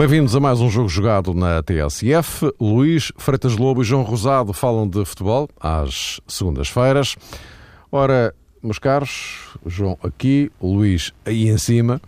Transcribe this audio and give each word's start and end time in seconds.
Bem-vindos 0.00 0.34
a 0.34 0.40
mais 0.40 0.62
um 0.62 0.70
jogo 0.70 0.88
jogado 0.88 1.34
na 1.34 1.62
TSF. 1.62 2.50
Luís 2.58 3.12
Freitas 3.18 3.54
Lobo 3.58 3.82
e 3.82 3.84
João 3.84 4.02
Rosado 4.02 4.50
falam 4.54 4.88
de 4.88 5.04
futebol 5.04 5.46
às 5.60 6.22
segundas-feiras. 6.26 7.16
Ora, 7.92 8.34
meus 8.62 8.78
caros, 8.78 9.50
João 9.66 9.98
aqui, 10.02 10.50
Luís 10.58 11.12
aí 11.22 11.50
em 11.50 11.58
cima. 11.58 12.00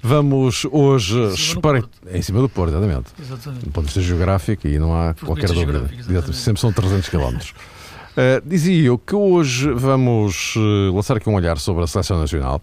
Vamos 0.00 0.64
hoje 0.70 1.20
espreitar. 1.34 1.90
Em 2.12 2.22
cima 2.22 2.42
do 2.42 2.48
Porto, 2.48 2.70
exatamente. 2.76 3.12
exatamente. 3.20 3.64
Do 3.64 3.72
ponto 3.72 3.88
de 3.88 3.92
vista 3.92 4.02
geográfico, 4.02 4.68
e 4.68 4.78
não 4.78 4.94
há 4.94 5.12
qualquer 5.14 5.50
dúvida. 5.50 5.90
Sempre 6.32 6.60
são 6.60 6.72
300 6.72 7.08
km. 7.08 7.18
Uh, 7.18 8.46
dizia 8.46 8.86
eu 8.86 8.96
que 8.96 9.16
hoje 9.16 9.68
vamos 9.72 10.54
uh, 10.54 10.94
lançar 10.94 11.16
aqui 11.16 11.28
um 11.28 11.34
olhar 11.34 11.58
sobre 11.58 11.82
a 11.82 11.88
seleção 11.88 12.20
nacional 12.20 12.62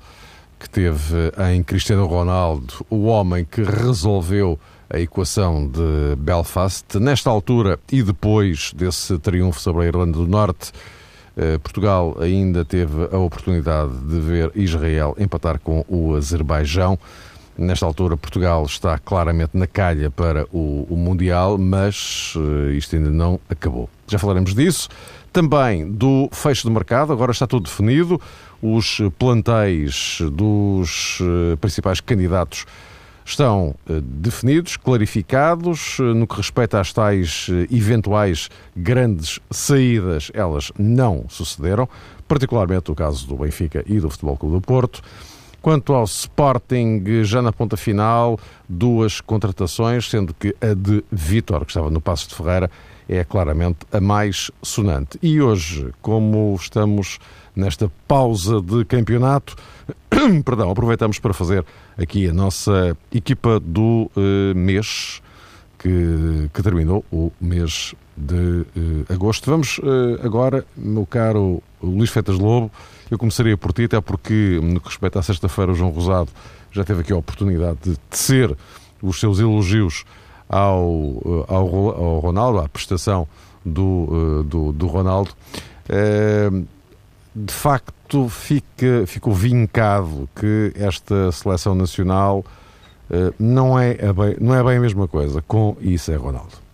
que 0.60 0.70
teve 0.70 1.32
em 1.52 1.62
Cristiano 1.64 2.06
Ronaldo, 2.06 2.86
o 2.90 3.06
homem 3.06 3.46
que 3.46 3.62
resolveu 3.62 4.60
a 4.90 5.00
equação 5.00 5.68
de 5.68 6.16
Belfast. 6.18 6.98
Nesta 7.00 7.30
altura 7.30 7.80
e 7.92 8.02
depois 8.02 8.72
desse 8.74 9.18
triunfo 9.20 9.60
sobre 9.60 9.84
a 9.84 9.88
Irlanda 9.88 10.18
do 10.18 10.28
Norte, 10.28 10.72
eh, 11.36 11.58
Portugal 11.60 12.18
ainda 12.20 12.66
teve 12.66 13.08
a 13.12 13.18
oportunidade 13.18 13.96
de 13.98 14.20
ver 14.20 14.52
Israel 14.56 15.16
empatar 15.20 15.60
com 15.60 15.86
o 15.88 16.16
Azerbaijão. 16.16 16.98
Nesta 17.58 17.86
altura, 17.86 18.16
Portugal 18.16 18.64
está 18.66 18.98
claramente 19.00 19.58
na 19.58 19.66
calha 19.66 20.12
para 20.12 20.46
o, 20.52 20.86
o 20.90 20.96
Mundial, 20.96 21.58
mas 21.58 22.36
uh, 22.36 22.70
isto 22.72 22.96
ainda 22.96 23.10
não 23.10 23.40
acabou. 23.50 23.90
Já 24.08 24.20
falaremos 24.20 24.54
disso. 24.54 24.88
Também 25.34 25.92
do 25.92 26.30
fecho 26.32 26.68
de 26.68 26.74
mercado, 26.74 27.12
agora 27.12 27.32
está 27.32 27.48
tudo 27.48 27.64
definido. 27.64 28.22
Os 28.62 29.00
plantéis 29.20 30.20
dos 30.32 31.20
uh, 31.20 31.58
principais 31.58 32.00
candidatos 32.00 32.66
estão 33.24 33.76
uh, 33.90 34.02
definidos, 34.02 34.78
clarificados. 34.78 35.98
no 36.00 36.26
que 36.26 36.38
respeita 36.38 36.80
às 36.80 36.92
tais 36.92 37.48
eventuais 37.72 38.50
grandes 38.76 39.40
saídas, 39.52 40.32
elas 40.34 40.72
não 40.78 41.26
sucederam, 41.30 41.88
particularmente 42.28 42.92
o 42.92 42.96
caso 42.96 43.28
do 43.28 43.36
Benfica 43.36 43.84
e 43.86 44.00
do 44.00 44.10
Futebol 44.10 44.38
Clube 44.38 44.56
do 44.56 44.62
Porto. 44.62 45.02
Quanto 45.62 45.94
ao 45.94 46.06
Sporting, 46.06 47.04
já 47.24 47.42
na 47.42 47.52
ponta 47.52 47.76
final, 47.76 48.40
duas 48.70 49.20
contratações, 49.20 50.10
sendo 50.10 50.34
que 50.34 50.56
a 50.62 50.74
de 50.74 51.04
Vitor, 51.12 51.66
que 51.66 51.72
estava 51.72 51.90
no 51.90 52.00
Passo 52.00 52.30
de 52.30 52.36
Ferreira, 52.36 52.72
é 53.10 53.24
claramente 53.24 53.80
a 53.92 54.00
mais 54.00 54.52
sonante. 54.62 55.18
E 55.22 55.42
hoje, 55.42 55.92
como 56.02 56.56
estamos 56.60 57.20
nesta 57.58 57.92
pausa 58.08 58.62
de 58.62 58.86
campeonato, 58.86 59.56
perdão, 60.46 60.70
aproveitamos 60.70 61.18
para 61.18 61.34
fazer 61.34 61.66
aqui 61.98 62.30
a 62.30 62.34
nossa 62.34 62.96
equipa 63.12 63.60
do 63.60 64.12
uh, 64.16 64.56
mês 64.56 65.22
que, 65.80 66.50
que, 66.54 66.62
terminou, 66.62 67.04
o 67.12 67.32
mês 67.42 67.96
de 68.16 68.36
uh, 68.36 68.66
agosto. 69.14 69.50
Vamos 69.50 69.80
uh, 69.80 70.20
agora, 70.24 70.66
meu 70.76 71.06
caro 71.06 71.62
Luís 71.82 72.12
Fetas 72.12 72.38
Lobo, 72.38 72.72
eu 73.10 73.18
começaria 73.18 73.58
por 73.58 73.74
ti, 73.74 73.86
até 73.86 74.00
porque, 74.00 74.60
no 74.62 74.80
que 74.80 74.88
respeita 74.88 75.20
à 75.20 75.24
sexta-feira, 75.24 75.72
o 75.72 75.76
João 75.76 75.90
Rosado 75.90 76.30
já 76.72 76.84
teve 76.84 77.02
aqui 77.02 77.12
a 77.12 77.18
oportunidade 77.18 77.80
de 77.82 77.98
tecer 78.10 78.56
os 79.02 79.20
seus 79.20 79.40
elogios 79.40 80.06
ao, 80.48 81.46
ao, 81.48 81.68
ao 81.68 82.20
Ronaldo, 82.20 82.60
à 82.60 82.70
prestação 82.70 83.28
do, 83.66 84.44
do, 84.44 84.72
do 84.72 84.88
Ronaldo. 84.88 85.32
Eh, 85.90 86.50
de 87.46 87.54
facto, 87.54 88.28
fica, 88.30 89.06
ficou 89.06 89.34
vincado 89.34 90.28
que 90.36 90.74
esta 90.76 91.32
seleção 91.32 91.76
nacional 91.76 92.44
não 93.40 93.80
é, 93.80 93.94
bem, 93.94 94.36
não 94.42 94.54
é 94.54 94.64
bem 94.64 94.78
a 94.78 94.82
mesma 94.82 95.08
coisa 95.08 95.42
com 95.48 95.78
isso 95.80 96.12
é 96.12 96.16
Ronaldo. 96.16 96.68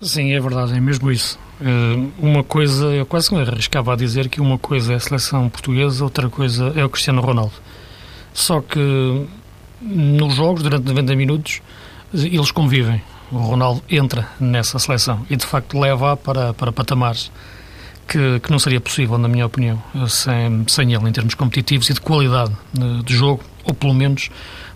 Sim, 0.00 0.32
é 0.32 0.40
verdade, 0.40 0.74
é 0.74 0.80
mesmo 0.80 1.10
isso. 1.10 1.38
Eh, 1.60 2.08
uma 2.18 2.42
coisa, 2.42 2.86
eu 2.86 3.04
quase 3.04 3.34
me 3.34 3.42
arriscava 3.42 3.92
a 3.92 3.96
dizer 3.96 4.30
que 4.30 4.40
uma 4.40 4.58
coisa 4.58 4.94
é 4.94 4.96
a 4.96 5.00
seleção 5.00 5.48
portuguesa, 5.50 6.02
outra 6.02 6.30
coisa 6.30 6.72
é 6.74 6.82
o 6.82 6.88
Cristiano 6.88 7.20
Ronaldo. 7.20 7.52
Só 8.32 8.62
que 8.62 9.26
nos 9.82 10.34
jogos, 10.34 10.62
durante 10.62 10.86
90 10.86 11.14
minutos, 11.14 11.60
eles 12.14 12.50
convivem. 12.50 13.02
O 13.30 13.36
Ronaldo 13.36 13.82
entra 13.90 14.26
nessa 14.40 14.78
seleção 14.78 15.24
e 15.28 15.36
de 15.36 15.44
facto 15.44 15.78
leva 15.78 16.16
para, 16.16 16.54
para 16.54 16.72
patamares 16.72 17.30
que, 18.10 18.40
que 18.40 18.50
não 18.50 18.58
seria 18.58 18.80
possível, 18.80 19.16
na 19.16 19.28
minha 19.28 19.46
opinião, 19.46 19.80
sem, 20.08 20.64
sem 20.66 20.92
ele, 20.92 21.08
em 21.08 21.12
termos 21.12 21.34
competitivos 21.34 21.88
e 21.88 21.94
de 21.94 22.00
qualidade 22.00 22.52
de, 22.72 23.04
de 23.04 23.14
jogo, 23.14 23.44
ou 23.62 23.72
pelo 23.72 23.94
menos 23.94 24.28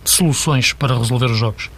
de 0.04 0.10
soluções 0.10 0.72
para 0.72 0.96
resolver 0.96 1.26
os 1.26 1.36
jogos. 1.36 1.68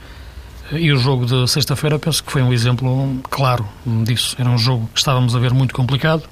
E 0.71 0.93
o 0.93 0.99
jogo 0.99 1.25
de 1.25 1.49
sexta-feira 1.49 1.99
penso 1.99 2.23
que 2.23 2.31
foi 2.31 2.43
um 2.43 2.53
exemplo 2.53 3.21
claro 3.31 3.67
disso. 4.05 4.37
Era 4.39 4.51
um 4.51 4.59
jogo 4.59 4.91
que 4.93 4.99
estávamos 4.99 5.35
a 5.35 5.39
ver 5.39 5.55
muito 5.55 5.73
complicado, 5.73 6.25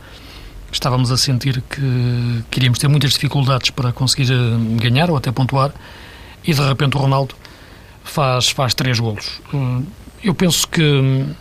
estávamos 0.70 1.10
a 1.10 1.16
sentir 1.16 1.62
que, 1.70 2.44
queríamos 2.50 2.78
ter 2.78 2.88
muitas 2.88 3.12
dificuldades 3.12 3.70
para 3.70 3.92
conseguir 3.92 4.30
eh, 4.30 4.36
ganhar 4.82 5.08
ou 5.08 5.16
até 5.16 5.32
pontuar, 5.32 5.72
e 6.44 6.52
de 6.52 6.60
repente 6.60 6.96
o 6.96 7.00
Ronaldo 7.00 7.34
faz, 8.02 8.50
faz 8.50 8.74
três 8.74 9.00
golos. 9.00 9.40
Eh, 9.54 9.82
eu 10.24 10.34
penso 10.34 10.68
que 10.68 10.82
eu 10.82 11.34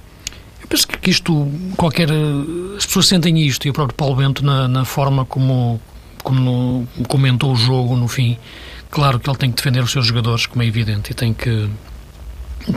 penso 0.73 0.87
que 0.87 1.09
isto, 1.09 1.51
qualquer. 1.77 2.09
As 2.75 2.85
pessoas 2.85 3.07
sentem 3.07 3.39
isto, 3.39 3.67
e 3.67 3.69
o 3.69 3.73
próprio 3.73 3.95
Paulo 3.95 4.15
Bento, 4.15 4.43
na, 4.43 4.67
na 4.67 4.83
forma 4.83 5.23
como, 5.23 5.79
como 6.23 6.87
comentou 7.07 7.51
o 7.51 7.55
jogo 7.55 7.95
no 7.95 8.07
fim. 8.07 8.37
Claro 8.89 9.19
que 9.19 9.29
ele 9.29 9.37
tem 9.37 9.51
que 9.51 9.57
defender 9.57 9.83
os 9.83 9.91
seus 9.91 10.07
jogadores, 10.07 10.47
como 10.47 10.63
é 10.63 10.65
evidente, 10.65 11.11
e 11.11 11.13
tem 11.13 11.33
que 11.33 11.69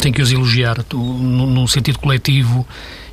tem 0.01 0.13
que 0.13 0.21
os 0.21 0.33
elogiar 0.33 0.85
no, 0.93 1.69
sentido 1.69 2.01
coletivo 2.01 2.67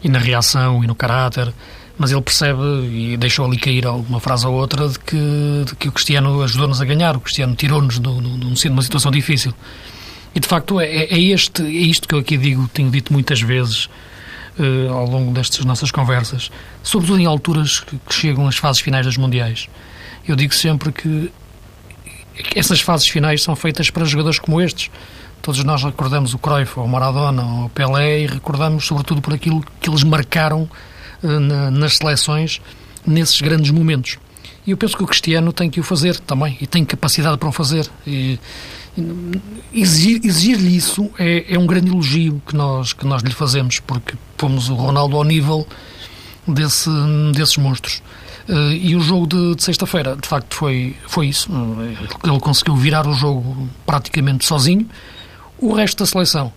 e 0.04 0.10
na 0.10 0.18
reação 0.18 0.84
e 0.84 0.88
no 0.88 0.96
caráter, 0.96 1.54
mas 2.00 2.12
ele 2.12 2.22
percebe 2.22 2.62
e 2.92 3.16
deixou 3.16 3.46
ali 3.46 3.58
cair 3.58 3.86
alguma 3.86 4.20
frase 4.20 4.48
ou 4.48 4.56
outra 4.56 4.90
de 4.90 4.98
que, 4.98 5.64
de 5.68 5.76
que 5.76 5.88
o 5.88 5.92
Cristiano 5.92 6.42
ajudou-nos 6.42 6.82
a 6.82 6.86
ganhar, 6.86 7.16
o 7.16 7.20
Cristiano 7.20 7.56
tirou-nos 7.56 8.00
de, 8.00 8.10
de, 8.10 8.70
uma 8.70 8.82
situação 8.82 9.12
difícil. 9.12 9.54
E 10.34 10.40
de 10.40 10.48
facto 10.48 10.80
é, 10.80 10.88
é, 10.88 11.20
este, 11.20 11.62
é 11.62 11.70
isto 11.70 12.08
que 12.08 12.16
eu 12.16 12.20
aqui 12.20 12.38
digo, 12.38 12.68
tenho 12.74 12.90
dito 12.90 13.14
muitas 13.14 13.40
vezes 13.40 13.88
uh, 14.60 14.94
ao 14.94 15.06
longo 15.06 15.32
destas 15.32 15.66
nossas 15.66 15.92
conversas, 15.92 16.52
sobretudo 16.82 17.20
em 17.20 17.26
alturas 17.26 17.80
que, 17.80 17.98
chegam 18.10 18.48
as 18.48 18.58
fases 18.58 18.82
finais 18.82 19.06
das 19.06 19.18
Mundiais. 19.18 19.70
Eu 20.28 20.36
digo 20.36 20.54
sempre 20.54 20.92
que 20.92 21.32
essas 22.56 22.82
fases 22.82 23.08
finais 23.08 23.44
são 23.44 23.56
feitas 23.56 23.90
para 23.90 24.06
jogadores 24.06 24.40
como 24.40 24.60
estes 24.60 24.90
Todos 25.44 25.62
nós 25.66 25.84
recordamos 25.84 26.34
o 26.34 26.38
Cruyff, 26.38 26.80
o 26.80 26.88
Maradona, 26.88 27.66
o 27.66 27.70
Pelé 27.70 28.22
e 28.22 28.28
recordamos 28.28 28.86
sobretudo 28.86 29.22
por 29.22 29.34
aquilo 29.34 29.62
que 29.82 29.90
eles 29.90 30.02
marcaram 30.02 30.70
uh, 31.22 31.28
na, 31.28 31.70
nas 31.70 31.98
seleções 31.98 32.62
nesses 33.06 33.42
grandes 33.42 33.70
momentos. 33.70 34.18
E 34.66 34.72
eu 34.72 34.78
penso 34.78 34.96
que 34.96 35.04
o 35.04 35.06
Cristiano 35.06 35.52
tem 35.52 35.70
que 35.70 35.82
o 35.82 35.84
fazer 35.84 36.18
também 36.22 36.58
e 36.62 36.66
tem 36.66 36.86
capacidade 36.86 37.38
para 37.38 37.50
o 37.50 37.52
fazer. 37.52 37.86
E, 38.08 38.40
exigir-lhe 39.74 40.28
exigir 40.28 40.62
isso 40.62 41.10
é, 41.18 41.54
é, 41.54 41.58
um 41.58 41.66
grande 41.66 41.90
elogio 41.90 42.42
que 42.46 42.56
nós, 42.56 42.94
que 42.94 43.06
nós 43.06 43.22
lhe 43.22 43.34
fazemos, 43.34 43.80
porque 43.80 44.16
fomos 44.38 44.70
o 44.70 44.76
Ronaldo 44.76 45.16
ao 45.16 45.24
nível 45.24 45.68
desse, 46.48 46.90
desses 47.34 47.58
monstros. 47.58 48.02
Uh, 48.48 48.72
e 48.74 48.96
o 48.96 49.00
jogo 49.00 49.26
de, 49.26 49.56
de 49.56 49.64
sexta-feira, 49.64 50.18
de 50.18 50.28
facto, 50.28 50.54
foi, 50.56 50.96
foi 51.08 51.28
isso. 51.28 51.50
Ele 52.24 52.40
conseguiu 52.40 52.76
virar 52.76 53.08
o 53.08 53.14
jogo 53.14 53.70
praticamente 53.86 54.46
sozinho. 54.46 54.88
O 55.58 55.74
resto 55.74 56.00
da 56.00 56.06
seleção, 56.06 56.52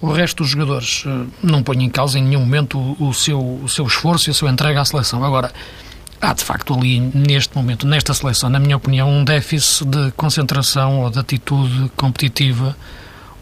o 0.00 0.12
resto 0.12 0.42
dos 0.42 0.50
jogadores, 0.50 1.04
eh, 1.04 1.26
não 1.42 1.62
põe 1.62 1.82
em 1.82 1.90
causa 1.90 2.18
em 2.18 2.22
nenhum 2.22 2.40
momento 2.40 2.78
o, 2.78 3.08
o, 3.08 3.14
seu, 3.14 3.40
o 3.40 3.68
seu 3.68 3.86
esforço 3.86 4.28
e 4.28 4.30
a 4.30 4.34
sua 4.34 4.50
entrega 4.50 4.80
à 4.80 4.84
seleção. 4.84 5.24
Agora, 5.24 5.52
há 6.22 6.32
de 6.32 6.44
facto 6.44 6.72
ali, 6.72 7.00
neste 7.00 7.54
momento, 7.56 7.86
nesta 7.86 8.14
seleção, 8.14 8.48
na 8.48 8.60
minha 8.60 8.76
opinião, 8.76 9.10
um 9.10 9.24
déficit 9.24 9.84
de 9.84 10.12
concentração 10.12 11.00
ou 11.00 11.10
de 11.10 11.18
atitude 11.18 11.90
competitiva 11.96 12.76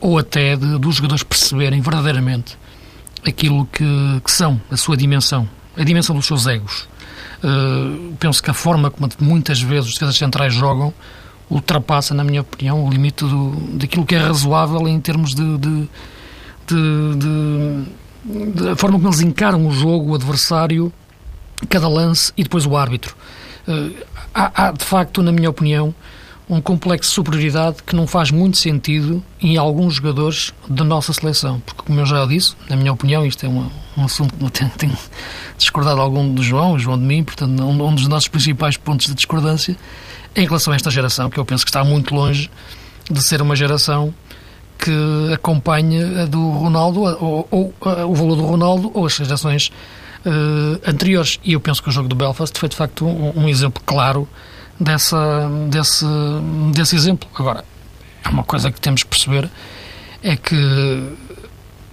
ou 0.01 0.19
até 0.19 0.57
de, 0.57 0.79
dos 0.79 0.97
jogadores 0.97 1.23
perceberem 1.23 1.83
verdadeiramente 1.83 2.57
aquilo 3.25 3.67
que, 3.67 3.85
que 4.25 4.31
são, 4.31 4.59
a 4.71 4.77
sua 4.79 4.97
dimensão, 4.97 5.47
a 5.77 5.85
dimensão 5.85 6.17
dos 6.17 6.25
seus 6.25 6.47
egos. 6.47 6.89
Uh, 7.45 8.15
penso 8.19 8.43
que 8.43 8.51
a 8.51 8.55
forma 8.55 8.91
como 8.91 9.09
muitas 9.21 9.61
vezes 9.61 9.89
os 9.89 9.95
defesas 9.95 10.17
centrais 10.17 10.55
jogam 10.55 10.93
ultrapassa, 11.51 12.15
na 12.15 12.25
minha 12.25 12.41
opinião, 12.41 12.85
o 12.85 12.91
limite 12.91 13.25
do, 13.25 13.51
daquilo 13.77 14.07
que 14.07 14.15
é 14.15 14.19
razoável 14.19 14.89
em 14.89 15.01
termos 15.01 15.35
de, 15.35 15.59
de, 15.59 15.89
de, 16.67 17.85
de, 18.53 18.77
forma 18.77 18.97
como 18.97 19.09
eles 19.09 19.21
encaram 19.21 19.67
o 19.67 19.73
jogo, 19.73 20.13
o 20.13 20.15
adversário, 20.15 20.93
cada 21.69 21.89
lance 21.89 22.33
e 22.37 22.43
depois 22.43 22.67
o 22.67 22.77
árbitro. 22.77 23.17
Uh, 23.67 23.95
há, 24.35 24.69
há, 24.69 24.73
de 24.73 24.85
facto, 24.85 25.23
na 25.23 25.33
minha 25.33 25.51
opinião, 25.51 25.95
um 26.49 26.61
complexo 26.61 27.11
de 27.11 27.15
superioridade 27.15 27.77
que 27.87 27.95
não 27.95 28.09
faz 28.09 28.33
muito 28.33 28.59
sentido 28.59 29.23
em 29.41 29.57
alguns 29.57 29.95
jogadores 29.95 30.53
da 30.69 30.83
nossa 30.83 31.13
seleção. 31.13 31.61
Porque, 31.61 31.83
como 31.83 32.01
eu 32.01 32.07
já 32.07 32.27
disse, 32.27 32.55
na 32.69 32.75
minha 32.75 32.93
opinião, 32.93 33.25
isto 33.25 33.47
é 33.47 33.49
uma, 33.49 33.71
um 33.97 34.05
assunto 34.05 34.35
que 34.35 34.51
tenho, 34.51 34.71
tenho 34.77 34.99
discordado 35.57 36.01
algum 36.01 36.35
do 36.35 36.43
João, 36.43 36.73
o 36.73 36.79
João 36.79 36.99
de 36.99 37.05
mim, 37.05 37.23
portanto, 37.23 37.63
um, 37.63 37.87
um 37.87 37.95
dos 37.95 38.09
nossos 38.09 38.27
principais 38.27 38.77
pontos 38.77 39.07
de 39.07 39.15
discordância 39.15 39.77
em 40.35 40.45
relação 40.45 40.73
a 40.73 40.77
esta 40.77 40.91
geração, 40.91 41.31
que 41.31 41.39
eu 41.39 41.45
penso 41.45 41.65
que 41.65 41.71
está 41.71 41.85
muito 41.85 42.15
longe 42.15 42.51
de 43.09 43.23
ser 43.23 43.41
uma 43.41 43.55
geração 43.55 44.13
que 44.77 45.33
acompanhe 45.33 46.03
a 46.21 46.25
do 46.25 46.51
Ronaldo, 46.51 47.03
ou, 47.03 47.47
ou, 47.51 47.75
ou 47.81 48.11
o 48.11 48.15
valor 48.15 48.37
do 48.37 48.47
Ronaldo, 48.47 48.91
ou 48.95 49.07
as 49.07 49.15
gerações 49.15 49.71
uh, 50.27 50.81
anteriores. 50.87 51.39
E 51.45 51.53
eu 51.53 51.61
penso 51.61 51.83
que 51.83 51.89
o 51.89 51.93
jogo 51.93 52.09
do 52.09 52.15
Belfast 52.15 52.59
foi, 52.59 52.69
de 52.69 52.77
facto, 52.77 53.07
um, 53.07 53.45
um 53.45 53.49
exemplo 53.49 53.83
claro 53.85 54.29
dessa, 54.79 55.49
desse, 55.69 56.07
desse 56.75 56.97
exemplo. 56.97 57.29
Agora, 57.35 57.65
é 58.25 58.29
uma 58.29 58.45
coisa 58.45 58.71
que 58.71 58.81
temos 58.81 59.03
que 59.03 59.09
perceber 59.09 59.51
é 60.23 60.37
que 60.37 61.17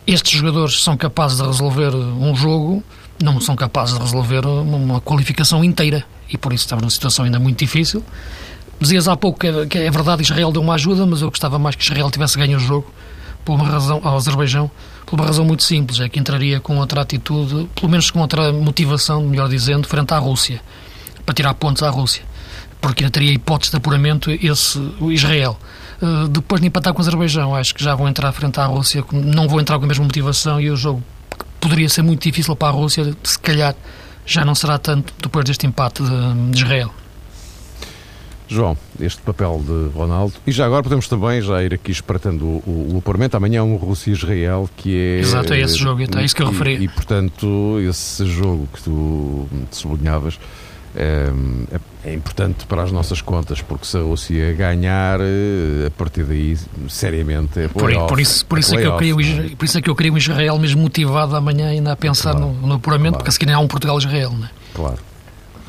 estes 0.06 0.39
jogadores 0.39 0.81
são 0.81 0.95
capazes 0.95 1.38
de 1.38 1.45
resolver 1.45 1.94
um 1.95 2.35
jogo, 2.35 2.83
não 3.21 3.39
são 3.41 3.56
capazes 3.56 3.95
de 3.95 4.01
resolver 4.01 4.45
uma 4.45 5.01
qualificação 5.01 5.63
inteira. 5.63 6.06
E 6.29 6.38
por 6.38 6.53
isso 6.53 6.65
estamos 6.65 6.81
numa 6.81 6.91
situação 6.91 7.25
ainda 7.25 7.39
muito 7.39 7.59
difícil. 7.59 8.03
Dizias 8.79 9.07
há 9.07 9.15
pouco 9.15 9.39
que 9.39 9.47
é, 9.47 9.65
que 9.65 9.77
é 9.77 9.89
verdade 9.89 10.21
Israel 10.21 10.51
deu 10.51 10.62
uma 10.62 10.75
ajuda, 10.75 11.06
mas 11.06 11.21
eu 11.21 11.29
gostava 11.29 11.57
mais 11.57 11.75
que 11.75 11.83
Israel 11.83 12.12
tivesse 12.12 12.38
ganho 12.38 12.57
o 12.57 12.59
jogo 12.59 12.91
por 13.44 13.56
uma 13.56 13.65
razão, 13.65 14.01
ao 14.03 14.15
Azerbaijão, 14.15 14.69
por 15.07 15.18
uma 15.18 15.25
razão 15.25 15.45
muito 15.45 15.63
simples, 15.63 16.01
é 16.01 16.09
que 16.09 16.19
entraria 16.19 16.59
com 16.59 16.77
outra 16.77 17.01
atitude, 17.01 17.69
pelo 17.74 17.89
menos 17.89 18.12
com 18.12 18.19
outra 18.19 18.51
motivação, 18.51 19.24
melhor 19.24 19.48
dizendo, 19.48 19.88
frente 19.88 20.13
à 20.13 20.18
Rússia, 20.18 20.62
para 21.25 21.33
tirar 21.33 21.54
pontos 21.54 21.81
à 21.81 21.89
Rússia, 21.89 22.24
porque 22.81 23.04
ainda 23.04 23.13
teria 23.13 23.31
hipótese 23.31 23.71
de 23.71 23.77
apuramento 23.77 24.30
esse, 24.30 24.77
Israel. 25.09 25.57
Uh, 26.01 26.27
depois 26.27 26.59
de 26.59 26.68
empatar 26.68 26.94
com 26.94 27.00
o 27.00 27.01
Azerbaijão, 27.01 27.56
acho 27.56 27.74
que 27.74 27.81
já 27.81 27.95
vão 27.95 28.09
entrar 28.09 28.33
frente 28.33 28.59
à 28.59 28.65
Rússia, 28.65 29.04
não 29.13 29.48
vão 29.48 29.62
entrar 29.62 29.80
com 29.80 29.86
a 29.86 29.88
mesma 29.88 30.04
motivação 30.04 30.59
e 30.59 30.69
o 30.69 30.75
jogo 30.75 31.01
poderia 31.62 31.88
ser 31.88 32.01
muito 32.01 32.21
difícil 32.21 32.53
para 32.57 32.68
a 32.68 32.71
Rússia, 32.71 33.15
se 33.24 33.39
calhar 33.39 33.75
já 34.25 34.44
não 34.44 34.53
será 34.53 34.77
tanto 34.77 35.13
depois 35.24 35.45
deste 35.45 35.65
empate 35.65 36.03
de, 36.03 36.51
de 36.51 36.57
Israel. 36.57 36.94
João, 38.48 38.78
este 39.00 39.22
papel 39.22 39.62
de 39.66 39.98
Ronaldo. 39.98 40.36
E 40.46 40.52
já 40.52 40.66
agora 40.66 40.84
podemos 40.84 41.08
também 41.08 41.42
já 41.42 41.64
ir 41.64 41.74
aqui 41.74 41.92
espreitando 41.92 42.46
o, 42.46 42.64
o, 42.66 43.04
o 43.06 43.36
Amanhã 43.36 43.60
é 43.60 43.64
um 43.64 43.76
Rússia-Israel 43.76 44.70
que 44.76 44.98
é. 44.98 45.20
Exato, 45.20 45.54
é 45.54 45.60
esse 45.60 45.78
jogo, 45.78 46.02
é 46.02 46.24
isso 46.24 46.36
que 46.36 46.42
eu 46.42 46.50
referi. 46.50 46.78
E, 46.78 46.84
e, 46.86 46.88
portanto, 46.88 47.78
esse 47.80 48.26
jogo 48.26 48.68
que 48.74 48.84
tu 48.84 49.48
sublinhavas 49.72 50.40
é, 50.96 51.30
é, 51.72 52.10
é, 52.10 52.14
importante 52.14 52.66
para 52.66 52.82
as 52.82 52.92
nossas 52.92 53.22
contas, 53.22 53.62
porque 53.62 53.86
se 53.86 53.98
a 53.98 54.02
Rússia 54.02 54.52
ganhar, 54.54 55.20
eh, 55.22 55.86
a 55.86 55.92
partir 55.92 56.24
daí, 56.24 56.58
seriamente, 56.90 57.60
é 57.60 57.68
por, 57.68 57.94
por 58.08 58.20
isso, 58.20 58.44
por, 58.48 58.58
isso 58.58 58.74
é, 58.74 58.80
é 58.80 58.82
que 58.82 58.88
eu 58.88 58.98
queria, 58.98 59.56
por 59.56 59.66
isso 59.66 59.78
é 59.78 59.82
que 59.82 59.90
eu 59.92 59.96
queria 59.96 60.12
um 60.12 60.18
Israel 60.18 60.58
mesmo 60.58 60.82
motivado 60.82 61.36
amanhã 61.36 61.68
ainda 61.68 61.92
a 61.92 61.96
pensar 61.96 62.32
claro, 62.32 62.48
no, 62.48 62.68
no 62.68 62.74
apuramento, 62.76 63.12
claro. 63.12 63.18
porque 63.18 63.32
se 63.32 63.40
calhar 63.40 63.58
há 63.58 63.60
um 63.60 63.68
Portugal-Israel, 63.68 64.32
não 64.32 64.46
é? 64.46 64.50
Claro. 64.74 64.98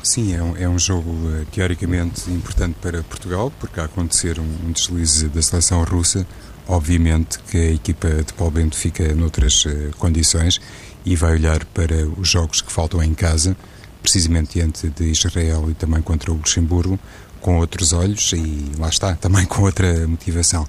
Sim, 0.01 0.33
é 0.33 0.41
um, 0.41 0.57
é 0.57 0.69
um 0.69 0.79
jogo 0.79 1.09
uh, 1.11 1.45
teoricamente 1.51 2.31
importante 2.31 2.75
para 2.81 3.03
Portugal, 3.03 3.51
porque 3.59 3.79
a 3.79 3.83
acontecer 3.83 4.39
um, 4.39 4.67
um, 4.67 4.71
deslize 4.71 5.27
da 5.27 5.41
seleção 5.41 5.83
russa, 5.83 6.25
obviamente 6.67 7.37
que 7.39 7.57
a 7.57 7.71
equipa 7.71 8.07
de 8.23 8.33
Paulo 8.33 8.53
Bento 8.53 8.77
fica 8.77 9.13
noutras 9.13 9.65
uh, 9.65 9.91
condições 9.97 10.59
e 11.05 11.15
vai 11.15 11.33
olhar 11.33 11.65
para 11.65 12.07
os 12.17 12.29
jogos 12.29 12.61
que 12.61 12.71
faltam 12.71 13.03
em 13.03 13.13
casa, 13.13 13.57
precisamente 14.01 14.53
diante 14.53 14.87
de 14.87 15.11
Israel 15.11 15.69
e 15.69 15.73
também 15.73 16.01
contra 16.01 16.31
o 16.31 16.35
Luxemburgo, 16.35 16.97
com 17.41 17.57
outros 17.59 17.91
olhos 17.91 18.31
e 18.33 18.71
lá 18.77 18.87
está, 18.87 19.15
também 19.15 19.45
com 19.45 19.63
outra 19.63 20.07
motivação. 20.07 20.65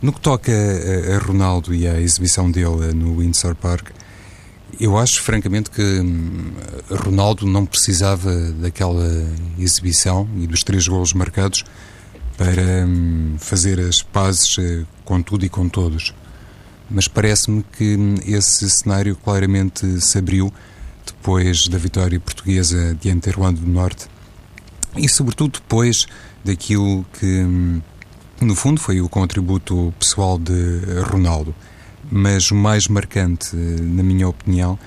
No 0.00 0.12
que 0.12 0.20
toca 0.20 0.52
a, 0.52 1.16
a 1.16 1.18
Ronaldo 1.18 1.74
e 1.74 1.88
à 1.88 2.00
exibição 2.00 2.50
dele 2.50 2.92
no 2.94 3.18
Windsor 3.18 3.56
Park, 3.56 3.88
eu 4.80 4.96
acho, 4.98 5.22
francamente, 5.22 5.70
que 5.70 5.82
hum, 5.82 6.52
Ronaldo 6.90 7.46
não 7.46 7.64
precisava 7.66 8.32
daquela 8.52 9.06
exibição 9.58 10.28
e 10.36 10.46
dos 10.46 10.62
três 10.62 10.86
golos 10.86 11.12
marcados 11.12 11.64
para 12.36 12.86
hum, 12.86 13.36
fazer 13.38 13.80
as 13.80 14.02
pazes 14.02 14.56
eh, 14.58 14.84
com 15.04 15.22
tudo 15.22 15.44
e 15.44 15.48
com 15.48 15.68
todos. 15.68 16.14
Mas 16.90 17.08
parece-me 17.08 17.64
que 17.76 17.96
hum, 17.96 18.14
esse 18.26 18.68
cenário 18.68 19.16
claramente 19.16 20.00
se 20.00 20.18
abriu 20.18 20.52
depois 21.06 21.68
da 21.68 21.78
vitória 21.78 22.18
portuguesa 22.18 22.96
diante 23.00 23.24
da 23.24 23.30
Irlanda 23.30 23.60
do 23.60 23.68
Norte 23.68 24.06
e, 24.96 25.08
sobretudo, 25.08 25.60
depois 25.60 26.06
daquilo 26.44 27.04
que, 27.18 27.46
no 28.40 28.54
fundo, 28.54 28.80
foi 28.80 29.00
o 29.00 29.08
contributo 29.08 29.92
pessoal 29.98 30.38
de 30.38 30.52
Ronaldo 31.10 31.54
mas 32.10 32.50
o 32.50 32.54
mais 32.54 32.88
marcante, 32.88 33.54
na 33.56 34.02
minha 34.02 34.28
opinião, 34.28 34.78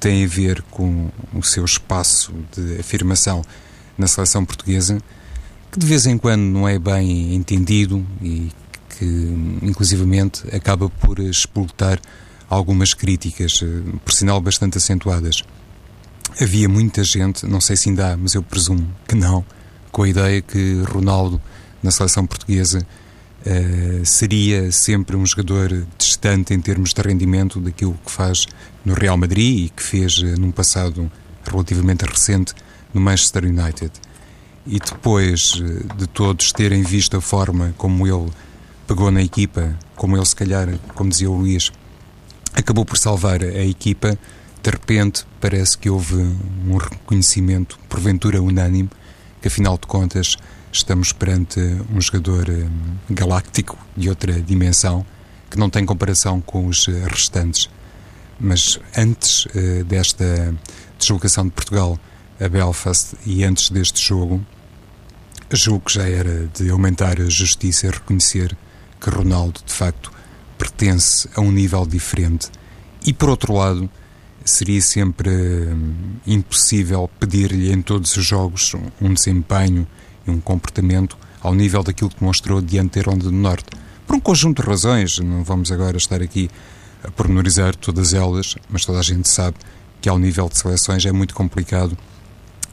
tem 0.00 0.24
a 0.24 0.28
ver 0.28 0.62
com 0.70 1.10
o 1.34 1.42
seu 1.42 1.64
espaço 1.64 2.32
de 2.56 2.78
afirmação 2.78 3.42
na 3.96 4.06
seleção 4.06 4.44
portuguesa, 4.44 5.02
que 5.72 5.78
de 5.78 5.86
vez 5.86 6.06
em 6.06 6.16
quando 6.16 6.42
não 6.42 6.68
é 6.68 6.78
bem 6.78 7.34
entendido 7.34 8.06
e 8.22 8.50
que, 8.90 9.04
inclusivamente, 9.62 10.42
acaba 10.54 10.88
por 10.88 11.18
explotar 11.18 12.00
algumas 12.48 12.94
críticas, 12.94 13.60
por 14.04 14.12
sinal 14.12 14.40
bastante 14.40 14.78
acentuadas. 14.78 15.42
Havia 16.40 16.68
muita 16.68 17.02
gente, 17.02 17.46
não 17.46 17.60
sei 17.60 17.76
se 17.76 17.88
ainda 17.88 18.12
há, 18.12 18.16
mas 18.16 18.34
eu 18.34 18.42
presumo 18.42 18.88
que 19.06 19.14
não, 19.14 19.44
com 19.90 20.02
a 20.02 20.08
ideia 20.08 20.40
que 20.40 20.82
Ronaldo, 20.82 21.40
na 21.82 21.90
seleção 21.90 22.26
portuguesa, 22.26 22.86
Uh, 23.48 24.04
seria 24.04 24.70
sempre 24.70 25.16
um 25.16 25.24
jogador 25.24 25.86
distante 25.96 26.52
em 26.52 26.60
termos 26.60 26.92
de 26.92 27.00
rendimento 27.00 27.58
daquilo 27.58 27.98
que 28.04 28.12
faz 28.12 28.46
no 28.84 28.92
Real 28.92 29.16
Madrid 29.16 29.64
e 29.64 29.68
que 29.70 29.82
fez 29.82 30.18
uh, 30.18 30.38
num 30.38 30.50
passado 30.50 31.10
relativamente 31.50 32.04
recente 32.04 32.52
no 32.92 33.00
Manchester 33.00 33.46
United. 33.46 33.90
E 34.66 34.78
depois 34.78 35.54
uh, 35.54 35.96
de 35.96 36.06
todos 36.08 36.52
terem 36.52 36.82
visto 36.82 37.16
a 37.16 37.22
forma 37.22 37.74
como 37.78 38.06
ele 38.06 38.30
pegou 38.86 39.10
na 39.10 39.22
equipa, 39.22 39.74
como 39.96 40.14
ele 40.14 40.26
se 40.26 40.36
calhar, 40.36 40.68
como 40.94 41.08
dizia 41.08 41.30
o 41.30 41.38
Luís, 41.38 41.72
acabou 42.52 42.84
por 42.84 42.98
salvar 42.98 43.42
a 43.42 43.64
equipa, 43.64 44.18
de 44.62 44.70
repente 44.70 45.24
parece 45.40 45.78
que 45.78 45.88
houve 45.88 46.16
um 46.66 46.76
reconhecimento, 46.76 47.78
porventura 47.88 48.42
unânime, 48.42 48.90
que 49.40 49.48
afinal 49.48 49.78
de 49.78 49.86
contas 49.86 50.36
estamos 50.78 51.12
perante 51.12 51.60
um 51.92 52.00
jogador 52.00 52.48
um, 52.48 53.14
galáctico 53.14 53.78
de 53.96 54.08
outra 54.08 54.32
dimensão 54.40 55.04
que 55.50 55.58
não 55.58 55.68
tem 55.68 55.84
comparação 55.84 56.40
com 56.40 56.66
os 56.66 56.88
eh, 56.88 57.06
restantes. 57.08 57.68
Mas 58.38 58.78
antes 58.96 59.46
uh, 59.46 59.82
desta 59.84 60.54
deslocação 60.98 61.44
de 61.46 61.50
Portugal 61.50 61.98
a 62.40 62.48
Belfast 62.48 63.16
e 63.26 63.42
antes 63.42 63.70
deste 63.70 64.00
jogo, 64.00 64.44
julgo 65.50 65.86
que 65.86 65.94
já 65.94 66.08
era 66.08 66.48
de 66.54 66.70
aumentar 66.70 67.20
a 67.20 67.28
justiça 67.28 67.86
e 67.86 67.90
reconhecer 67.90 68.56
que 69.00 69.10
Ronaldo, 69.10 69.60
de 69.64 69.72
facto, 69.72 70.12
pertence 70.56 71.28
a 71.34 71.40
um 71.40 71.50
nível 71.50 71.86
diferente. 71.86 72.50
E, 73.04 73.12
por 73.12 73.30
outro 73.30 73.54
lado, 73.54 73.90
seria 74.44 74.80
sempre 74.80 75.30
hum, 75.30 76.16
impossível 76.26 77.10
pedir-lhe 77.18 77.72
em 77.72 77.82
todos 77.82 78.16
os 78.16 78.24
jogos 78.24 78.74
um 79.00 79.12
desempenho 79.12 79.86
um 80.30 80.40
comportamento 80.40 81.16
ao 81.40 81.54
nível 81.54 81.82
daquilo 81.82 82.10
que 82.10 82.22
mostrou 82.22 82.60
diante 82.60 82.98
Irlanda 82.98 83.24
do 83.24 83.32
Norte. 83.32 83.66
Por 84.06 84.16
um 84.16 84.20
conjunto 84.20 84.62
de 84.62 84.68
razões, 84.68 85.18
não 85.18 85.44
vamos 85.44 85.70
agora 85.70 85.96
estar 85.96 86.22
aqui 86.22 86.50
a 87.02 87.10
pormenorizar 87.10 87.76
todas 87.76 88.14
elas, 88.14 88.56
mas 88.68 88.84
toda 88.84 88.98
a 88.98 89.02
gente 89.02 89.28
sabe 89.28 89.56
que 90.00 90.08
ao 90.08 90.18
nível 90.18 90.48
de 90.48 90.58
seleções 90.58 91.04
é 91.04 91.12
muito 91.12 91.34
complicado 91.34 91.96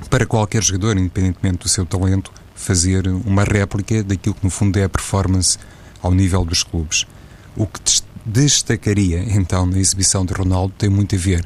para 0.09 0.25
qualquer 0.25 0.63
jogador, 0.63 0.97
independentemente 0.97 1.59
do 1.59 1.69
seu 1.69 1.85
talento, 1.85 2.31
fazer 2.53 3.07
uma 3.07 3.43
réplica 3.43 4.03
daquilo 4.03 4.35
que 4.35 4.43
no 4.43 4.49
fundo 4.49 4.77
é 4.77 4.83
a 4.83 4.89
performance 4.89 5.57
ao 6.01 6.13
nível 6.13 6.43
dos 6.45 6.63
clubes. 6.63 7.05
O 7.55 7.65
que 7.65 7.79
destacaria 8.25 9.23
então 9.35 9.65
na 9.65 9.77
exibição 9.77 10.25
de 10.25 10.33
Ronaldo 10.33 10.73
tem 10.77 10.89
muito 10.89 11.15
a 11.15 11.17
ver 11.17 11.45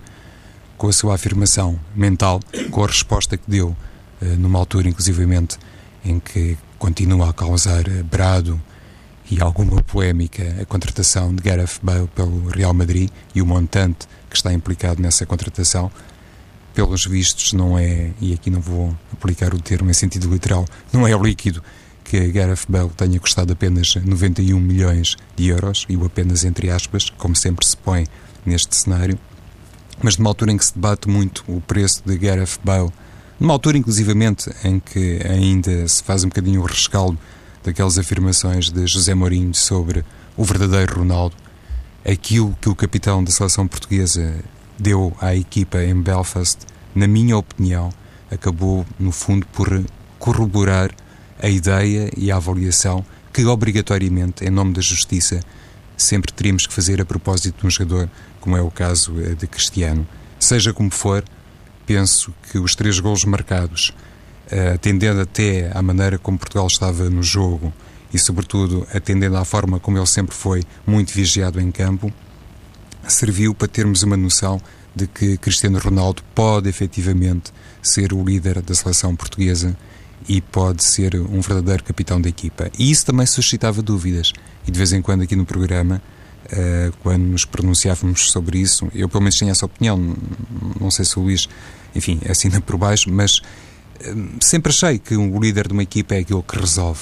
com 0.78 0.88
a 0.88 0.94
sua 0.94 1.16
afirmação 1.16 1.80
mental, 1.96 2.40
com 2.72 2.84
a 2.84 2.88
resposta 2.88 3.38
que 3.38 3.50
deu, 3.50 3.76
eh, 4.22 4.36
numa 4.38 4.58
altura 4.58 4.88
inclusivamente 4.88 5.58
em 6.04 6.20
que 6.20 6.58
continua 6.78 7.30
a 7.30 7.34
causar 7.34 7.84
brado 8.04 8.60
e 9.30 9.42
alguma 9.42 9.82
polémica 9.84 10.58
a 10.62 10.66
contratação 10.66 11.34
de 11.34 11.42
Gareth 11.42 11.80
Bale 11.82 12.08
pelo 12.16 12.50
Real 12.50 12.74
Madrid 12.74 13.10
e 13.36 13.42
o 13.42 13.46
montante 13.46 14.08
que 14.30 14.36
está 14.36 14.52
implicado 14.52 15.02
nessa 15.02 15.26
contratação. 15.26 15.92
Pelos 16.74 17.06
vistos, 17.06 17.54
não 17.54 17.78
é, 17.78 18.12
e 18.22 18.34
aqui 18.34 18.50
não 18.50 18.62
vou 18.62 18.96
aplicar 19.12 19.54
o 19.54 19.62
termo 19.62 19.90
em 19.90 19.94
sentido 19.94 20.32
literal, 20.32 20.66
não 20.94 21.08
é 21.08 21.12
líquido 21.18 21.62
que 22.04 22.32
Gareth 22.32 22.66
Bale 22.68 22.90
tenha 22.90 23.20
custado 23.20 23.54
apenas 23.54 23.96
91 23.96 24.60
milhões 24.60 25.16
de 25.36 25.48
euros, 25.48 25.86
e 25.90 25.96
o 25.96 26.06
apenas 26.06 26.44
entre 26.44 26.70
aspas, 26.72 27.10
como 27.12 27.36
sempre 27.36 27.66
se 27.66 27.78
põe 27.78 28.08
neste 28.46 28.76
cenário, 28.76 29.20
mas 30.02 30.18
numa 30.18 30.30
altura 30.30 30.52
em 30.52 30.58
que 30.58 30.66
se 30.66 30.74
debate 30.74 31.08
muito 31.10 31.44
o 31.48 31.62
preço 31.62 32.02
de 32.06 32.18
Gareth 32.18 32.60
Bale 32.64 32.92
numa 33.40 33.54
altura, 33.54 33.78
inclusivamente, 33.78 34.50
em 34.64 34.80
que 34.80 35.22
ainda 35.26 35.88
se 35.88 36.04
faz 36.04 36.24
um 36.24 36.28
bocadinho 36.28 36.62
o 36.62 36.66
rescaldo 36.66 37.18
daquelas 37.64 37.98
afirmações 37.98 38.70
de 38.70 38.86
José 38.86 39.14
Mourinho 39.14 39.54
sobre 39.54 40.04
o 40.36 40.44
verdadeiro 40.44 41.00
Ronaldo, 41.00 41.36
aquilo 42.06 42.58
que 42.60 42.70
o 42.70 42.76
capitão 42.76 43.24
da 43.24 43.32
seleção 43.32 43.68
portuguesa 43.68 44.36
deu 44.78 45.16
à 45.20 45.36
equipa 45.36 45.84
em 45.84 46.02
Belfast, 46.02 46.60
na 46.96 47.08
minha 47.08 47.38
opinião, 47.38 47.90
acabou, 48.32 48.86
no 49.00 49.12
fundo, 49.12 49.46
por 49.48 49.84
corroborar 50.18 50.92
a 51.42 51.50
ideia 51.50 52.12
e 52.18 52.32
a 52.32 52.38
avaliação 52.38 53.06
que, 53.32 53.46
obrigatoriamente, 53.46 54.44
em 54.44 54.50
nome 54.50 54.74
da 54.74 54.82
justiça, 54.82 55.40
sempre 55.96 56.32
teríamos 56.32 56.66
que 56.66 56.74
fazer 56.74 57.02
a 57.02 57.06
propósito 57.06 57.62
de 57.62 57.68
um 57.68 57.70
jogador, 57.70 58.10
como 58.40 58.58
é 58.58 58.62
o 58.62 58.72
caso 58.72 59.14
eh, 59.22 59.36
de 59.36 59.48
Cristiano. 59.48 60.08
Seja 60.40 60.74
como 60.74 60.90
for, 60.90 61.24
penso 61.90 62.32
que 62.52 62.60
os 62.60 62.76
três 62.76 63.00
golos 63.00 63.26
marcados, 63.26 63.96
eh, 64.52 64.74
atendendo 64.76 65.22
até 65.22 65.72
à 65.74 65.82
maneira 65.82 66.20
como 66.20 66.38
Portugal 66.38 66.68
estava 66.68 67.10
no 67.10 67.24
jogo 67.24 67.74
e, 68.14 68.20
sobretudo, 68.20 68.86
atendendo 68.94 69.36
à 69.38 69.44
forma 69.44 69.80
como 69.80 69.98
ele 69.98 70.06
sempre 70.06 70.36
foi 70.36 70.62
muito 70.86 71.12
vigiado 71.12 71.60
em 71.60 71.72
campo, 71.72 72.14
serviu 73.08 73.56
para 73.56 73.68
termos 73.68 74.04
uma 74.04 74.16
noção 74.16 74.62
de 74.96 75.08
que 75.08 75.36
Cristiano 75.38 75.80
Ronaldo 75.80 76.22
pode 76.36 76.70
efetivamente 76.70 77.52
ser 77.82 78.14
o 78.14 78.24
líder 78.24 78.62
da 78.62 78.76
seleção 78.76 79.16
portuguesa 79.16 79.76
e 80.28 80.42
pode 80.42 80.84
ser 80.84 81.16
um 81.16 81.42
verdadeiro 81.42 81.84
capitão 81.84 82.22
da 82.22 82.30
equipa. 82.30 82.70
E 82.78 82.92
isso 82.92 83.04
também 83.04 83.26
suscitava 83.26 83.82
dúvidas. 83.82 84.32
E 84.68 84.70
de 84.70 84.78
vez 84.78 84.94
em 84.94 85.02
quando 85.02 85.24
aqui 85.24 85.36
no 85.36 85.44
programa, 85.44 86.00
uh, 86.46 86.98
quando 87.02 87.24
nos 87.24 87.46
pronunciávamos 87.46 88.32
sobre 88.32 88.60
isso, 88.60 88.88
eu 88.94 89.10
pelo 89.10 89.22
menos 89.22 89.36
tinha 89.36 89.52
essa 89.52 89.66
opinião, 89.66 90.16
não 90.80 90.92
sei 90.92 91.06
se 91.06 91.18
o 91.18 91.24
Luís, 91.24 91.48
enfim, 91.96 92.20
assina 92.30 92.62
por 92.62 92.78
baixo, 92.78 93.12
mas 93.12 93.38
uh, 93.38 93.42
sempre 94.42 94.72
achei 94.72 95.00
que 95.00 95.16
o 95.16 95.40
líder 95.40 95.68
de 95.68 95.74
uma 95.74 95.84
equipa 95.84 96.16
é 96.16 96.20
aquele 96.20 96.44
que 96.44 96.60
resolve. 96.60 97.02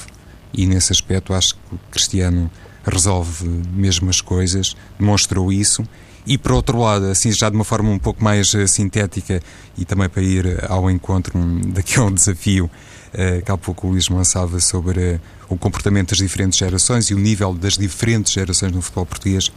E 0.54 0.66
nesse 0.66 0.92
aspecto 0.92 1.34
acho 1.34 1.56
que 1.56 1.76
o 1.76 1.80
Cristiano 1.92 2.50
resolve 2.86 3.48
mesmo 3.74 4.10
as 4.10 4.22
coisas, 4.22 4.76
demonstrou 4.98 5.52
isso 5.52 5.84
e 6.28 6.38
por 6.38 6.52
outro 6.52 6.78
lado, 6.78 7.06
assim 7.06 7.32
já 7.32 7.50
de 7.50 7.56
uma 7.56 7.64
forma 7.64 7.90
um 7.90 7.98
pouco 7.98 8.22
mais 8.22 8.54
uh, 8.54 8.68
sintética 8.68 9.42
e 9.78 9.86
também 9.86 10.10
para 10.10 10.22
ir 10.22 10.66
ao 10.68 10.92
encontro 10.92 11.38
um, 11.40 11.62
daquele 11.72 12.12
desafio 12.16 12.66
uh, 12.66 13.42
que 13.42 13.50
há 13.50 13.58
pouco 13.58 13.88
o 13.88 13.92
Luís 13.92 14.10
lançava 14.10 14.60
sobre 14.60 15.00
uh, 15.00 15.22
o 15.48 15.58
comportamento 15.58 16.10
das 16.10 16.18
diferentes 16.18 16.60
gerações 16.60 17.10
e 17.10 17.14
o 17.14 17.18
nível 17.18 17.54
das 17.54 17.78
diferentes 17.78 18.34
gerações 18.34 18.74
no 18.74 18.82
futebol 18.82 19.06
português, 19.06 19.50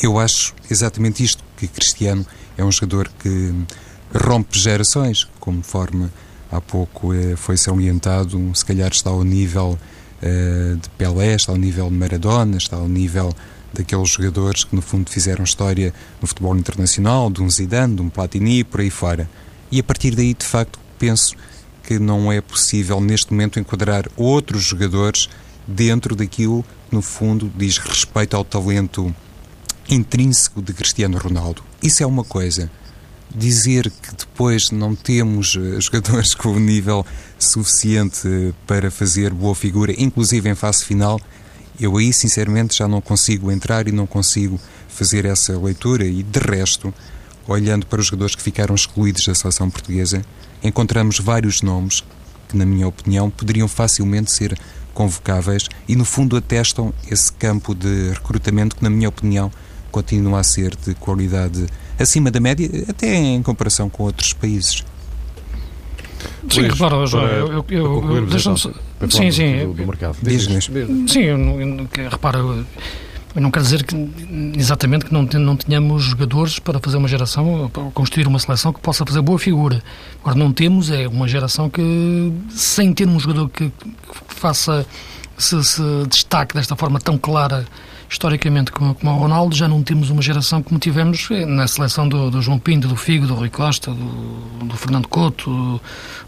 eu 0.00 0.20
acho 0.20 0.54
exatamente 0.70 1.24
isto, 1.24 1.42
que 1.56 1.66
Cristiano 1.66 2.24
é 2.56 2.64
um 2.64 2.70
jogador 2.70 3.10
que 3.18 3.52
rompe 4.14 4.58
gerações, 4.58 5.28
como 5.40 5.62
forma 5.62 6.10
há 6.50 6.60
pouco 6.60 7.10
foi 7.36 7.56
salientado, 7.56 8.38
se 8.54 8.64
calhar 8.64 8.90
está 8.90 9.10
ao 9.10 9.24
nível 9.24 9.78
de 10.20 10.88
Pelé, 10.90 11.34
está 11.34 11.52
ao 11.52 11.58
nível 11.58 11.88
de 11.88 11.96
Maradona, 11.96 12.56
está 12.56 12.76
ao 12.76 12.88
nível 12.88 13.34
daqueles 13.72 14.10
jogadores 14.10 14.64
que 14.64 14.76
no 14.76 14.82
fundo 14.82 15.10
fizeram 15.10 15.44
história 15.44 15.94
no 16.20 16.28
futebol 16.28 16.56
internacional, 16.56 17.30
de 17.30 17.42
um 17.42 17.48
Zidane, 17.48 17.96
de 17.96 18.02
um 18.02 18.10
Platini, 18.10 18.62
por 18.62 18.80
aí 18.80 18.90
fora. 18.90 19.28
E 19.70 19.80
a 19.80 19.82
partir 19.82 20.14
daí, 20.14 20.34
de 20.34 20.44
facto, 20.44 20.78
penso 20.98 21.34
que 21.82 21.98
não 21.98 22.30
é 22.30 22.40
possível 22.40 23.00
neste 23.00 23.32
momento 23.32 23.58
enquadrar 23.58 24.06
outros 24.14 24.62
jogadores 24.62 25.28
dentro 25.66 26.14
daquilo 26.14 26.62
que 26.88 26.94
no 26.94 27.00
fundo 27.00 27.50
diz 27.56 27.78
respeito 27.78 28.36
ao 28.36 28.44
talento 28.44 29.12
intrínseco 29.88 30.60
de 30.60 30.72
Cristiano 30.72 31.16
Ronaldo. 31.16 31.64
Isso 31.82 32.02
é 32.02 32.06
uma 32.06 32.22
coisa. 32.22 32.70
Dizer 33.34 33.90
que 33.90 34.14
depois 34.14 34.70
não 34.70 34.94
temos 34.94 35.56
eh, 35.56 35.80
jogadores 35.80 36.34
com 36.36 36.50
o 36.50 36.60
nível 36.60 37.04
suficiente 37.38 38.54
para 38.66 38.90
fazer 38.90 39.32
boa 39.32 39.54
figura, 39.54 39.94
inclusive 39.96 40.48
em 40.48 40.54
fase 40.54 40.84
final, 40.84 41.20
eu 41.80 41.96
aí, 41.96 42.12
sinceramente, 42.12 42.76
já 42.76 42.86
não 42.86 43.00
consigo 43.00 43.50
entrar 43.50 43.88
e 43.88 43.92
não 43.92 44.06
consigo 44.06 44.60
fazer 44.88 45.24
essa 45.24 45.58
leitura. 45.58 46.04
E, 46.04 46.22
de 46.22 46.38
resto, 46.38 46.92
olhando 47.48 47.86
para 47.86 48.00
os 48.00 48.06
jogadores 48.06 48.34
que 48.34 48.42
ficaram 48.42 48.74
excluídos 48.74 49.24
da 49.26 49.34
seleção 49.34 49.70
portuguesa, 49.70 50.22
encontramos 50.62 51.18
vários 51.18 51.62
nomes 51.62 52.04
que, 52.48 52.56
na 52.56 52.66
minha 52.66 52.86
opinião, 52.86 53.30
poderiam 53.30 53.66
facilmente 53.66 54.30
ser 54.30 54.58
convocáveis 54.92 55.68
e, 55.88 55.96
no 55.96 56.04
fundo, 56.04 56.36
atestam 56.36 56.92
esse 57.10 57.32
campo 57.32 57.74
de 57.74 58.10
recrutamento 58.10 58.76
que, 58.76 58.82
na 58.82 58.90
minha 58.90 59.08
opinião, 59.08 59.50
continua 59.90 60.40
a 60.40 60.44
ser 60.44 60.76
de 60.76 60.94
qualidade 60.94 61.66
acima 61.98 62.30
da 62.30 62.40
média, 62.40 62.68
até 62.88 63.14
em 63.14 63.42
comparação 63.42 63.88
com 63.88 64.04
outros 64.04 64.32
países. 64.32 64.84
Sim, 66.48 66.62
repara, 66.62 67.06
João, 67.06 67.24
eu, 67.24 67.64
eu, 67.68 68.16
eu 68.16 68.26
deixa-me 68.26 68.58
sim, 68.58 69.30
sim, 69.30 69.66
do, 69.66 69.74
do 69.74 69.86
mercado. 69.86 70.16
Sim, 71.08 71.20
eu, 71.20 71.38
eu, 71.38 72.10
repara, 72.10 72.38
eu 73.34 73.40
não 73.40 73.50
quero 73.50 73.64
dizer 73.64 73.82
que 73.84 74.10
exatamente 74.56 75.06
que 75.06 75.12
não, 75.12 75.22
não 75.22 75.56
tenhamos 75.56 76.02
jogadores 76.02 76.58
para 76.58 76.78
fazer 76.78 76.96
uma 76.96 77.08
geração, 77.08 77.70
para 77.72 77.84
construir 77.90 78.26
uma 78.26 78.38
seleção 78.38 78.72
que 78.72 78.80
possa 78.80 79.04
fazer 79.06 79.22
boa 79.22 79.38
figura. 79.38 79.82
Agora, 80.20 80.36
não 80.36 80.52
temos 80.52 80.90
é 80.90 81.08
uma 81.08 81.26
geração 81.26 81.70
que, 81.70 82.32
sem 82.50 82.92
ter 82.92 83.08
um 83.08 83.18
jogador 83.18 83.48
que, 83.48 83.70
que 83.70 84.34
faça, 84.34 84.86
se, 85.38 85.62
se 85.64 85.82
destaque 86.08 86.54
desta 86.54 86.76
forma 86.76 87.00
tão 87.00 87.16
clara 87.16 87.66
historicamente, 88.12 88.70
como, 88.70 88.94
como 88.94 89.10
o 89.10 89.18
Ronaldo, 89.18 89.56
já 89.56 89.66
não 89.66 89.82
temos 89.82 90.10
uma 90.10 90.20
geração 90.20 90.62
como 90.62 90.78
tivemos 90.78 91.28
eh, 91.30 91.46
na 91.46 91.66
seleção 91.66 92.06
do, 92.06 92.30
do 92.30 92.42
João 92.42 92.58
Pinto, 92.58 92.86
do 92.86 92.94
Figo, 92.94 93.26
do 93.26 93.34
Rui 93.34 93.48
Costa, 93.48 93.90
do, 93.90 94.66
do 94.66 94.76
Fernando 94.76 95.08
Couto, 95.08 95.80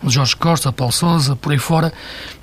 do, 0.03 0.11
Jorge 0.11 0.35
Costa, 0.35 0.73
Paulo 0.73 0.93
Sousa, 0.93 1.37
por 1.37 1.53
aí 1.53 1.59
fora, 1.59 1.93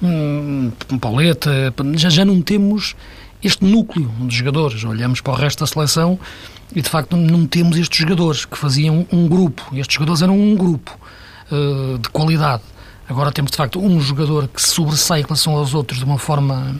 hum, 0.01 0.71
Pauleta, 0.99 1.73
já, 1.95 2.09
já 2.09 2.23
não 2.23 2.39
temos 2.39 2.95
este 3.43 3.65
núcleo 3.65 4.11
de 4.19 4.35
jogadores. 4.35 4.83
Olhamos 4.83 5.21
para 5.21 5.33
o 5.33 5.35
resto 5.35 5.61
da 5.61 5.67
seleção 5.67 6.19
e, 6.75 6.81
de 6.81 6.89
facto, 6.89 7.17
não 7.17 7.47
temos 7.47 7.77
estes 7.77 7.97
jogadores 7.97 8.45
que 8.45 8.55
faziam 8.55 9.07
um 9.11 9.27
grupo. 9.27 9.67
Estes 9.73 9.95
jogadores 9.95 10.21
eram 10.21 10.39
um 10.39 10.55
grupo 10.55 10.95
uh, 11.51 11.97
de 11.97 12.09
qualidade. 12.09 12.61
Agora 13.09 13.31
temos, 13.31 13.49
de 13.51 13.57
facto, 13.57 13.79
um 13.79 13.99
jogador 13.99 14.47
que 14.47 14.61
sobressai 14.61 15.21
em 15.21 15.23
relação 15.23 15.55
aos 15.55 15.73
outros 15.73 15.97
de 15.97 16.05
uma 16.05 16.19
forma 16.19 16.79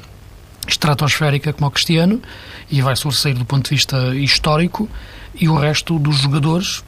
estratosférica 0.74 1.54
como 1.54 1.68
o 1.68 1.72
Cristiano 1.72 2.22
e 2.70 2.82
vai 2.82 2.96
sobressair 2.96 3.38
do 3.38 3.46
ponto 3.46 3.66
de 3.66 3.75
vista 3.75 4.16
histórico 4.16 4.90
e 5.36 5.48
o 5.48 5.56
resto 5.56 5.98
dos 6.00 6.18
jogadores 6.18 6.84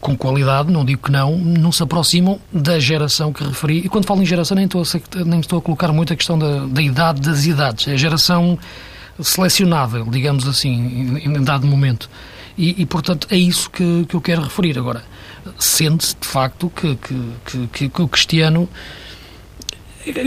com 0.00 0.16
qualidade, 0.16 0.72
não 0.72 0.84
digo 0.84 1.02
que 1.02 1.10
não, 1.10 1.36
não 1.36 1.72
se 1.72 1.82
aproximam 1.82 2.40
da 2.52 2.78
geração 2.78 3.32
que 3.32 3.42
referi. 3.42 3.78
E 3.78 3.88
quando 3.88 4.06
falo 4.06 4.22
em 4.22 4.26
geração, 4.26 4.54
nem 4.54 4.66
estou 4.66 4.82
a, 4.82 5.24
nem 5.24 5.40
estou 5.40 5.58
a 5.58 5.62
colocar 5.62 5.92
muito 5.92 6.12
a 6.12 6.16
questão 6.16 6.38
da, 6.38 6.66
da 6.66 6.80
idade 6.80 7.20
das 7.20 7.46
idades. 7.46 7.88
É 7.88 7.94
a 7.94 7.96
geração 7.96 8.58
selecionável, 9.20 10.04
digamos 10.08 10.46
assim, 10.46 11.18
em, 11.24 11.36
em 11.36 11.42
dado 11.42 11.66
momento. 11.66 12.08
E, 12.56 12.80
e, 12.82 12.86
portanto, 12.86 13.26
é 13.30 13.36
isso 13.36 13.70
que, 13.70 14.04
que 14.08 14.14
eu 14.14 14.20
quero 14.20 14.42
referir. 14.42 14.78
Agora, 14.78 15.04
sente-se, 15.58 16.16
de 16.20 16.26
facto, 16.26 16.70
que, 16.70 16.96
que, 16.96 17.68
que, 17.72 17.88
que 17.88 18.02
o 18.02 18.08
Cristiano 18.08 18.68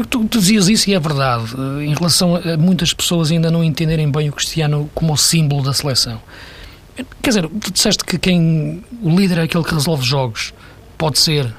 Tu, 0.10 0.24
dizias 0.26 0.68
isso 0.68 0.90
e 0.90 0.94
é 0.94 1.00
verdade, 1.00 1.46
eh, 1.58 1.86
em 1.86 1.94
relação 1.94 2.36
a 2.36 2.58
muitas 2.58 2.94
pessoas 2.94 3.32
ainda 3.32 3.50
não 3.50 3.64
entenderem 3.64 4.12
bem 4.12 4.30
o 4.30 4.34
Cristiano 4.34 4.90
como 4.94 5.14
o 5.14 5.18
símbolo 5.18 5.64
da 5.64 5.74
seleção. 5.74 6.22
Quer 7.22 7.30
dizer, 7.30 7.48
tu 7.48 7.72
disseste 7.72 8.04
que 8.04 8.20
quem 8.20 8.84
o 9.02 9.10
líder 9.10 9.40
é 9.40 9.44
aquele 9.44 9.64
que 9.64 9.74
resolve 9.74 10.04
jogos. 10.04 10.54
Pode 10.98 11.18
ser, 11.18 11.52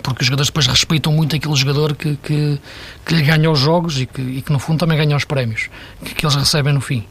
porque 0.00 0.20
os 0.20 0.26
jogadores 0.26 0.48
depois 0.48 0.66
respeitam 0.68 1.12
muito 1.12 1.34
aquele 1.34 1.56
jogador 1.56 1.96
que, 1.96 2.16
que, 2.22 2.60
que 3.04 3.14
lhe 3.14 3.22
ganha 3.22 3.50
os 3.50 3.58
jogos 3.58 4.00
e 4.00 4.06
que, 4.06 4.20
e 4.20 4.42
que, 4.42 4.52
no 4.52 4.60
fundo, 4.60 4.78
também 4.78 4.96
ganha 4.96 5.16
os 5.16 5.24
prémios 5.24 5.68
que, 6.04 6.14
que 6.14 6.24
eles 6.24 6.36
recebem 6.36 6.72
no 6.72 6.80
fim 6.80 7.04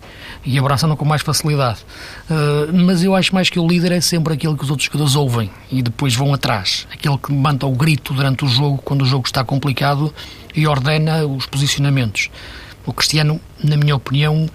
e 0.46 0.58
abraçam-no 0.58 0.96
com 0.96 1.05
mais 1.05 1.22
facilidade. 1.22 1.79
Uh, 2.29 2.74
mas 2.74 3.03
eu 3.03 3.15
acho 3.15 3.34
mais 3.34 3.50
que 3.50 3.60
o 3.60 3.67
líder 3.67 3.91
é 3.91 4.01
sempre 4.01 4.34
aquele 4.34 4.55
que 4.55 4.63
os 4.63 4.69
outros 4.69 4.86
jogadores 4.86 5.15
ouvem 5.15 5.50
e 5.72 5.81
depois 5.81 6.15
vão 6.15 6.34
atrás. 6.34 6.88
Aquele 6.91 7.17
que 7.17 7.31
manda 7.31 7.65
o 7.65 7.72
grito 7.72 8.13
durante 8.13 8.46
o 8.46 8.48
jogo, 8.48 8.77
quando 8.77 9.01
o 9.01 9.05
jogo 9.05 9.27
está 9.27 9.43
complicado 9.43 10.13
e 10.55 10.67
ordena 10.67 11.25
os 11.25 11.46
posicionamentos. 11.46 12.29
O 12.89 12.93
Cristiano, 12.93 13.39
na 13.63 13.77
minha 13.77 13.96
opinião, 13.96 14.50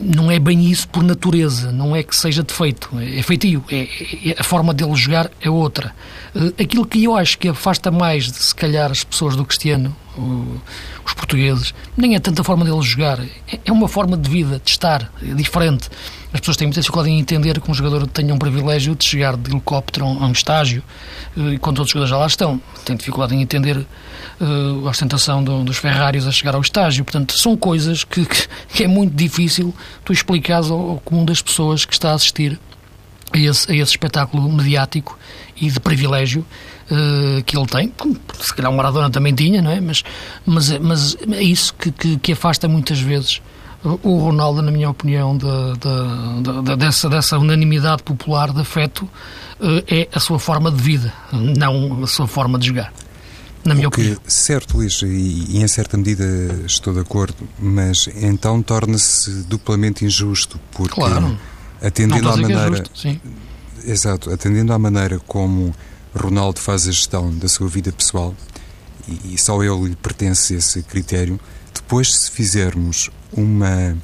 não 0.00 0.28
é 0.28 0.40
bem 0.40 0.68
isso 0.68 0.88
por 0.88 1.04
natureza, 1.04 1.70
não 1.70 1.94
é 1.94 2.02
que 2.02 2.16
seja 2.16 2.42
defeito, 2.42 2.90
é 2.98 3.22
feitio, 3.22 3.64
é, 3.70 3.88
é, 4.30 4.36
a 4.36 4.42
forma 4.42 4.74
dele 4.74 4.94
jogar 4.96 5.30
é 5.40 5.48
outra. 5.48 5.94
Eh, 6.34 6.64
aquilo 6.64 6.84
que 6.84 7.04
eu 7.04 7.16
acho 7.16 7.38
que 7.38 7.46
afasta 7.46 7.88
mais, 7.90 8.24
de, 8.24 8.36
se 8.38 8.54
calhar, 8.54 8.90
as 8.90 9.04
pessoas 9.04 9.36
do 9.36 9.44
Cristiano, 9.44 9.94
os 11.06 11.14
portugueses, 11.14 11.72
nem 11.96 12.16
é 12.16 12.18
tanta 12.18 12.42
forma 12.42 12.64
dele 12.64 12.82
jogar, 12.82 13.20
é, 13.20 13.60
é 13.64 13.70
uma 13.70 13.86
forma 13.86 14.16
de 14.16 14.28
vida, 14.28 14.60
de 14.62 14.70
estar, 14.70 15.08
é 15.22 15.32
diferente. 15.32 15.88
As 16.32 16.38
pessoas 16.40 16.56
têm 16.56 16.68
muita 16.68 16.80
dificuldade 16.80 17.12
em 17.12 17.18
entender 17.18 17.60
que 17.60 17.70
um 17.70 17.74
jogador 17.74 18.06
tenha 18.06 18.32
um 18.32 18.38
privilégio 18.38 18.94
de 18.94 19.04
chegar 19.04 19.36
de 19.36 19.50
helicóptero 19.50 20.06
a 20.06 20.26
um 20.26 20.32
estágio, 20.32 20.82
eh, 21.36 21.54
enquanto 21.54 21.78
outros 21.78 21.90
jogadores 21.90 22.10
já 22.10 22.16
lá 22.16 22.26
estão. 22.26 22.60
Têm 22.84 22.96
dificuldade 22.96 23.34
em 23.34 23.42
entender 23.42 23.76
uh, 23.76 24.86
a 24.86 24.90
ostentação 24.90 25.42
do, 25.42 25.64
dos 25.64 25.76
Ferraris 25.78 26.26
a 26.26 26.30
chegar 26.30 26.54
ao 26.54 26.60
estágio. 26.60 27.04
Portanto, 27.04 27.36
são 27.36 27.56
coisas 27.56 28.04
que, 28.04 28.24
que, 28.24 28.48
que 28.72 28.84
é 28.84 28.86
muito 28.86 29.14
difícil 29.14 29.74
tu 30.04 30.12
explicares 30.12 30.70
ao, 30.70 30.90
ao 30.90 31.00
comum 31.00 31.24
das 31.24 31.42
pessoas 31.42 31.84
que 31.84 31.92
está 31.92 32.12
a 32.12 32.14
assistir 32.14 32.58
a 33.32 33.38
esse, 33.38 33.70
a 33.70 33.74
esse 33.74 33.92
espetáculo 33.92 34.48
mediático 34.50 35.18
e 35.60 35.68
de 35.68 35.80
privilégio 35.80 36.46
uh, 36.90 37.42
que 37.42 37.56
ele 37.56 37.66
tem. 37.66 37.92
Se 38.40 38.54
calhar 38.54 38.70
o 38.70 38.76
Maradona 38.76 39.10
também 39.10 39.34
tinha, 39.34 39.60
não 39.60 39.70
é? 39.70 39.80
Mas, 39.80 40.04
mas, 40.46 40.78
mas 40.78 41.16
é 41.32 41.42
isso 41.42 41.74
que, 41.74 41.90
que, 41.90 42.16
que 42.18 42.32
afasta 42.32 42.68
muitas 42.68 43.00
vezes 43.00 43.40
o 43.82 44.18
Ronaldo, 44.18 44.60
na 44.60 44.70
minha 44.70 44.90
opinião, 44.90 45.36
de, 45.36 45.46
de, 45.46 46.62
de, 46.62 46.76
dessa, 46.76 47.08
dessa 47.08 47.38
unanimidade 47.38 48.02
popular 48.02 48.52
de 48.52 48.60
afeto, 48.60 49.08
eh, 49.60 50.08
é 50.12 50.16
a 50.16 50.20
sua 50.20 50.38
forma 50.38 50.70
de 50.70 50.82
vida, 50.82 51.12
não 51.32 52.02
a 52.04 52.06
sua 52.06 52.26
forma 52.26 52.58
de 52.58 52.68
jogar. 52.68 52.92
na 53.64 53.74
minha 53.74 53.88
opinião. 53.88 54.18
Certo, 54.26 54.76
Luís, 54.76 55.00
e, 55.02 55.06
e, 55.06 55.62
em 55.62 55.68
certa 55.68 55.96
medida 55.96 56.24
estou 56.66 56.92
de 56.92 57.00
acordo, 57.00 57.48
mas 57.58 58.08
então 58.16 58.62
torna-se 58.62 59.44
duplamente 59.44 60.04
injusto, 60.04 60.60
porque 60.72 60.94
claro. 60.94 61.38
atendendo 61.80 62.28
à 62.28 62.34
é 62.34 62.36
maneira. 62.36 62.66
É 62.66 62.76
justo, 62.76 63.20
exato, 63.84 64.30
atendendo 64.30 64.72
à 64.74 64.78
maneira 64.78 65.18
como 65.26 65.74
Ronaldo 66.14 66.60
faz 66.60 66.86
a 66.86 66.90
gestão 66.90 67.34
da 67.34 67.48
sua 67.48 67.68
vida 67.68 67.90
pessoal, 67.92 68.34
e, 69.08 69.34
e 69.34 69.38
só 69.38 69.62
ele 69.62 69.88
lhe 69.88 69.96
pertence 69.96 70.54
esse 70.54 70.82
critério, 70.82 71.40
depois 71.74 72.12
se 72.14 72.30
fizermos 72.30 73.10
uma 73.32 73.96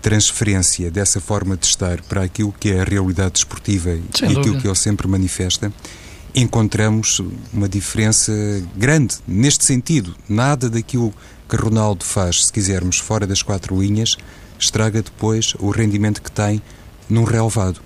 transferência 0.00 0.90
dessa 0.90 1.20
forma 1.20 1.56
de 1.56 1.66
estar 1.66 2.00
para 2.02 2.22
aquilo 2.22 2.54
que 2.58 2.70
é 2.70 2.80
a 2.80 2.84
realidade 2.84 3.32
desportiva 3.32 3.90
Sem 3.90 4.00
e 4.00 4.34
dúvida. 4.34 4.40
aquilo 4.40 4.60
que 4.60 4.66
ele 4.66 4.74
sempre 4.74 5.06
manifesta, 5.06 5.72
encontramos 6.34 7.20
uma 7.52 7.68
diferença 7.68 8.32
grande 8.76 9.16
neste 9.26 9.64
sentido. 9.64 10.14
Nada 10.28 10.70
daquilo 10.70 11.12
que 11.48 11.56
Ronaldo 11.56 12.04
faz, 12.04 12.46
se 12.46 12.52
quisermos, 12.52 12.98
fora 12.98 13.26
das 13.26 13.42
quatro 13.42 13.80
linhas, 13.80 14.16
estraga 14.58 15.02
depois 15.02 15.54
o 15.58 15.70
rendimento 15.70 16.22
que 16.22 16.30
tem 16.30 16.62
num 17.08 17.24
relevado. 17.24 17.80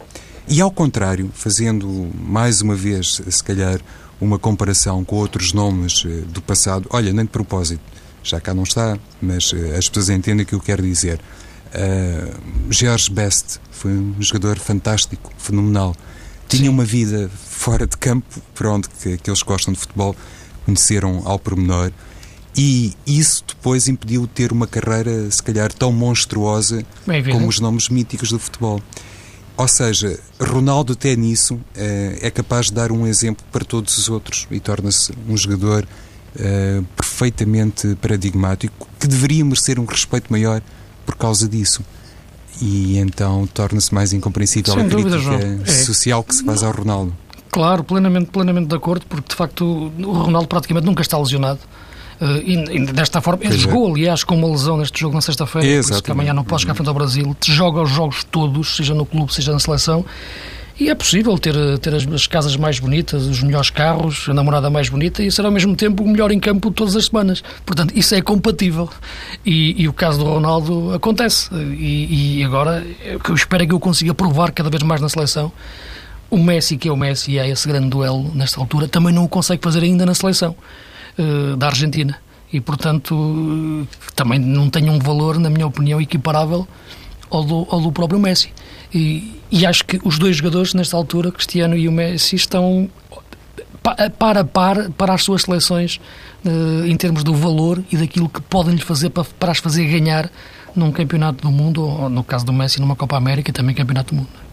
E 0.46 0.60
ao 0.60 0.70
contrário, 0.70 1.30
fazendo 1.32 2.10
mais 2.14 2.60
uma 2.60 2.74
vez, 2.74 3.22
se 3.28 3.42
calhar, 3.42 3.80
uma 4.20 4.38
comparação 4.38 5.04
com 5.04 5.16
outros 5.16 5.52
nomes 5.52 6.04
eh, 6.06 6.22
do 6.28 6.42
passado, 6.42 6.86
olha, 6.90 7.12
nem 7.12 7.24
de 7.24 7.30
propósito, 7.30 7.82
já 8.24 8.40
cá 8.40 8.54
não 8.54 8.62
está, 8.62 8.98
mas 9.20 9.52
eh, 9.54 9.76
as 9.76 9.88
pessoas 9.88 10.08
entendem 10.08 10.44
o 10.44 10.46
que 10.46 10.54
eu 10.54 10.60
quero 10.60 10.82
dizer. 10.82 11.20
Uh, 11.74 12.40
George 12.70 13.10
Best 13.10 13.60
foi 13.70 13.92
um 13.92 14.14
jogador 14.20 14.58
fantástico, 14.58 15.30
fenomenal. 15.36 15.94
Tinha 16.48 16.64
Sim. 16.64 16.68
uma 16.68 16.84
vida 16.84 17.30
fora 17.46 17.86
de 17.86 17.96
campo, 17.96 18.40
por 18.54 18.66
onde 18.66 18.88
que, 18.88 19.18
que 19.18 19.28
eles 19.28 19.42
gostam 19.42 19.74
de 19.74 19.80
futebol, 19.80 20.16
conheceram 20.64 21.22
ao 21.24 21.38
pormenor, 21.38 21.92
e 22.56 22.94
isso 23.06 23.44
depois 23.46 23.88
impediu 23.88 24.22
de 24.22 24.28
ter 24.28 24.52
uma 24.52 24.66
carreira, 24.66 25.30
se 25.30 25.42
calhar, 25.42 25.72
tão 25.72 25.92
monstruosa 25.92 26.84
como 27.32 27.48
os 27.48 27.58
nomes 27.58 27.88
míticos 27.88 28.30
do 28.30 28.38
futebol. 28.38 28.80
Ou 29.56 29.68
seja, 29.68 30.18
Ronaldo, 30.40 30.92
até 30.94 31.14
nisso, 31.16 31.60
eh, 31.76 32.18
é 32.22 32.30
capaz 32.30 32.66
de 32.66 32.74
dar 32.74 32.90
um 32.90 33.06
exemplo 33.06 33.44
para 33.52 33.64
todos 33.64 33.96
os 33.98 34.08
outros 34.08 34.46
e 34.50 34.58
torna-se 34.58 35.12
um 35.28 35.36
jogador 35.36 35.86
eh, 36.38 36.82
perfeitamente 36.96 37.96
paradigmático 38.00 38.88
que 38.98 39.06
deveria 39.06 39.44
merecer 39.44 39.78
um 39.78 39.84
respeito 39.84 40.30
maior 40.30 40.60
por 41.04 41.16
causa 41.16 41.48
disso 41.48 41.82
e 42.60 42.98
então 42.98 43.46
torna-se 43.46 43.92
mais 43.92 44.12
incompreensível 44.12 44.74
Sem 44.74 44.84
a 44.84 44.88
crítica 44.88 45.18
dúvida, 45.18 45.66
social 45.66 46.22
que 46.22 46.34
se 46.34 46.44
faz 46.44 46.62
ao 46.62 46.72
Ronaldo. 46.72 47.14
Claro, 47.50 47.84
plenamente, 47.84 48.30
plenamente 48.30 48.66
de 48.68 48.74
acordo, 48.74 49.06
porque 49.06 49.28
de 49.28 49.34
facto 49.34 49.92
o 49.98 50.12
Ronaldo 50.12 50.48
praticamente 50.48 50.86
nunca 50.86 51.02
está 51.02 51.18
lesionado. 51.18 51.60
Uh, 52.20 52.38
e, 52.44 52.76
e, 52.76 52.86
desta 52.86 53.20
forma, 53.20 53.44
ele 53.44 53.54
é. 53.54 53.58
jogou, 53.58 53.92
aliás, 53.92 54.22
com 54.22 54.36
uma 54.36 54.48
lesão 54.48 54.76
neste 54.76 55.00
jogo 55.00 55.14
na 55.14 55.20
sexta-feira, 55.20 55.82
por 55.82 55.92
isso 55.92 56.02
que 56.02 56.10
amanhã 56.10 56.32
não 56.32 56.44
pode 56.44 56.62
chegar 56.62 56.74
frente 56.74 56.88
ao 56.88 56.94
Brasil, 56.94 57.36
joga 57.44 57.82
os 57.82 57.90
jogos 57.90 58.24
todos, 58.24 58.76
seja 58.76 58.94
no 58.94 59.04
clube, 59.04 59.34
seja 59.34 59.52
na 59.52 59.58
seleção, 59.58 60.04
e 60.78 60.90
é 60.90 60.94
possível 60.94 61.38
ter, 61.38 61.54
ter 61.78 61.94
as, 61.94 62.06
as, 62.06 62.26
casas 62.26 62.56
mais 62.56 62.80
bonitas, 62.80 63.26
os 63.26 63.40
melhores 63.42 63.70
carros, 63.70 64.28
a 64.28 64.34
namorada 64.34 64.68
mais 64.68 64.88
bonita 64.88 65.22
e 65.22 65.30
ser 65.30 65.44
ao 65.44 65.52
mesmo 65.52 65.76
tempo 65.76 66.02
o 66.02 66.08
melhor 66.08 66.32
em 66.32 66.40
campo 66.40 66.70
todas 66.70 66.96
as 66.96 67.06
semanas. 67.06 67.44
Portanto, 67.64 67.96
isso 67.96 68.12
é 68.14 68.20
compatível. 68.20 68.88
E, 69.46 69.80
e 69.80 69.88
o 69.88 69.92
caso 69.92 70.18
do 70.18 70.24
Ronaldo 70.24 70.92
acontece. 70.92 71.48
E, 71.54 72.38
e 72.40 72.44
agora, 72.44 72.84
o 73.14 73.20
que 73.20 73.30
eu 73.30 73.34
espero 73.36 73.62
é 73.62 73.66
que 73.66 73.72
eu 73.72 73.78
consiga 73.78 74.12
provar 74.12 74.50
cada 74.50 74.68
vez 74.68 74.82
mais 74.82 75.00
na 75.00 75.08
seleção. 75.08 75.52
O 76.28 76.38
Messi, 76.38 76.76
que 76.76 76.88
é 76.88 76.92
o 76.92 76.96
Messi, 76.96 77.32
e 77.32 77.38
é 77.38 77.48
esse 77.48 77.68
grande 77.68 77.88
duelo 77.88 78.32
nesta 78.34 78.58
altura, 78.60 78.88
também 78.88 79.14
não 79.14 79.24
o 79.24 79.28
consegue 79.28 79.62
fazer 79.62 79.84
ainda 79.84 80.04
na 80.04 80.14
seleção 80.14 80.56
uh, 81.16 81.56
da 81.56 81.68
Argentina. 81.68 82.18
E, 82.52 82.60
portanto, 82.60 83.14
uh, 83.14 83.86
também 84.16 84.40
não 84.40 84.68
tem 84.68 84.90
um 84.90 84.98
valor, 84.98 85.38
na 85.38 85.48
minha 85.48 85.68
opinião, 85.68 86.00
equiparável 86.00 86.66
ao 87.30 87.44
do, 87.44 87.66
ao 87.70 87.80
do 87.80 87.92
próprio 87.92 88.18
Messi. 88.18 88.52
E, 88.94 89.40
e 89.50 89.66
acho 89.66 89.84
que 89.84 90.00
os 90.04 90.18
dois 90.18 90.36
jogadores, 90.36 90.72
nesta 90.72 90.96
altura, 90.96 91.32
Cristiano 91.32 91.76
e 91.76 91.88
o 91.88 91.92
Messi, 91.92 92.36
estão 92.36 92.88
para 94.18 94.40
a 94.40 94.44
par 94.44 94.90
para 94.90 95.12
as 95.12 95.22
suas 95.22 95.42
seleções 95.42 96.00
uh, 96.44 96.86
em 96.86 96.96
termos 96.96 97.22
do 97.22 97.34
valor 97.34 97.82
e 97.92 97.96
daquilo 97.96 98.28
que 98.28 98.40
podem 98.40 98.74
lhe 98.74 98.80
fazer 98.80 99.10
para, 99.10 99.24
para 99.24 99.52
as 99.52 99.58
fazer 99.58 99.84
ganhar 99.86 100.30
num 100.74 100.90
campeonato 100.90 101.42
do 101.42 101.50
mundo, 101.50 101.82
ou 101.82 102.08
no 102.08 102.24
caso 102.24 102.46
do 102.46 102.52
Messi, 102.52 102.80
numa 102.80 102.96
Copa 102.96 103.16
América 103.16 103.50
e 103.50 103.52
também 103.52 103.74
campeonato 103.74 104.14
do 104.14 104.20
mundo. 104.20 104.44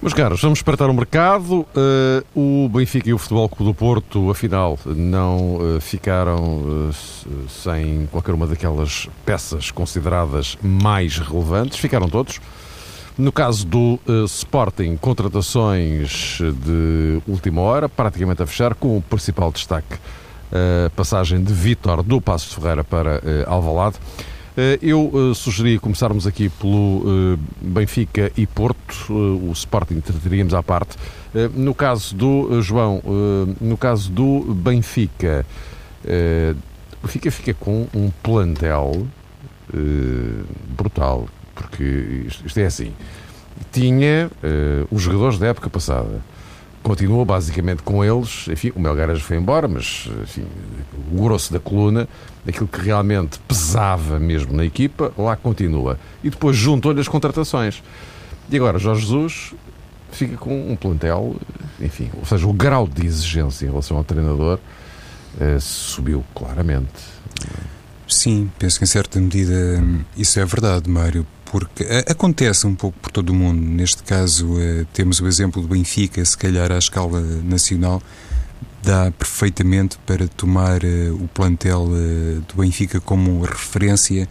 Meus 0.00 0.12
caros, 0.12 0.42
vamos 0.42 0.58
espreitar 0.58 0.90
o 0.90 0.94
mercado. 0.94 1.66
Uh, 1.74 2.64
o 2.64 2.68
Benfica 2.68 3.08
e 3.08 3.14
o 3.14 3.18
Futebol 3.18 3.48
Clube 3.48 3.72
do 3.72 3.74
Porto, 3.74 4.30
afinal, 4.30 4.78
não 4.84 5.56
uh, 5.56 5.80
ficaram 5.80 6.58
uh, 6.58 6.90
sem 7.48 8.06
qualquer 8.12 8.34
uma 8.34 8.46
daquelas 8.46 9.08
peças 9.24 9.70
consideradas 9.70 10.58
mais 10.62 11.16
relevantes. 11.18 11.78
Ficaram 11.78 12.06
todos. 12.06 12.38
No 13.16 13.30
caso 13.30 13.64
do 13.64 14.00
Sporting, 14.26 14.96
contratações 14.96 16.38
de 16.40 17.22
última 17.28 17.60
hora, 17.60 17.88
praticamente 17.88 18.42
a 18.42 18.46
fechar, 18.46 18.74
com 18.74 18.98
o 18.98 19.02
principal 19.02 19.52
destaque 19.52 19.98
a 20.86 20.90
passagem 20.90 21.42
de 21.42 21.52
Vítor 21.52 22.02
do 22.02 22.20
Passo 22.20 22.48
de 22.48 22.56
Ferreira 22.56 22.82
para 22.82 23.20
Alvalade. 23.46 23.96
Eh, 24.56 24.78
eu 24.80 25.10
eh, 25.12 25.34
sugeri 25.34 25.80
começarmos 25.80 26.28
aqui 26.28 26.48
pelo 26.48 27.02
eh, 27.04 27.38
Benfica 27.60 28.30
e 28.36 28.46
Porto, 28.46 29.12
o 29.12 29.50
Sporting 29.52 30.00
trataríamos 30.00 30.54
à 30.54 30.62
parte. 30.62 30.96
No 31.52 31.74
caso 31.74 32.14
do 32.14 32.62
João, 32.62 33.02
no 33.60 33.76
caso 33.76 34.08
do 34.08 34.54
Benfica, 34.54 35.44
o 36.04 37.02
Benfica 37.04 37.28
fica 37.32 37.52
com 37.54 37.88
um 37.92 38.08
plantel 38.22 39.08
brutal, 40.68 41.26
porque 41.54 42.26
isto 42.44 42.58
é 42.58 42.66
assim. 42.66 42.92
Tinha 43.72 44.30
os 44.90 45.02
jogadores 45.02 45.38
da 45.38 45.46
época 45.46 45.70
passada 45.70 46.20
continua 46.84 47.24
basicamente 47.24 47.82
com 47.82 48.04
eles. 48.04 48.46
Enfim, 48.48 48.70
o 48.76 48.78
Melgaras 48.78 49.22
foi 49.22 49.38
embora, 49.38 49.66
mas 49.66 50.08
enfim, 50.22 50.46
o 51.10 51.22
grosso 51.24 51.52
da 51.52 51.58
coluna, 51.58 52.06
aquilo 52.46 52.68
que 52.68 52.80
realmente 52.80 53.40
pesava 53.48 54.20
mesmo 54.20 54.52
na 54.52 54.64
equipa, 54.64 55.12
lá 55.16 55.34
continua. 55.34 55.98
E 56.22 56.30
depois 56.30 56.54
juntou-lhe 56.54 57.00
as 57.00 57.08
contratações. 57.08 57.82
E 58.50 58.56
agora 58.56 58.78
Jorge 58.78 59.00
Jesus 59.00 59.54
fica 60.12 60.36
com 60.36 60.70
um 60.70 60.76
plantel, 60.76 61.34
enfim, 61.80 62.10
ou 62.16 62.24
seja, 62.24 62.46
o 62.46 62.52
grau 62.52 62.86
de 62.86 63.04
exigência 63.04 63.64
em 63.64 63.70
relação 63.70 63.96
ao 63.96 64.04
treinador 64.04 64.60
eh, 65.40 65.56
subiu 65.58 66.22
claramente. 66.34 66.92
Sim, 68.06 68.50
penso 68.58 68.78
que 68.78 68.84
em 68.84 68.86
certa 68.86 69.18
medida 69.18 69.82
isso 70.16 70.38
é 70.38 70.44
verdade, 70.44 70.88
Mário, 70.88 71.26
porque 71.54 71.84
acontece 72.10 72.66
um 72.66 72.74
pouco 72.74 72.98
por 72.98 73.12
todo 73.12 73.30
o 73.30 73.32
mundo. 73.32 73.60
Neste 73.60 74.02
caso, 74.02 74.60
eh, 74.60 74.84
temos 74.92 75.20
o 75.20 75.28
exemplo 75.28 75.62
do 75.62 75.68
Benfica, 75.68 76.24
se 76.24 76.36
calhar 76.36 76.72
à 76.72 76.78
escala 76.78 77.20
nacional, 77.20 78.02
dá 78.82 79.12
perfeitamente 79.12 79.96
para 80.04 80.26
tomar 80.26 80.82
eh, 80.82 81.12
o 81.12 81.28
plantel 81.28 81.90
eh, 81.92 82.40
do 82.48 82.60
Benfica 82.60 83.00
como 83.00 83.40
referência 83.42 84.28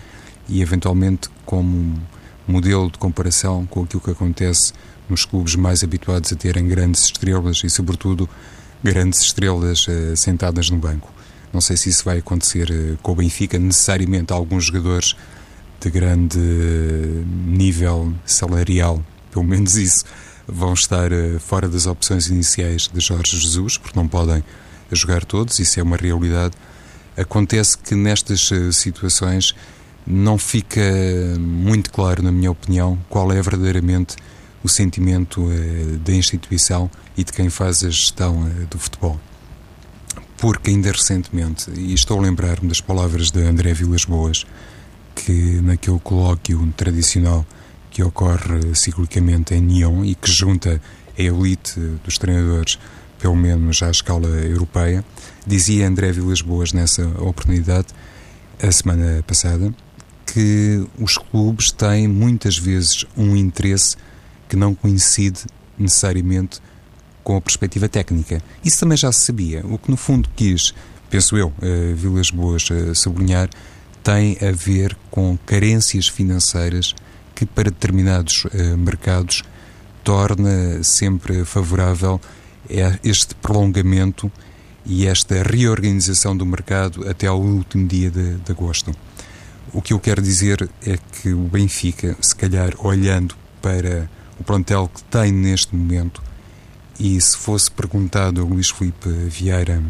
e, 0.50 0.62
eventualmente, 0.62 1.30
como 1.46 1.98
modelo 2.46 2.92
de 2.92 2.98
comparação 2.98 3.66
com 3.68 3.84
aquilo 3.84 4.02
que 4.02 4.12
acontece 4.12 4.74
nos 5.08 5.24
clubes 5.24 5.56
mais 5.56 5.82
habituados 5.82 6.34
a 6.34 6.36
terem 6.36 6.68
grandes 6.68 7.06
estrelas 7.06 7.62
e, 7.64 7.70
sobretudo, 7.70 8.28
grandes 8.84 9.22
estrelas 9.22 9.86
sentadas 10.18 10.70
no 10.70 10.78
banco. 10.78 11.10
Não 11.54 11.62
sei 11.62 11.78
se 11.78 11.88
isso 11.88 12.04
vai 12.04 12.18
acontecer 12.18 12.98
com 13.02 13.14
o 13.14 13.16
Benfica, 13.16 13.58
necessariamente 13.58 14.34
alguns 14.34 14.66
jogadores 14.66 15.16
de 15.84 15.90
grande 15.90 16.40
nível 17.46 18.14
salarial, 18.26 19.04
pelo 19.30 19.44
menos 19.44 19.76
isso, 19.76 20.06
vão 20.48 20.74
estar 20.74 21.12
eh, 21.12 21.38
fora 21.40 21.68
das 21.68 21.86
opções 21.86 22.28
iniciais 22.28 22.90
de 22.92 23.02
Jorge 23.02 23.38
Jesus, 23.38 23.78
porque 23.78 24.00
não 24.00 24.08
podem 24.08 24.42
jogar 24.90 25.26
todos, 25.26 25.60
isso 25.60 25.82
é 25.82 25.84
uma 25.84 25.98
realidade. 25.98 26.56
Acontece 27.18 27.78
que 27.78 27.96
nestas 27.96 28.50
eh, 28.50 28.72
situações 28.72 29.54
não 30.08 30.38
fica 30.38 30.82
muito 31.38 31.92
claro, 31.92 32.24
na 32.24 32.32
minha 32.32 32.52
opinião, 32.52 32.98
qual 33.10 33.30
é 33.34 33.42
verdadeiramente 33.42 34.16
o 34.64 34.70
sentimento 34.70 35.52
eh, 35.52 35.98
da 35.98 36.14
instituição 36.14 36.90
e 37.18 37.26
de 37.26 37.34
quem 37.34 37.50
faz 37.50 37.84
a 37.84 37.90
gestão 37.90 38.50
do 38.70 38.80
futebol. 38.80 39.20
Porque 40.38 40.70
ainda 40.70 40.94
recentemente, 40.94 41.70
e 41.76 41.94
estou 41.94 42.20
a 42.20 42.22
lembrar-me 42.22 42.70
das 42.70 42.80
palavras 42.80 43.32
de 43.32 43.42
André 43.44 43.74
Vilas 43.74 44.06
Boas, 44.06 44.46
que 45.16 45.62
naquele 45.62 46.00
colóquio 46.00 46.74
tradicional 46.76 47.46
que 47.90 48.04
ocorre 48.04 48.74
ciclicamente 48.74 49.54
em 49.54 49.62
Nyon 49.62 50.04
e 50.04 50.16
que 50.16 50.32
junta 50.32 50.82
a 51.18 51.22
elite 51.22 51.80
dos 52.04 52.18
treinadores, 52.18 52.80
pelo 53.20 53.36
menos 53.36 53.82
à 53.84 53.92
escala 53.92 54.28
europeia, 54.28 55.06
dizia 55.46 55.88
André 55.88 56.12
Vilas 56.12 56.42
Boas 56.42 56.74
nessa 56.74 57.06
oportunidade, 57.20 57.88
a 58.62 58.72
semana 58.72 59.24
passada, 59.28 59.74
que 60.26 60.86
os 61.00 61.18
clubes 61.18 61.72
têm 61.72 62.08
muitas 62.08 62.58
vezes 62.58 63.06
um 63.16 63.36
interesse 63.36 63.96
que 64.50 64.56
não 64.56 64.74
coincide 64.74 65.42
necessariamente 65.78 66.60
com 67.24 67.38
a 67.38 67.42
perspectiva 67.42 67.88
técnica. 67.88 68.42
Isso 68.64 68.80
também 68.80 68.98
já 68.98 69.12
se 69.12 69.26
sabia. 69.26 69.64
O 69.66 69.78
que 69.78 69.90
no 69.90 69.98
fundo 69.98 70.30
quis 70.36 70.74
penso 71.14 71.38
eu, 71.38 71.50
uh, 71.50 71.96
Vilas 71.96 72.32
Boas 72.32 72.68
uh, 72.72 72.96
sublinhar, 72.96 73.48
tem 74.04 74.38
a 74.42 74.52
ver 74.52 74.96
com 75.10 75.38
carências 75.46 76.08
financeiras 76.08 76.94
que 77.34 77.46
para 77.46 77.72
determinados 77.72 78.46
uh, 78.46 78.78
mercados 78.78 79.44
torna 80.04 80.84
sempre 80.84 81.46
favorável 81.46 82.20
este 83.04 83.36
prolongamento 83.36 84.32
e 84.86 85.08
esta 85.08 85.42
reorganização 85.44 86.36
do 86.36 86.46
mercado 86.46 87.08
até 87.10 87.28
ao 87.28 87.40
último 87.40 87.88
dia 87.88 88.12
de, 88.12 88.36
de 88.36 88.52
agosto. 88.52 88.92
O 89.74 89.82
que 89.82 89.94
eu 89.94 90.00
quero 90.00 90.22
dizer 90.22 90.70
é 90.86 90.98
que 90.98 91.34
o 91.34 91.44
Benfica, 91.44 92.16
se 92.22 92.36
calhar 92.36 92.74
olhando 92.80 93.36
para 93.62 94.10
o 94.40 94.44
plantel 94.44 94.90
que 94.94 95.04
tem 95.04 95.32
neste 95.32 95.76
momento, 95.76 96.22
e 97.00 97.20
se 97.20 97.36
fosse 97.36 97.72
perguntado 97.72 98.42
a 98.42 98.44
Luís 98.44 98.70
Filipe 98.70 99.10
Vieira, 99.10 99.82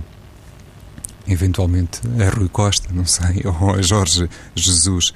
eventualmente 1.27 2.01
a 2.19 2.29
Rui 2.29 2.49
Costa, 2.49 2.89
não 2.91 3.05
sei, 3.05 3.41
ou 3.61 3.75
a 3.75 3.81
Jorge 3.81 4.29
Jesus, 4.55 5.13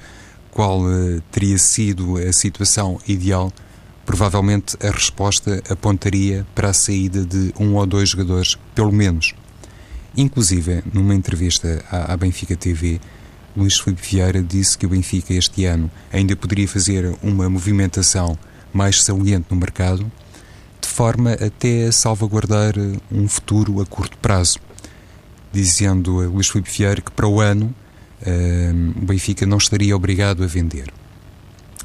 qual 0.50 0.80
uh, 0.80 1.20
teria 1.30 1.58
sido 1.58 2.16
a 2.16 2.32
situação 2.32 2.98
ideal, 3.06 3.52
provavelmente 4.04 4.76
a 4.84 4.90
resposta 4.90 5.62
apontaria 5.68 6.46
para 6.54 6.70
a 6.70 6.72
saída 6.72 7.24
de 7.24 7.52
um 7.60 7.74
ou 7.74 7.86
dois 7.86 8.10
jogadores, 8.10 8.56
pelo 8.74 8.92
menos. 8.92 9.34
Inclusive, 10.16 10.82
numa 10.92 11.14
entrevista 11.14 11.84
à, 11.90 12.12
à 12.12 12.16
Benfica 12.16 12.56
TV, 12.56 13.00
Luís 13.56 13.78
Filipe 13.78 14.02
Vieira 14.02 14.42
disse 14.42 14.78
que 14.78 14.86
o 14.86 14.88
Benfica 14.88 15.34
este 15.34 15.64
ano 15.64 15.90
ainda 16.12 16.34
poderia 16.36 16.68
fazer 16.68 17.16
uma 17.22 17.48
movimentação 17.48 18.38
mais 18.72 19.02
saliente 19.02 19.46
no 19.50 19.56
mercado, 19.56 20.10
de 20.80 20.88
forma 20.88 21.32
até 21.32 21.86
a 21.86 21.92
salvaguardar 21.92 22.74
um 23.10 23.28
futuro 23.28 23.80
a 23.80 23.86
curto 23.86 24.16
prazo. 24.18 24.58
Dizendo 25.52 26.20
a 26.20 26.26
Luís 26.26 26.48
Filipe 26.48 26.70
Vieira 26.70 27.00
que 27.00 27.10
para 27.10 27.26
o 27.26 27.40
ano 27.40 27.74
uh, 28.22 29.02
o 29.02 29.06
Benfica 29.06 29.46
não 29.46 29.58
estaria 29.58 29.96
obrigado 29.96 30.44
a 30.44 30.46
vender. 30.46 30.92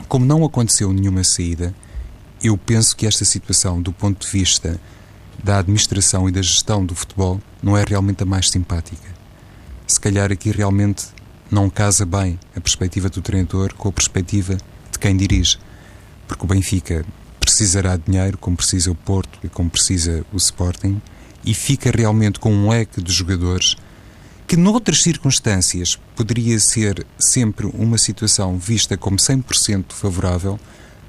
Como 0.07 0.25
não 0.25 0.43
aconteceu 0.43 0.91
nenhuma 0.91 1.23
saída, 1.23 1.73
eu 2.43 2.57
penso 2.57 2.95
que 2.95 3.07
esta 3.07 3.23
situação, 3.23 3.81
do 3.81 3.93
ponto 3.93 4.25
de 4.25 4.31
vista 4.31 4.79
da 5.41 5.59
administração 5.59 6.27
e 6.27 6.31
da 6.31 6.41
gestão 6.41 6.85
do 6.85 6.93
futebol 6.93 7.41
não 7.61 7.77
é 7.77 7.83
realmente 7.87 8.23
a 8.23 8.25
mais 8.25 8.49
simpática. 8.49 9.07
Se 9.87 9.99
calhar 9.99 10.31
aqui 10.31 10.51
realmente 10.51 11.05
não 11.49 11.69
casa 11.69 12.05
bem 12.05 12.39
a 12.55 12.61
perspectiva 12.61 13.09
do 13.09 13.21
treinador 13.21 13.73
com 13.75 13.89
a 13.89 13.91
perspectiva 13.91 14.57
de 14.91 14.99
quem 14.99 15.15
dirige, 15.15 15.57
porque 16.27 16.43
o 16.43 16.47
Benfica 16.47 17.05
precisará 17.39 17.97
de 17.97 18.03
dinheiro, 18.07 18.37
como 18.37 18.57
precisa 18.57 18.91
o 18.91 18.95
Porto 18.95 19.39
e 19.43 19.49
como 19.49 19.69
precisa 19.69 20.25
o 20.31 20.37
Sporting, 20.37 21.01
e 21.45 21.53
fica 21.53 21.91
realmente 21.91 22.39
com 22.39 22.53
um 22.53 22.69
leque 22.69 23.01
de 23.01 23.11
jogadores 23.11 23.75
que, 24.47 24.57
noutras 24.57 25.01
circunstâncias, 25.01 25.97
poderia 26.15 26.59
ser 26.59 27.05
sempre 27.19 27.65
uma 27.73 27.97
situação 27.97 28.57
vista 28.57 28.97
como 28.97 29.17
100% 29.17 29.85
favorável, 29.89 30.59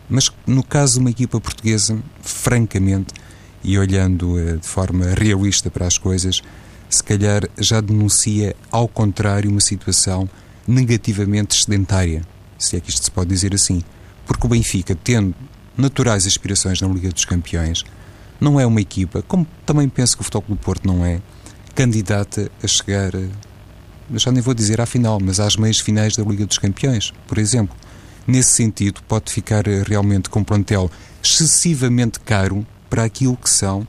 mas 0.09 0.31
no 0.47 0.63
caso 0.63 0.95
de 0.95 1.01
uma 1.01 1.11
equipa 1.11 1.41
portuguesa, 1.41 1.99
francamente, 2.23 3.13
e 3.63 3.79
olhando 3.79 4.35
uh, 4.35 4.59
de 4.59 4.67
forma 4.67 5.07
realista 5.15 5.71
para 5.71 5.87
as 5.87 5.99
coisas, 5.99 6.43
se 6.89 7.03
calhar 7.03 7.49
já 7.59 7.81
denuncia, 7.81 8.55
ao 8.71 8.87
contrário, 8.87 9.51
uma 9.51 9.61
situação 9.61 10.29
negativamente 10.67 11.55
sedentária, 11.57 12.23
se 12.59 12.77
é 12.77 12.81
que 12.81 12.91
isto 12.91 13.05
se 13.05 13.11
pode 13.11 13.31
dizer 13.31 13.55
assim. 13.55 13.83
Porque 14.27 14.47
o 14.47 14.51
Benfica, 14.51 14.95
tendo 14.95 15.35
naturais 15.77 16.27
aspirações 16.27 16.81
na 16.81 16.89
Liga 16.89 17.11
dos 17.11 17.25
Campeões, 17.25 17.85
não 18.45 18.61
é 18.61 18.67
uma 18.67 18.81
equipa, 18.81 19.23
como 19.23 19.47
também 19.65 19.89
penso 19.89 20.17
que 20.17 20.21
o 20.21 20.25
Futebol 20.25 20.57
do 20.57 20.57
Porto 20.57 20.87
não 20.87 21.05
é, 21.05 21.21
candidata 21.75 22.51
a 22.63 22.67
chegar, 22.67 23.13
já 24.15 24.31
nem 24.31 24.43
vou 24.43 24.55
dizer 24.55 24.81
à 24.81 24.87
final, 24.87 25.19
mas 25.21 25.41
às 25.41 25.57
meias 25.57 25.81
finais 25.81 26.15
da 26.15 26.23
Liga 26.23 26.47
dos 26.47 26.59
Campeões, 26.59 27.13
por 27.27 27.39
exemplo. 27.39 27.75
Nesse 28.27 28.51
sentido, 28.51 29.03
pode 29.07 29.31
ficar 29.31 29.67
eh, 29.67 29.83
realmente 29.87 30.31
com 30.31 30.41
um 30.41 30.45
plantel 30.45 30.91
excessivamente 31.23 32.19
caro 32.21 32.67
para 32.89 33.05
aquilo 33.05 33.37
que 33.37 33.51
são 33.51 33.87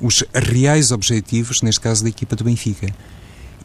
os 0.00 0.24
reais 0.32 0.92
objetivos, 0.92 1.60
neste 1.60 1.80
caso 1.80 2.02
da 2.02 2.08
equipa 2.08 2.34
do 2.34 2.44
Benfica. 2.44 2.88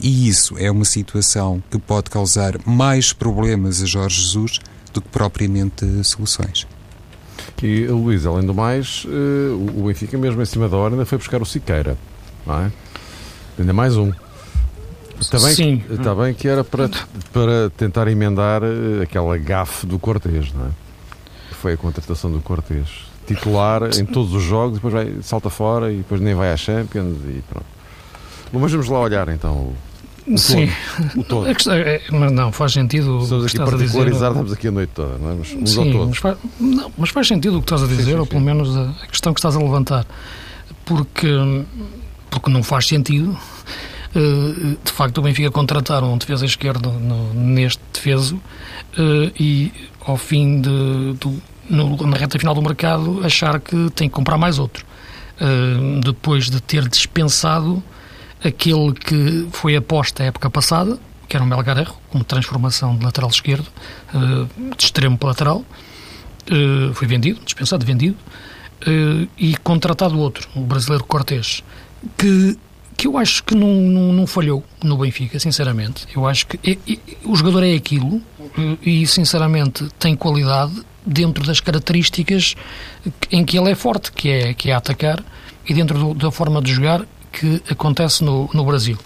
E 0.02 0.28
isso 0.28 0.58
é 0.58 0.70
uma 0.70 0.84
situação 0.84 1.64
que 1.72 1.78
pode 1.78 2.10
causar 2.10 2.60
mais 2.66 3.14
problemas 3.14 3.82
a 3.82 3.86
Jorge 3.86 4.22
Jesus 4.22 4.60
do 4.94 5.02
que 5.02 5.08
propriamente 5.08 5.86
soluções. 6.04 6.68
E 7.64 7.88
Luís, 7.88 8.26
além 8.26 8.46
do 8.46 8.54
mais, 8.54 9.06
eh, 9.08 9.52
o 9.52 9.88
Benfica, 9.88 10.18
mesmo 10.18 10.42
em 10.42 10.46
cima 10.46 10.68
da 10.70 10.78
hora, 10.78 10.94
ainda 10.94 11.06
foi 11.06 11.18
buscar 11.18 11.42
o 11.42 11.46
Siqueira, 11.46 11.98
não 12.46 12.60
é? 12.62 12.72
Ainda 13.58 13.74
mais 13.74 13.96
um. 13.96 14.12
Está 15.20 15.40
bem, 15.40 15.56
Sim. 15.56 15.84
Está 15.90 16.14
bem 16.14 16.34
que 16.34 16.48
era 16.48 16.64
para, 16.64 16.90
para 17.32 17.70
tentar 17.78 18.08
emendar 18.08 18.62
eh, 18.64 19.04
aquela 19.04 19.38
gafe 19.38 19.88
do 19.88 19.98
Cortês, 19.98 20.54
não 20.54 20.66
é? 20.66 20.70
Que 21.50 21.56
foi 21.56 21.74
a 21.74 21.78
contratação 21.78 22.32
do 22.32 22.42
Cortês 22.42 23.06
titular 23.26 23.90
em 23.98 24.06
todos 24.06 24.34
os 24.34 24.44
jogos, 24.44 24.76
depois 24.76 24.94
vai, 24.94 25.16
salta 25.22 25.50
fora 25.50 25.92
e 25.92 25.98
depois 25.98 26.22
nem 26.22 26.34
vai 26.36 26.52
à 26.52 26.58
Champions 26.58 27.18
e 27.26 27.42
pronto. 27.50 27.66
Mas 28.54 28.72
vamos 28.72 28.88
lá 28.88 29.00
olhar 29.00 29.28
então 29.30 29.74
o 30.28 30.38
Sim, 30.38 30.70
todo, 31.28 31.50
o 31.50 31.56
todo. 31.56 31.74
É, 31.74 32.02
mas 32.12 32.32
não, 32.32 32.52
faz 32.52 32.74
sentido. 32.74 33.20
Estamos 33.22 33.46
aqui 33.46 33.62
a 33.62 33.66
particularizar, 33.66 34.32
estamos 34.32 34.54
aqui 34.54 34.68
a 34.68 34.72
noite 34.72 34.90
toda, 34.94 35.18
não 35.18 35.32
é? 35.32 35.36
Mas, 35.36 35.54
uns 35.54 35.72
Sim, 35.72 36.06
mas 36.08 36.18
faz, 36.18 36.38
não, 36.60 36.92
mas 36.98 37.10
faz 37.10 37.28
sentido 37.28 37.58
o 37.58 37.62
que 37.62 37.66
estás 37.66 37.84
a 37.84 37.88
dizer, 37.88 38.04
sim, 38.04 38.12
sim, 38.12 38.18
ou 38.18 38.26
pelo 38.26 38.42
menos 38.42 38.76
a, 38.76 38.90
a, 39.04 39.08
questão 39.08 39.34
que 39.34 39.40
estás 39.40 39.56
a 39.56 39.60
levantar. 39.60 40.06
Porque, 40.84 41.28
porque 42.30 42.50
não 42.50 42.64
faz 42.64 42.88
sentido, 42.88 43.38
eh, 44.16 44.78
de 44.84 44.92
facto, 44.92 45.18
o 45.18 45.22
Benfica 45.22 45.50
contratar 45.50 46.04
um 46.04 46.18
defesa 46.18 46.46
esquerdo 46.46 46.92
no, 46.92 47.34
neste 47.34 47.82
defeso 47.92 48.40
eh, 48.98 49.32
e 49.40 49.72
ao 50.06 50.18
fim 50.18 50.62
de, 50.62 51.14
do 51.20 51.42
no, 51.70 51.96
na 52.06 52.18
reta 52.18 52.38
final 52.38 52.54
do 52.54 52.62
mercado, 52.62 53.22
achar 53.24 53.60
que 53.60 53.90
tem 53.92 54.08
que 54.08 54.16
comprar 54.16 54.38
mais 54.38 54.60
outro. 54.60 54.86
Uh, 55.36 56.00
depois 56.00 56.50
de 56.50 56.62
ter 56.62 56.88
dispensado 56.88 57.84
aquele 58.46 58.94
que 58.94 59.48
foi 59.52 59.76
aposta 59.76 60.24
a 60.24 60.28
época 60.28 60.50
passada, 60.50 61.00
que 61.28 61.36
era 61.36 61.44
o 61.44 61.48
Melgarejo, 61.48 61.96
como 62.10 62.24
transformação 62.24 62.96
de 62.96 63.04
lateral 63.04 63.30
esquerdo, 63.30 63.68
uh, 64.14 64.76
de 64.76 64.84
extremo 64.84 65.18
para 65.18 65.30
lateral, 65.30 65.58
uh, 66.52 66.94
foi 66.94 67.08
vendido, 67.08 67.40
dispensado, 67.44 67.86
vendido, 67.86 68.18
e 69.38 69.56
contratado 69.64 70.20
outro, 70.20 70.48
o 70.54 70.60
brasileiro 70.60 71.04
Cortés, 71.06 71.64
que 72.18 72.56
que 72.96 73.08
eu 73.08 73.18
acho 73.18 73.44
que 73.44 73.54
não, 73.54 73.68
não, 73.68 74.14
não, 74.14 74.28
falhou 74.28 74.64
no 74.84 74.98
Benfica, 74.98 75.40
sinceramente. 75.40 76.08
Eu 76.16 76.26
acho 76.26 76.48
que 76.48 76.60
é, 76.64 76.78
é, 76.92 76.98
o 77.26 77.36
jogador 77.36 77.64
é 77.64 77.74
aquilo 77.74 78.22
e, 78.82 79.06
sinceramente, 79.06 79.88
tem 80.00 80.16
qualidade 80.16 80.82
dentro 81.06 81.46
das 81.46 81.60
características 81.60 82.56
em 83.32 83.44
que 83.44 83.58
ele 83.58 83.72
é 83.72 83.76
forte, 83.76 84.12
que 84.12 84.30
é, 84.30 84.54
que 84.54 84.72
é 84.72 84.74
atacar, 84.74 85.24
e 85.68 85.74
dentro 85.74 85.98
do, 85.98 86.14
da 86.14 86.32
forma 86.32 86.62
de 86.62 86.74
jogar 86.74 87.06
que 87.36 87.62
acontece 87.70 88.24
no, 88.24 88.50
no 88.54 88.64
Brasil. 88.64 88.98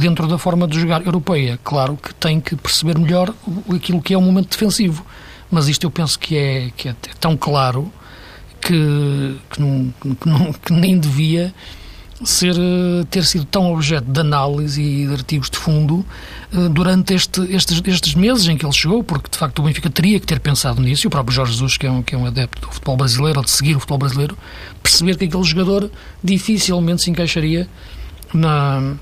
Dentro 0.00 0.26
da 0.26 0.38
forma 0.38 0.66
de 0.66 0.80
jogar 0.80 1.04
europeia, 1.04 1.58
claro 1.62 1.96
que 1.96 2.14
tem 2.14 2.40
que 2.40 2.56
perceber 2.56 2.98
melhor 2.98 3.34
aquilo 3.74 4.00
que 4.00 4.14
é 4.14 4.18
o 4.18 4.22
momento 4.22 4.50
defensivo, 4.50 5.04
mas 5.50 5.68
isto 5.68 5.84
eu 5.84 5.90
penso 5.90 6.18
que 6.18 6.36
é, 6.36 6.70
que 6.76 6.88
é 6.88 6.94
tão 7.20 7.36
claro 7.36 7.92
que, 8.60 9.36
que, 9.50 9.60
não, 9.60 9.94
que, 10.00 10.28
não, 10.28 10.52
que 10.52 10.72
nem 10.72 10.98
devia 10.98 11.52
ser, 12.24 12.56
eh, 12.56 13.04
ter 13.10 13.24
sido 13.24 13.44
tão 13.44 13.72
objeto 13.72 14.10
de 14.10 14.20
análise 14.20 14.80
e 14.80 15.06
de 15.06 15.12
artigos 15.12 15.50
de 15.50 15.58
fundo 15.58 16.04
eh, 16.52 16.68
durante 16.70 17.14
este, 17.14 17.42
estes, 17.52 17.82
estes 17.84 18.14
meses 18.14 18.48
em 18.48 18.56
que 18.56 18.64
ele 18.64 18.72
chegou, 18.72 19.04
porque 19.04 19.30
de 19.30 19.36
facto 19.36 19.58
o 19.58 19.62
Benfica 19.62 19.90
teria 19.90 20.18
que 20.18 20.26
ter 20.26 20.40
pensado 20.40 20.80
nisso, 20.80 21.06
e 21.06 21.08
o 21.08 21.10
próprio 21.10 21.34
Jorge 21.34 21.52
Jesus, 21.52 21.76
que 21.76 21.86
é 21.86 21.90
um, 21.90 22.02
que 22.02 22.14
é 22.14 22.18
um 22.18 22.26
adepto 22.26 22.60
do 22.62 22.72
futebol 22.72 22.96
brasileiro, 22.96 23.38
ou 23.38 23.44
de 23.44 23.50
seguir 23.50 23.76
o 23.76 23.80
futebol 23.80 23.98
brasileiro, 23.98 24.38
perceber 24.82 25.16
que 25.16 25.24
aquele 25.26 25.44
jogador 25.44 25.90
dificilmente 26.22 27.02
se 27.02 27.10
encaixaria 27.10 27.68
na, 28.32 28.94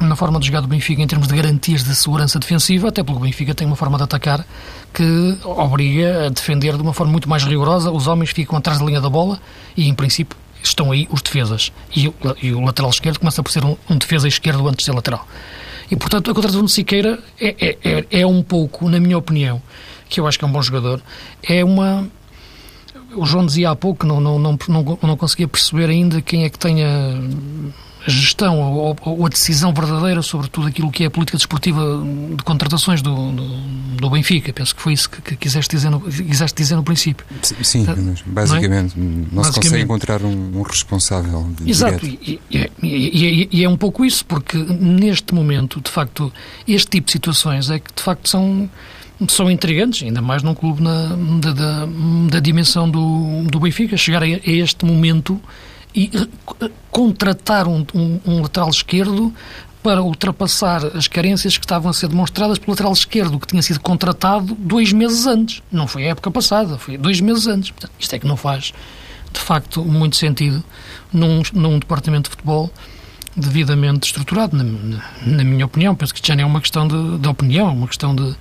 na 0.00 0.16
forma 0.16 0.38
de 0.38 0.46
jogar 0.46 0.60
do 0.60 0.68
Benfica 0.68 1.00
em 1.02 1.06
termos 1.06 1.28
de 1.28 1.34
garantias 1.34 1.82
de 1.82 1.94
segurança 1.94 2.38
defensiva, 2.38 2.88
até 2.88 3.02
porque 3.02 3.18
o 3.18 3.22
Benfica 3.22 3.54
tem 3.54 3.66
uma 3.66 3.76
forma 3.76 3.96
de 3.96 4.04
atacar 4.04 4.46
que 4.92 5.36
obriga 5.44 6.26
a 6.26 6.28
defender 6.28 6.76
de 6.76 6.82
uma 6.82 6.92
forma 6.92 7.12
muito 7.12 7.28
mais 7.28 7.44
rigorosa. 7.44 7.90
Os 7.90 8.06
homens 8.06 8.30
ficam 8.30 8.58
atrás 8.58 8.78
da 8.78 8.84
linha 8.84 9.00
da 9.00 9.08
bola 9.08 9.40
e, 9.76 9.88
em 9.88 9.94
princípio, 9.94 10.36
estão 10.62 10.92
aí 10.92 11.08
os 11.10 11.22
defesas. 11.22 11.72
E 11.94 12.08
o, 12.08 12.14
e 12.42 12.52
o 12.52 12.60
lateral 12.60 12.90
esquerdo 12.90 13.18
começa 13.18 13.42
por 13.42 13.50
ser 13.50 13.64
um, 13.64 13.76
um, 13.88 13.96
defesa 13.96 14.28
esquerdo 14.28 14.66
antes 14.66 14.78
de 14.78 14.84
ser 14.84 14.92
lateral. 14.92 15.26
E, 15.90 15.96
portanto, 15.96 16.30
a 16.30 16.34
contratação 16.34 16.64
de 16.64 16.70
Siqueira 16.70 17.18
é, 17.40 17.54
é, 17.58 17.78
é, 17.82 18.20
é 18.20 18.26
um 18.26 18.42
pouco, 18.42 18.88
na 18.88 19.00
minha 19.00 19.18
opinião, 19.18 19.60
que 20.08 20.20
eu 20.20 20.26
acho 20.26 20.38
que 20.38 20.44
é 20.44 20.48
um 20.48 20.52
bom 20.52 20.62
jogador, 20.62 21.00
é 21.42 21.64
uma 21.64 22.08
o 23.14 23.26
João 23.26 23.44
dizia 23.44 23.70
há 23.70 23.76
pouco, 23.76 24.06
não, 24.06 24.20
não, 24.20 24.38
não, 24.38 24.56
não, 24.68 24.98
não 25.02 25.16
conseguia 25.16 25.48
perceber 25.48 25.90
ainda 25.90 26.22
quem 26.22 26.44
é 26.44 26.48
que 26.48 26.58
tenha 26.58 26.86
a 28.06 28.10
gestão 28.10 28.60
ou, 28.60 28.96
ou, 29.02 29.26
a 29.26 29.28
decisão 29.28 29.72
verdadeira 29.72 30.22
sobre 30.22 30.48
tudo 30.48 30.66
aquilo 30.68 30.90
que 30.90 31.04
é 31.04 31.06
a 31.06 31.10
política 31.10 31.36
desportiva 31.36 32.02
de 32.36 32.42
contratações 32.42 33.02
do, 33.02 33.32
do, 33.32 33.46
do 33.96 34.10
Benfica. 34.10 34.52
Penso 34.52 34.74
que 34.74 34.80
foi 34.80 34.94
isso 34.94 35.10
que, 35.10 35.20
que 35.20 35.36
quiseste, 35.36 35.76
dizer 35.76 35.90
no, 35.90 36.00
quiseste 36.00 36.56
dizer 36.56 36.76
no 36.76 36.82
princípio. 36.82 37.24
Sim, 37.62 37.84
tá, 37.84 37.94
basicamente. 38.26 38.98
Não, 38.98 39.04
é? 39.04 39.08
não 39.08 39.42
basicamente. 39.42 39.44
se 39.44 39.60
consegue 39.60 39.82
encontrar 39.82 40.22
um, 40.22 40.58
um 40.58 40.62
responsável. 40.62 41.50
Exato, 41.66 42.06
e, 42.06 42.40
e, 42.50 42.70
e, 42.82 43.48
e, 43.52 43.64
é 43.64 43.68
um 43.68 43.76
pouco 43.76 44.04
isso, 44.04 44.24
porque 44.24 44.56
neste 44.56 45.34
momento, 45.34 45.80
de 45.80 45.90
facto, 45.90 46.32
este 46.66 46.88
tipo 46.88 47.06
de 47.06 47.12
situações 47.12 47.68
é 47.70 47.78
que 47.78 47.92
de 47.94 48.02
facto 48.02 48.28
são 48.28 48.68
são 49.28 49.50
intrigantes, 49.50 50.02
ainda 50.02 50.22
mais 50.22 50.42
num 50.42 50.54
clube 50.54 50.82
na, 50.82 51.08
da, 51.40 51.52
da, 51.52 51.88
da, 52.30 52.40
dimensão 52.40 52.88
do, 52.88 53.42
do 53.42 53.60
Benfica, 53.60 53.94
chegar 53.94 54.22
a, 54.22 54.24
a 54.24 54.50
este 54.50 54.86
momento 54.86 55.38
e 55.94 56.10
eh, 56.14 56.70
contratar 56.90 57.66
um, 57.66 57.84
um, 57.94 58.20
um, 58.26 58.42
lateral 58.42 58.68
esquerdo 58.68 59.34
para 59.82 60.02
ultrapassar 60.02 60.84
as 60.94 61.08
carências 61.08 61.56
que 61.56 61.64
estavam 61.64 61.90
a 61.90 61.94
ser 61.94 62.08
demonstradas 62.08 62.58
pelo 62.58 62.72
lateral 62.72 62.92
esquerdo, 62.92 63.38
que 63.38 63.46
tinha 63.46 63.62
sido 63.62 63.80
contratado 63.80 64.54
dois 64.54 64.92
meses 64.92 65.26
antes. 65.26 65.62
Não 65.72 65.86
foi 65.86 66.04
a 66.04 66.10
época 66.10 66.30
passada, 66.30 66.76
foi 66.76 66.98
dois 66.98 67.20
meses 67.20 67.46
antes. 67.46 67.70
Portanto, 67.70 67.92
isto 67.98 68.14
é 68.14 68.18
que 68.18 68.26
não 68.26 68.36
faz, 68.36 68.72
de 69.32 69.40
facto, 69.40 69.82
muito 69.84 70.16
sentido 70.16 70.62
num, 71.12 71.42
num 71.54 71.78
departamento 71.78 72.28
de 72.28 72.36
futebol 72.36 72.70
devidamente 73.34 74.06
estruturado, 74.06 74.56
na, 74.56 74.64
na, 75.24 75.44
minha 75.44 75.64
opinião. 75.64 75.94
Penso 75.94 76.12
que 76.12 76.26
já 76.26 76.34
não 76.36 76.42
é 76.42 76.46
uma 76.46 76.60
questão 76.60 76.86
de, 76.86 77.18
de 77.18 77.28
opinião, 77.28 77.68
é 77.68 77.72
uma 77.72 77.86
questão 77.86 78.14
de, 78.14 78.34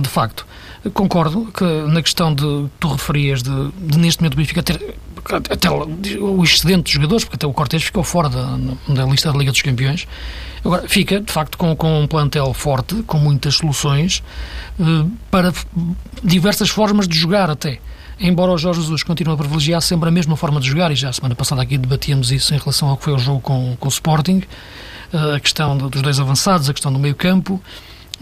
de 0.00 0.08
facto. 0.08 0.46
Concordo 0.90 1.46
que 1.52 1.64
na 1.64 2.02
questão 2.02 2.34
de 2.34 2.66
tu 2.80 2.88
referias 2.88 3.42
de, 3.42 3.70
de 3.72 3.98
neste 3.98 4.20
momento 4.20 4.34
o 4.34 4.36
Benfica 4.36 4.62
ter 4.62 4.96
até 5.30 5.70
o 5.70 6.42
excedente 6.42 6.88
de 6.88 6.94
jogadores, 6.94 7.24
porque 7.24 7.36
até 7.36 7.46
o 7.46 7.52
Cortes 7.52 7.82
ficou 7.84 8.02
fora 8.02 8.28
da, 8.28 8.58
da, 8.88 9.04
lista 9.04 9.30
da 9.30 9.38
Liga 9.38 9.52
dos 9.52 9.62
Campeões. 9.62 10.06
Agora, 10.64 10.88
fica, 10.88 11.20
de 11.20 11.32
facto, 11.32 11.56
com, 11.56 11.74
com 11.76 12.00
um 12.00 12.06
plantel 12.06 12.52
forte, 12.52 13.02
com 13.04 13.18
muitas 13.18 13.54
soluções, 13.54 14.22
eh, 14.80 15.06
para 15.30 15.52
diversas 16.22 16.70
formas 16.70 17.06
de 17.06 17.16
jogar 17.16 17.50
até. 17.50 17.78
Embora 18.18 18.52
o 18.52 18.58
Jorge 18.58 18.80
Jesus 18.80 19.02
continue 19.02 19.34
a 19.34 19.36
privilegiar 19.36 19.80
sempre 19.80 20.08
a 20.08 20.12
mesma 20.12 20.36
forma 20.36 20.60
de 20.60 20.68
jogar, 20.68 20.90
e 20.90 20.96
já 20.96 21.08
a 21.08 21.12
semana 21.12 21.34
passada 21.34 21.62
aqui 21.62 21.78
debatíamos 21.78 22.30
isso 22.30 22.54
em 22.54 22.58
relação 22.58 22.88
ao 22.88 22.96
que 22.96 23.04
foi 23.04 23.12
o 23.12 23.18
jogo 23.18 23.40
com, 23.40 23.76
com 23.78 23.86
o 23.86 23.90
Sporting, 23.90 24.42
eh, 25.12 25.36
a 25.36 25.40
questão 25.40 25.76
dos 25.76 26.02
dois 26.02 26.18
avançados, 26.18 26.68
a 26.68 26.72
questão 26.72 26.92
do 26.92 26.98
meio 26.98 27.14
campo, 27.14 27.60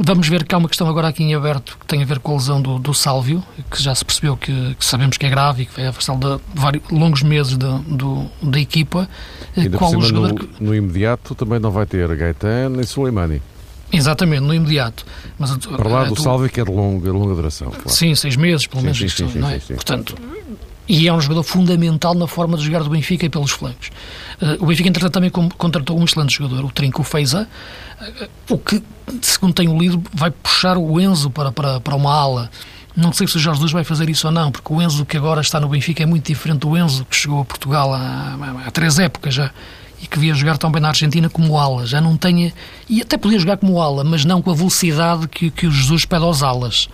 Vamos 0.02 0.28
ver 0.28 0.44
que 0.44 0.54
há 0.54 0.58
uma 0.58 0.68
questão 0.68 0.88
agora 0.88 1.08
aqui 1.08 1.22
em 1.22 1.34
aberto 1.34 1.76
que 1.78 1.86
tem 1.86 2.02
a 2.02 2.06
ver 2.06 2.20
com 2.20 2.32
a 2.32 2.34
lesão 2.36 2.60
do, 2.60 2.78
do 2.78 2.94
Sálvio, 2.94 3.44
que 3.70 3.82
já 3.82 3.94
se 3.94 4.02
percebeu 4.02 4.34
que, 4.34 4.74
que 4.74 4.84
sabemos 4.84 5.18
que 5.18 5.26
é 5.26 5.28
grave 5.28 5.64
e 5.64 5.66
que 5.66 5.76
vai 5.76 5.86
afastá-lo 5.88 6.18
de 6.18 6.40
vários 6.54 6.82
longos 6.90 7.22
meses 7.22 7.54
de, 7.54 7.78
do, 7.86 8.24
da 8.40 8.58
equipa. 8.58 9.06
E 9.54 9.68
Qual 9.68 9.90
cima, 9.90 10.08
no, 10.08 10.34
que... 10.34 10.48
no, 10.58 10.74
imediato 10.74 11.34
também 11.34 11.60
não 11.60 11.70
vai 11.70 11.84
ter 11.84 12.08
Gaetano 12.16 12.80
e 12.80 12.86
Soleimani. 12.86 13.42
Exatamente, 13.92 14.40
no 14.40 14.54
imediato. 14.54 15.04
Mas, 15.38 15.54
Para 15.66 15.88
lá 15.88 16.04
do 16.04 16.14
tu... 16.14 16.22
Sálvio 16.22 16.48
que 16.48 16.62
é 16.62 16.64
de 16.64 16.70
longa, 16.70 17.12
longa 17.12 17.34
duração. 17.34 17.70
Claro. 17.70 17.90
Sim, 17.90 18.14
seis 18.14 18.36
meses, 18.36 18.66
pelo 18.66 18.82
menos. 18.82 18.96
Sim, 18.96 19.08
sim, 19.08 19.28
sim, 19.28 19.40
é? 19.44 19.74
Portanto, 19.74 20.14
e 20.88 21.06
é 21.06 21.12
um 21.12 21.20
jogador 21.20 21.42
fundamental 21.42 22.14
na 22.14 22.26
forma 22.26 22.56
de 22.56 22.64
jogar 22.64 22.82
do 22.82 22.90
Benfica 22.90 23.26
e 23.26 23.28
pelos 23.28 23.50
flancos. 23.50 23.90
Uh, 24.40 24.64
o 24.64 24.66
Benfica, 24.66 24.88
entretanto, 24.88 25.12
também 25.12 25.30
contratou 25.30 25.98
um 25.98 26.04
excelente 26.04 26.34
jogador, 26.34 26.64
o 26.64 26.72
Trinco 26.72 27.04
Feiza, 27.04 27.46
uh, 28.00 28.54
o 28.54 28.58
que, 28.58 28.82
segundo 29.22 29.54
tenho 29.54 29.76
lido, 29.78 30.02
vai 30.12 30.30
puxar 30.30 30.76
o 30.76 31.00
Enzo 31.00 31.30
para, 31.30 31.52
para, 31.52 31.80
para 31.80 31.94
uma 31.94 32.12
ala. 32.12 32.50
Não 32.96 33.12
sei 33.12 33.26
se 33.26 33.36
o 33.36 33.38
Jorge 33.38 33.58
Jesus 33.58 33.72
vai 33.72 33.84
fazer 33.84 34.08
isso 34.10 34.26
ou 34.26 34.32
não, 34.32 34.50
porque 34.50 34.72
o 34.72 34.82
Enzo 34.82 35.06
que 35.06 35.16
agora 35.16 35.40
está 35.40 35.60
no 35.60 35.68
Benfica 35.68 36.02
é 36.02 36.06
muito 36.06 36.26
diferente 36.26 36.60
do 36.60 36.76
Enzo 36.76 37.04
que 37.04 37.16
chegou 37.16 37.40
a 37.40 37.44
Portugal 37.44 37.94
há, 37.94 38.36
há 38.66 38.70
três 38.70 38.98
épocas 38.98 39.34
já 39.34 39.50
e 40.02 40.06
que 40.06 40.18
via 40.18 40.34
jogar 40.34 40.56
tão 40.56 40.72
bem 40.72 40.80
na 40.80 40.88
Argentina 40.88 41.28
como 41.28 41.58
ala. 41.58 41.86
Já 41.86 42.00
não 42.00 42.16
tenha. 42.16 42.52
E 42.88 43.02
até 43.02 43.18
podia 43.18 43.38
jogar 43.38 43.58
como 43.58 43.80
ala, 43.80 44.02
mas 44.02 44.24
não 44.24 44.40
com 44.40 44.50
a 44.50 44.54
velocidade 44.54 45.28
que, 45.28 45.50
que 45.50 45.66
o 45.66 45.70
Jesus 45.70 46.04
pede 46.04 46.24
aos 46.24 46.42
alas. 46.42 46.88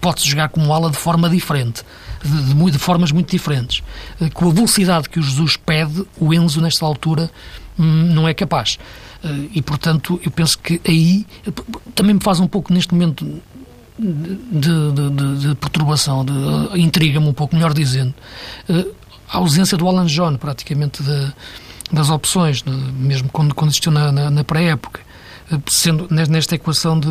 Pode-se 0.00 0.28
jogar 0.28 0.50
como 0.50 0.72
ala 0.72 0.90
de 0.90 0.96
forma 0.96 1.28
diferente 1.28 1.82
de, 2.24 2.54
de, 2.54 2.70
de 2.70 2.78
formas 2.78 3.12
muito 3.12 3.30
diferentes. 3.30 3.82
Eh, 4.20 4.30
com 4.30 4.48
a 4.48 4.52
velocidade 4.52 5.08
que 5.08 5.18
o 5.18 5.22
Jesus 5.22 5.56
pede, 5.56 6.04
o 6.18 6.32
Enzo, 6.32 6.60
nesta 6.60 6.84
altura, 6.84 7.30
hum, 7.78 7.84
não 8.14 8.28
é 8.28 8.34
capaz. 8.34 8.78
Eh, 9.22 9.28
e, 9.54 9.62
portanto, 9.62 10.20
eu 10.24 10.30
penso 10.30 10.58
que 10.58 10.80
aí 10.86 11.26
também 11.94 12.14
me 12.14 12.20
faz 12.20 12.40
um 12.40 12.46
pouco, 12.46 12.72
neste 12.72 12.92
momento, 12.92 13.24
de, 13.98 14.92
de, 14.92 15.48
de 15.48 15.54
perturbação, 15.54 16.24
de 16.24 16.32
intriga-me 16.80 17.26
um 17.26 17.32
pouco, 17.32 17.54
melhor 17.54 17.72
dizendo, 17.72 18.14
eh, 18.68 18.86
a 19.28 19.38
ausência 19.38 19.76
do 19.76 19.88
Alan 19.88 20.06
John, 20.06 20.36
praticamente, 20.36 21.02
de, 21.02 21.32
das 21.92 22.10
opções, 22.10 22.62
mesmo 22.64 23.28
quando, 23.28 23.54
quando 23.54 23.70
existiu 23.70 23.92
na, 23.92 24.12
na, 24.12 24.30
na 24.30 24.44
pré-época 24.44 25.05
sendo 25.68 26.08
nesta 26.10 26.54
equação 26.54 26.98
de, 26.98 27.08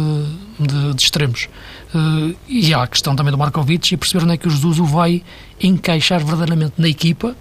de, 0.60 0.94
de 0.94 1.04
extremos. 1.04 1.48
Uh, 1.94 2.36
e 2.48 2.74
há 2.74 2.84
a 2.84 2.88
questão 2.88 3.16
também 3.16 3.32
do 3.32 3.38
Markovic 3.38 3.94
e 3.94 3.98
perceber 3.98 4.24
onde 4.24 4.34
é 4.34 4.38
que 4.38 4.48
o 4.48 4.52
Jesus 4.52 4.80
o 4.80 4.86
vai 4.86 5.24
encaixar 5.62 6.20
verdadeiramente 6.20 6.74
na 6.78 6.90
equipa, 6.90 7.36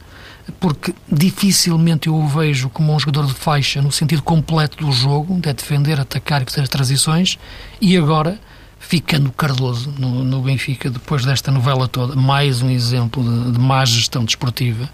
porque 0.60 0.94
dificilmente 1.10 2.06
eu 2.06 2.14
o 2.14 2.28
vejo 2.28 2.68
como 2.68 2.94
um 2.94 3.00
jogador 3.00 3.26
de 3.26 3.34
faixa 3.34 3.82
no 3.82 3.90
sentido 3.90 4.22
completo 4.22 4.84
do 4.84 4.92
jogo, 4.92 5.34
de 5.40 5.52
defender, 5.52 5.98
atacar 5.98 6.42
e 6.42 6.44
fazer 6.44 6.60
as 6.60 6.68
transições, 6.68 7.38
e 7.80 7.96
agora 7.96 8.38
ficando 8.78 9.32
Cardoso 9.32 9.92
no, 9.98 10.22
no 10.22 10.42
Benfica, 10.42 10.90
depois 10.90 11.24
desta 11.24 11.50
novela 11.50 11.88
toda, 11.88 12.14
mais 12.14 12.60
um 12.60 12.70
exemplo 12.70 13.22
de, 13.22 13.52
de 13.52 13.58
má 13.58 13.84
gestão 13.84 14.24
desportiva. 14.24 14.88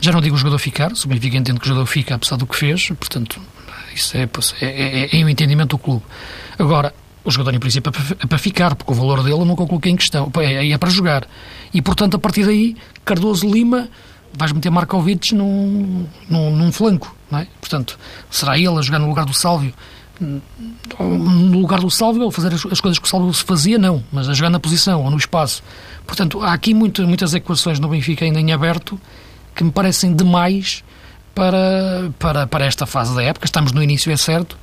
Já 0.00 0.12
não 0.12 0.20
digo 0.20 0.34
o 0.34 0.38
jogador 0.38 0.58
ficar, 0.58 0.94
se 0.94 1.06
o 1.06 1.08
Benfica 1.08 1.38
entende 1.38 1.58
que 1.58 1.64
o 1.64 1.68
jogador 1.68 1.86
fica 1.86 2.14
apesar 2.14 2.36
do 2.36 2.46
que 2.46 2.56
fez, 2.56 2.88
portanto, 2.90 3.40
isso 3.94 4.16
é, 4.16 4.28
é, 4.60 5.16
é, 5.16 5.20
é 5.20 5.24
o 5.24 5.28
entendimento 5.28 5.70
do 5.70 5.78
clube. 5.78 6.02
Agora, 6.58 6.94
o 7.24 7.30
jogador, 7.30 7.54
em 7.54 7.60
princípio, 7.60 7.90
é 7.90 8.26
para, 8.26 8.36
é 8.36 8.38
ficar, 8.38 8.74
porque 8.74 8.92
o 8.92 8.94
valor 8.94 9.22
dele 9.22 9.34
eu 9.34 9.44
nunca 9.44 9.62
o 9.62 9.66
coloquei 9.66 9.92
em 9.92 9.96
questão. 9.96 10.30
É, 10.38 10.70
é 10.70 10.78
para 10.78 10.90
jogar. 10.90 11.26
E, 11.72 11.80
portanto, 11.80 12.16
a 12.16 12.18
partir 12.18 12.44
daí, 12.44 12.76
Cardoso 13.04 13.48
Lima, 13.48 13.88
vais 14.32 14.52
meter 14.52 14.70
Markovic 14.70 15.34
num, 15.34 16.06
num, 16.28 16.56
num 16.56 16.72
flanco, 16.72 17.14
não 17.30 17.38
é? 17.38 17.46
Portanto, 17.60 17.98
será 18.30 18.58
ele 18.58 18.76
a 18.76 18.82
jogar 18.82 18.98
no 18.98 19.08
lugar 19.08 19.24
do 19.24 19.34
Sálvio? 19.34 19.72
No 20.20 21.58
lugar 21.60 21.80
do 21.80 21.90
Sálvio, 21.90 22.26
a 22.28 22.32
fazer 22.32 22.54
as, 22.54 22.64
as 22.66 22.80
coisas 22.80 22.98
que 22.98 23.06
o 23.06 23.10
Sálvio 23.10 23.32
se 23.34 23.44
fazia, 23.44 23.78
não, 23.78 24.02
mas 24.12 24.28
a 24.28 24.34
jogar 24.34 24.50
na 24.50 24.60
posição 24.60 25.02
ou 25.04 25.10
no 25.10 25.16
espaço. 25.16 25.62
Portanto, 26.06 26.42
há 26.42 26.52
aqui 26.52 26.74
muito, 26.74 27.06
muitas 27.06 27.34
equações 27.34 27.78
no 27.78 27.88
Benfica 27.88 28.24
ainda 28.24 28.40
em 28.40 28.52
aberto 28.52 29.00
que 29.54 29.64
me 29.64 29.70
parecem 29.70 30.14
demais 30.14 30.82
para, 31.34 32.10
para, 32.18 32.46
para 32.46 32.64
esta 32.66 32.86
fase 32.86 33.14
da 33.14 33.22
época. 33.22 33.46
Estamos 33.46 33.72
no 33.72 33.82
início, 33.82 34.12
é 34.12 34.16
certo, 34.16 34.56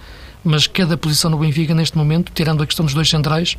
mas 0.44 0.68
cada 0.68 0.98
posição 0.98 1.32
do 1.32 1.38
Benfica 1.38 1.74
neste 1.74 1.98
momento, 1.98 2.32
tirando 2.34 2.64
a 2.64 2.66
questão 2.66 2.86
dos 2.86 2.94
dois 2.94 3.10
centrais 3.10 3.58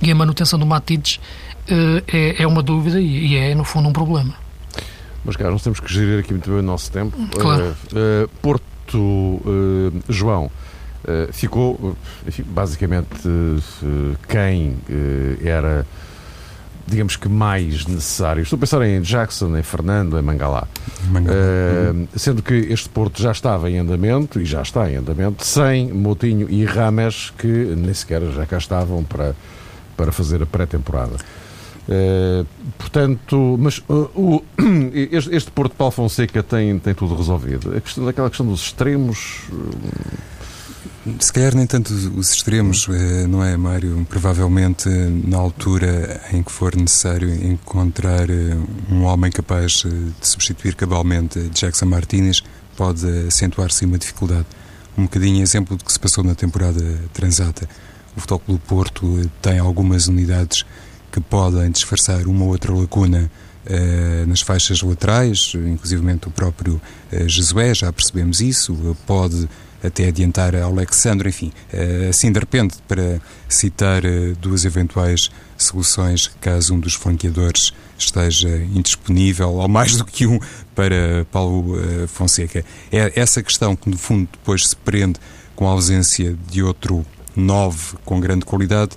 e 0.00 0.10
a 0.10 0.14
manutenção 0.14 0.58
do 0.58 0.66
Matides, 0.66 1.20
eh, 1.68 2.02
é, 2.06 2.42
é 2.42 2.46
uma 2.46 2.62
dúvida 2.62 3.00
e 3.00 3.36
é, 3.36 3.54
no 3.54 3.64
fundo, 3.64 3.88
um 3.88 3.92
problema. 3.92 4.34
Mas, 5.24 5.36
cara, 5.36 5.50
nós 5.50 5.62
temos 5.62 5.78
que 5.78 5.92
gerir 5.92 6.18
aqui 6.18 6.32
muito 6.32 6.50
bem 6.50 6.58
o 6.58 6.62
nosso 6.62 6.90
tempo. 6.90 7.16
Claro. 7.38 7.76
Uh, 7.92 8.24
uh, 8.24 8.28
Porto, 8.40 8.98
uh, 8.98 10.02
João, 10.08 10.50
ficou, 11.32 11.96
enfim, 12.26 12.44
basicamente, 12.46 13.08
quem 14.28 14.76
era 15.44 15.84
digamos 16.86 17.16
que 17.16 17.28
mais 17.28 17.86
necessário. 17.86 18.42
Estou 18.42 18.56
a 18.56 18.60
pensar 18.60 18.82
em 18.82 19.00
Jackson, 19.00 19.56
em 19.56 19.62
Fernando, 19.62 20.18
em 20.18 20.22
Mangalá. 20.22 20.66
Mangalá. 21.10 21.36
Uh, 21.36 22.08
sendo 22.18 22.42
que 22.42 22.54
este 22.54 22.88
Porto 22.88 23.20
já 23.20 23.32
estava 23.32 23.70
em 23.70 23.78
andamento, 23.78 24.40
e 24.40 24.44
já 24.44 24.62
está 24.62 24.90
em 24.90 24.96
andamento, 24.96 25.44
sem 25.44 25.92
Moutinho 25.92 26.48
e 26.50 26.64
Rames, 26.64 27.32
que 27.38 27.46
nem 27.46 27.94
sequer 27.94 28.22
já 28.32 28.46
cá 28.46 28.58
estavam 28.58 29.02
para, 29.02 29.34
para 29.96 30.12
fazer 30.12 30.42
a 30.42 30.46
pré-temporada. 30.46 31.16
Uh, 31.88 32.46
portanto, 32.78 33.56
mas 33.58 33.78
uh, 33.88 34.08
o, 34.14 34.44
este, 35.10 35.34
este 35.34 35.50
Porto 35.50 35.74
Paulo 35.74 35.90
Fonseca 35.90 36.42
tem, 36.42 36.78
tem 36.78 36.94
tudo 36.94 37.14
resolvido. 37.16 37.76
A 37.76 37.80
questão, 37.80 38.06
aquela 38.06 38.28
questão 38.28 38.46
dos 38.46 38.62
extremos 38.62 39.42
se 41.18 41.32
calhar 41.32 41.54
nem 41.54 41.66
tanto 41.66 41.92
os 42.16 42.32
extremos, 42.32 42.86
eh, 42.88 43.26
não 43.26 43.42
é, 43.42 43.56
Mário? 43.56 44.06
Provavelmente 44.08 44.88
na 44.88 45.36
altura 45.36 46.20
em 46.32 46.42
que 46.44 46.52
for 46.52 46.76
necessário 46.76 47.28
encontrar 47.44 48.30
eh, 48.30 48.56
um 48.88 49.02
homem 49.02 49.30
capaz 49.30 49.82
eh, 49.84 49.88
de 49.88 50.28
substituir 50.28 50.76
cabalmente 50.76 51.40
Jackson 51.52 51.86
Martinez, 51.86 52.42
pode 52.76 53.04
acentuar-se 53.26 53.84
uma 53.84 53.98
dificuldade. 53.98 54.46
Um 54.96 55.02
bocadinho 55.02 55.42
exemplo 55.42 55.76
do 55.76 55.84
que 55.84 55.92
se 55.92 55.98
passou 55.98 56.22
na 56.22 56.36
temporada 56.36 56.82
transata. 57.12 57.68
O 58.16 58.20
Futebol 58.20 58.38
Clube 58.38 58.62
Porto 58.68 59.30
tem 59.40 59.58
algumas 59.58 60.06
unidades 60.06 60.64
que 61.10 61.20
podem 61.20 61.68
disfarçar 61.70 62.26
uma 62.26 62.44
ou 62.44 62.50
outra 62.50 62.72
lacuna 62.72 63.28
nas 64.26 64.40
faixas 64.40 64.82
laterais, 64.82 65.52
inclusive 65.54 66.02
o 66.26 66.30
próprio 66.30 66.80
Jesué, 67.26 67.74
já 67.74 67.92
percebemos 67.92 68.40
isso, 68.40 68.96
pode 69.06 69.48
até 69.82 70.06
adiantar 70.08 70.54
ao 70.54 70.70
Alexandre, 70.70 71.28
enfim, 71.28 71.52
eh, 71.72 72.06
assim 72.08 72.30
de 72.30 72.38
repente, 72.38 72.76
para 72.86 73.20
citar 73.48 74.04
eh, 74.04 74.34
duas 74.40 74.64
eventuais 74.64 75.30
soluções 75.58 76.30
caso 76.40 76.74
um 76.74 76.80
dos 76.80 76.94
flanqueadores 76.94 77.72
esteja 77.98 78.48
indisponível, 78.74 79.54
ou 79.54 79.68
mais 79.68 79.96
do 79.96 80.04
que 80.04 80.26
um, 80.26 80.38
para 80.74 81.26
Paulo 81.30 81.78
eh, 81.78 82.06
Fonseca. 82.06 82.64
É 82.90 83.12
essa 83.20 83.42
questão 83.42 83.74
que, 83.74 83.90
no 83.90 83.98
fundo, 83.98 84.28
depois 84.32 84.68
se 84.68 84.76
prende 84.76 85.18
com 85.56 85.66
a 85.66 85.72
ausência 85.72 86.36
de 86.50 86.62
outro 86.62 87.04
nove 87.34 87.96
com 88.04 88.20
grande 88.20 88.44
qualidade, 88.44 88.92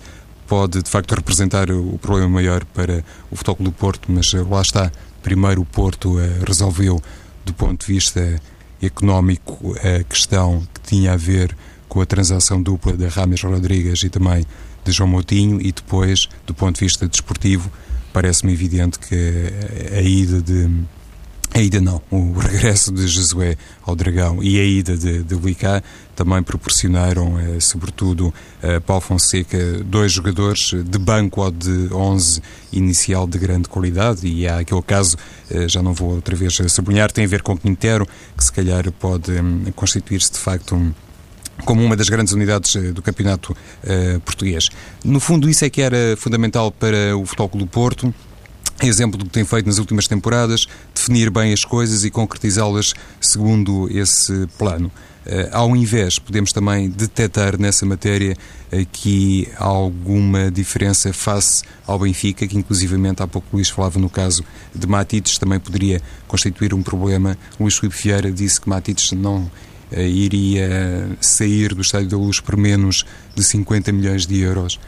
pode 0.48 0.82
de 0.82 0.90
facto 0.90 1.14
representar 1.16 1.72
o 1.72 1.98
problema 1.98 2.30
maior 2.30 2.64
para 2.66 3.04
o 3.32 3.36
Futebol 3.36 3.66
do 3.66 3.72
Porto, 3.72 4.12
mas 4.12 4.32
lá 4.34 4.62
está. 4.62 4.92
Primeiro 5.24 5.62
o 5.62 5.66
Porto 5.66 6.16
resolveu 6.46 7.02
do 7.46 7.54
ponto 7.54 7.86
de 7.86 7.94
vista 7.94 8.42
económico 8.82 9.76
a 9.78 10.04
questão 10.04 10.68
que 10.74 10.82
tinha 10.82 11.14
a 11.14 11.18
ver 11.18 11.56
com 11.88 12.02
a 12.02 12.06
transação 12.06 12.62
dupla 12.62 12.94
de 12.94 13.08
Rames 13.08 13.42
Rodrigues 13.42 14.04
e 14.04 14.10
também 14.10 14.46
de 14.84 14.92
João 14.92 15.10
Moutinho 15.10 15.60
e 15.60 15.72
depois, 15.72 16.28
do 16.46 16.54
ponto 16.54 16.76
de 16.80 16.86
vista 16.86 17.08
desportivo, 17.08 17.72
parece-me 18.14 18.54
evidente 18.54 19.00
que 19.00 19.16
a 19.96 20.02
ida 20.02 20.42
de 20.42 20.70
a 21.54 21.60
ida 21.62 21.80
não, 21.80 22.02
o 22.12 22.34
regresso 22.38 22.92
de 22.92 23.08
Josué 23.08 23.58
ao 23.86 23.96
Dragão 23.96 24.44
e 24.44 24.60
a 24.60 24.64
ida 24.64 24.98
de, 24.98 25.24
de 25.24 25.36
Licá 25.36 25.82
também 26.16 26.42
proporcionaram, 26.44 27.40
eh, 27.40 27.60
sobretudo, 27.60 28.34
a 28.62 28.82
Paulo 28.82 29.02
Fonseca, 29.02 29.58
dois 29.86 30.12
jogadores 30.12 30.72
de 30.74 30.98
banco 30.98 31.42
ou 31.42 31.52
de 31.52 31.94
11 31.94 32.42
inicial 32.74 33.28
de 33.28 33.38
grande 33.38 33.70
qualidade 33.70 34.28
e 34.28 34.48
há 34.48 34.60
aquele 34.60 34.82
caso, 34.82 35.18
eh, 35.50 35.68
já 35.68 35.82
não 35.82 35.94
vou 35.94 36.16
outra 36.16 36.36
vez 36.36 36.58
sublinhar, 36.68 37.12
tem 37.12 37.26
a 37.26 37.28
ver 37.28 37.42
com 37.42 37.58
Quintero, 37.58 38.08
que 38.38 38.44
se 38.44 38.52
calhar 38.52 38.92
pode 38.94 39.32
hum, 39.32 39.66
constituir-se 39.76 40.32
de 40.32 40.40
facto 40.40 40.76
um, 40.76 40.94
como 41.64 41.84
uma 41.84 41.96
das 41.96 42.10
grandes 42.10 42.34
unidades 42.34 42.76
eh, 42.76 42.92
do 42.92 43.02
campeonato 43.02 43.54
uh, 43.54 44.20
português. 44.22 44.68
No 45.04 45.20
fundo, 45.20 45.50
isso 45.50 45.64
é 45.64 45.70
que 45.70 45.82
era 45.82 46.16
fundamental 46.18 46.72
para 46.72 47.16
o 47.16 47.26
Futebol 47.26 47.50
Clube 47.50 47.66
do 47.66 47.72
Porto, 47.72 48.14
exemplo 48.82 49.18
do 49.18 49.26
que 49.26 49.32
tem 49.32 49.46
feito 49.46 49.66
nas 49.66 49.78
últimas 49.78 50.08
temporadas, 50.08 50.68
definir 50.94 51.30
bem 51.30 51.54
as 51.54 51.64
coisas 51.64 52.04
e 52.04 52.12
concretizá-las 52.12 52.94
segundo 53.22 53.90
esse 53.90 54.48
plano. 54.58 54.92
Uh, 55.26 55.50
ao 55.52 55.76
invés, 55.76 56.20
podemos 56.20 56.54
também 56.54 56.88
detectar 56.88 57.60
nessa 57.60 57.84
matéria 57.84 58.38
aqui 58.72 59.48
alguma 59.58 60.52
diferença 60.52 61.12
face 61.12 61.64
ao 61.88 61.98
Benfica, 61.98 62.46
que 62.46 62.56
inclusivamente 62.56 63.24
há 63.24 63.28
pouco 63.28 63.48
Luís 63.54 63.68
falava 63.68 63.98
no 63.98 64.08
caso 64.08 64.44
de 64.74 64.86
Matites, 64.86 65.40
também 65.40 65.60
poderia 65.60 66.00
constituir 66.28 66.76
um 66.76 66.84
problema. 66.84 67.36
Luís 67.60 67.76
Filipe 67.76 68.04
Vieira 68.04 68.32
disse 68.32 68.62
que 68.62 68.70
Matites 68.70 69.14
não 69.14 69.50
uh, 69.92 70.00
iria 70.00 71.10
sair 71.20 71.74
do 71.74 71.82
Estádio 71.82 72.10
da 72.10 72.18
Luz 72.18 72.40
por 72.40 72.56
menos 72.56 73.04
de 73.34 73.44
50 73.44 73.92
milhões 73.92 74.28
de 74.28 74.40
euros. 74.40 74.80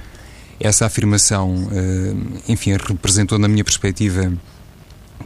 Essa 0.59 0.85
afirmação, 0.87 1.69
eh, 1.71 2.51
enfim, 2.51 2.71
representou, 2.71 3.37
na 3.37 3.47
minha 3.47 3.63
perspectiva, 3.63 4.33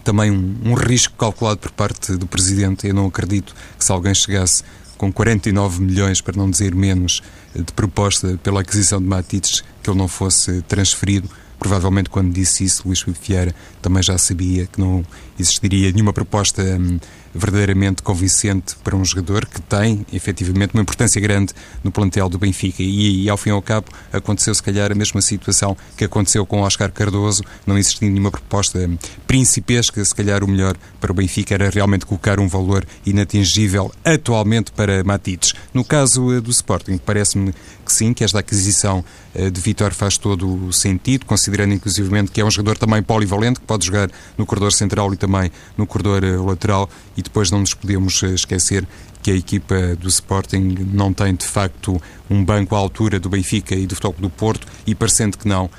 também 0.03 0.29
um, 0.29 0.57
um, 0.65 0.73
risco 0.73 1.15
calculado 1.17 1.59
por 1.59 1.71
parte 1.71 2.15
do 2.17 2.27
Presidente. 2.27 2.87
Eu 2.87 2.93
não 2.93 3.07
acredito 3.07 3.55
que 3.77 3.85
se 3.85 3.91
alguém 3.91 4.13
chegasse 4.13 4.63
com 4.97 5.11
49 5.11 5.81
milhões, 5.81 6.21
para 6.21 6.37
não 6.37 6.49
dizer 6.49 6.75
menos, 6.75 7.21
de 7.55 7.71
proposta 7.73 8.39
pela 8.43 8.61
aquisição 8.61 8.99
de 8.99 9.07
Matites, 9.07 9.63
que 9.81 9.89
ele 9.89 9.97
não 9.97 10.07
fosse 10.07 10.61
transferido. 10.63 11.29
Provavelmente, 11.57 12.09
quando 12.09 12.33
disse 12.33 12.63
isso, 12.63 12.83
Luís 12.85 13.01
Filipe 13.01 13.19
Vieira 13.27 13.55
também 13.81 14.01
já 14.01 14.17
sabia 14.17 14.65
que 14.65 14.79
não 14.79 15.05
existiria 15.39 15.91
nenhuma 15.91 16.11
proposta 16.11 16.61
hum, 16.61 16.99
verdadeiramente 17.33 18.01
convincente 18.01 18.75
para 18.83 18.95
um 18.95 19.03
jogador 19.03 19.45
que 19.45 19.61
tem, 19.61 20.05
efetivamente, 20.11 20.73
uma 20.73 20.81
importância 20.81 21.19
grande 21.21 21.53
no 21.83 21.91
plantel 21.91 22.29
do 22.29 22.37
Benfica. 22.37 22.83
E, 22.83 23.23
e 23.23 23.29
ao 23.29 23.37
fim 23.37 23.49
e 23.49 23.53
ao 23.53 23.61
cabo, 23.61 23.87
aconteceu 24.11 24.53
se 24.53 24.63
calhar 24.63 24.91
a 24.91 24.95
mesma 24.95 25.21
situação 25.21 25.75
que 25.95 26.05
aconteceu 26.05 26.45
com 26.45 26.61
Oscar 26.61 26.91
Cardoso, 26.91 27.43
não 27.65 27.77
existindo 27.77 28.11
nenhuma 28.11 28.31
proposta 28.31 28.89
principesca, 29.27 30.03
se 30.03 30.13
calhar 30.13 30.43
o 30.43 30.47
melhor 30.47 30.75
para 30.99 31.11
o 31.11 31.15
Benfica 31.15 31.53
era 31.53 31.69
realmente 31.69 32.05
colocar 32.05 32.39
um 32.39 32.47
valor 32.47 32.85
inatingível 33.05 33.91
atualmente 34.03 34.71
para 34.71 35.03
Matites. 35.03 35.53
No 35.73 35.83
caso 35.83 36.33
eh, 36.33 36.41
do 36.41 36.51
Sporting, 36.51 36.97
parece-me 36.97 37.53
que 37.91 37.97
sim, 37.97 38.13
que 38.13 38.23
esta 38.23 38.39
aquisição 38.39 39.03
eh, 39.35 39.49
de 39.49 39.59
Vitor 39.59 39.93
faz 39.93 40.17
todo 40.17 40.67
o 40.67 40.71
sentido, 40.71 41.25
considerando 41.25 41.73
inclusivamente 41.73 42.31
que 42.31 42.39
é 42.39 42.45
um 42.45 42.49
jogador 42.49 42.77
também 42.77 43.03
polivalente, 43.03 43.59
que 43.59 43.65
pode 43.65 43.85
jogar 43.85 44.09
no 44.37 44.45
corredor 44.45 44.71
central 44.71 45.13
e 45.13 45.17
também 45.17 45.51
no 45.77 45.85
corredor 45.85 46.23
eh, 46.23 46.37
lateral 46.37 46.89
e 47.17 47.21
depois 47.21 47.51
não 47.51 47.59
nos 47.59 47.73
podemos 47.73 48.23
eh, 48.23 48.27
esquecer 48.27 48.87
que 49.21 49.29
a 49.29 49.35
equipa 49.35 49.95
do 49.97 50.07
Sporting 50.07 50.87
não 50.93 51.13
tem 51.13 51.35
de 51.35 51.45
facto 51.45 52.01
um 52.29 52.43
banco 52.43 52.75
à 52.75 52.79
altura 52.79 53.19
do 53.19 53.29
Benfica 53.29 53.75
e 53.75 53.85
do 53.85 53.93
Futebol 53.93 54.15
do 54.21 54.29
Porto 54.29 54.65
e 54.87 54.95
parecendo 54.95 55.37
que 55.37 55.47
não, 55.47 55.69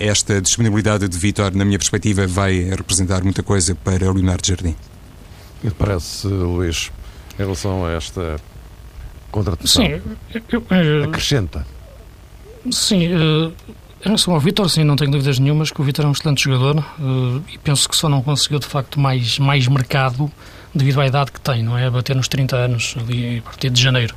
esta 0.00 0.40
disponibilidade 0.40 1.06
de 1.06 1.18
Vitor, 1.18 1.54
na 1.54 1.64
minha 1.64 1.78
perspectiva, 1.78 2.26
vai 2.26 2.62
representar 2.62 3.22
muita 3.22 3.42
coisa 3.42 3.74
para 3.74 4.10
Leonardo 4.10 4.46
Jardim. 4.46 4.74
Parece, 5.76 6.26
Luís, 6.26 6.90
em 7.38 7.42
relação 7.42 7.84
a 7.84 7.92
esta 7.92 8.40
contratação? 9.30 9.84
Sim, 9.84 10.00
eu, 10.50 10.64
eu, 10.70 11.04
acrescenta. 11.04 11.66
Sim, 12.70 13.08
uh, 13.14 13.52
em 14.00 14.04
relação 14.04 14.34
ao 14.34 14.40
Vitor, 14.40 14.68
sim, 14.68 14.84
não 14.84 14.96
tenho 14.96 15.10
dúvidas 15.10 15.38
nenhumas 15.38 15.70
que 15.70 15.80
o 15.80 15.84
Vitor 15.84 16.04
é 16.04 16.08
um 16.08 16.12
excelente 16.12 16.44
jogador 16.44 16.78
uh, 16.78 17.42
e 17.52 17.58
penso 17.58 17.88
que 17.88 17.96
só 17.96 18.08
não 18.08 18.22
conseguiu 18.22 18.58
de 18.58 18.66
facto 18.66 19.00
mais, 19.00 19.38
mais 19.38 19.66
mercado 19.66 20.30
devido 20.74 21.00
à 21.00 21.06
idade 21.06 21.32
que 21.32 21.40
tem, 21.40 21.62
não 21.62 21.76
é? 21.76 21.90
Bater 21.90 22.14
nos 22.14 22.28
30 22.28 22.56
anos 22.56 22.94
ali 22.98 23.38
a 23.38 23.42
partir 23.42 23.70
de 23.70 23.80
janeiro. 23.80 24.14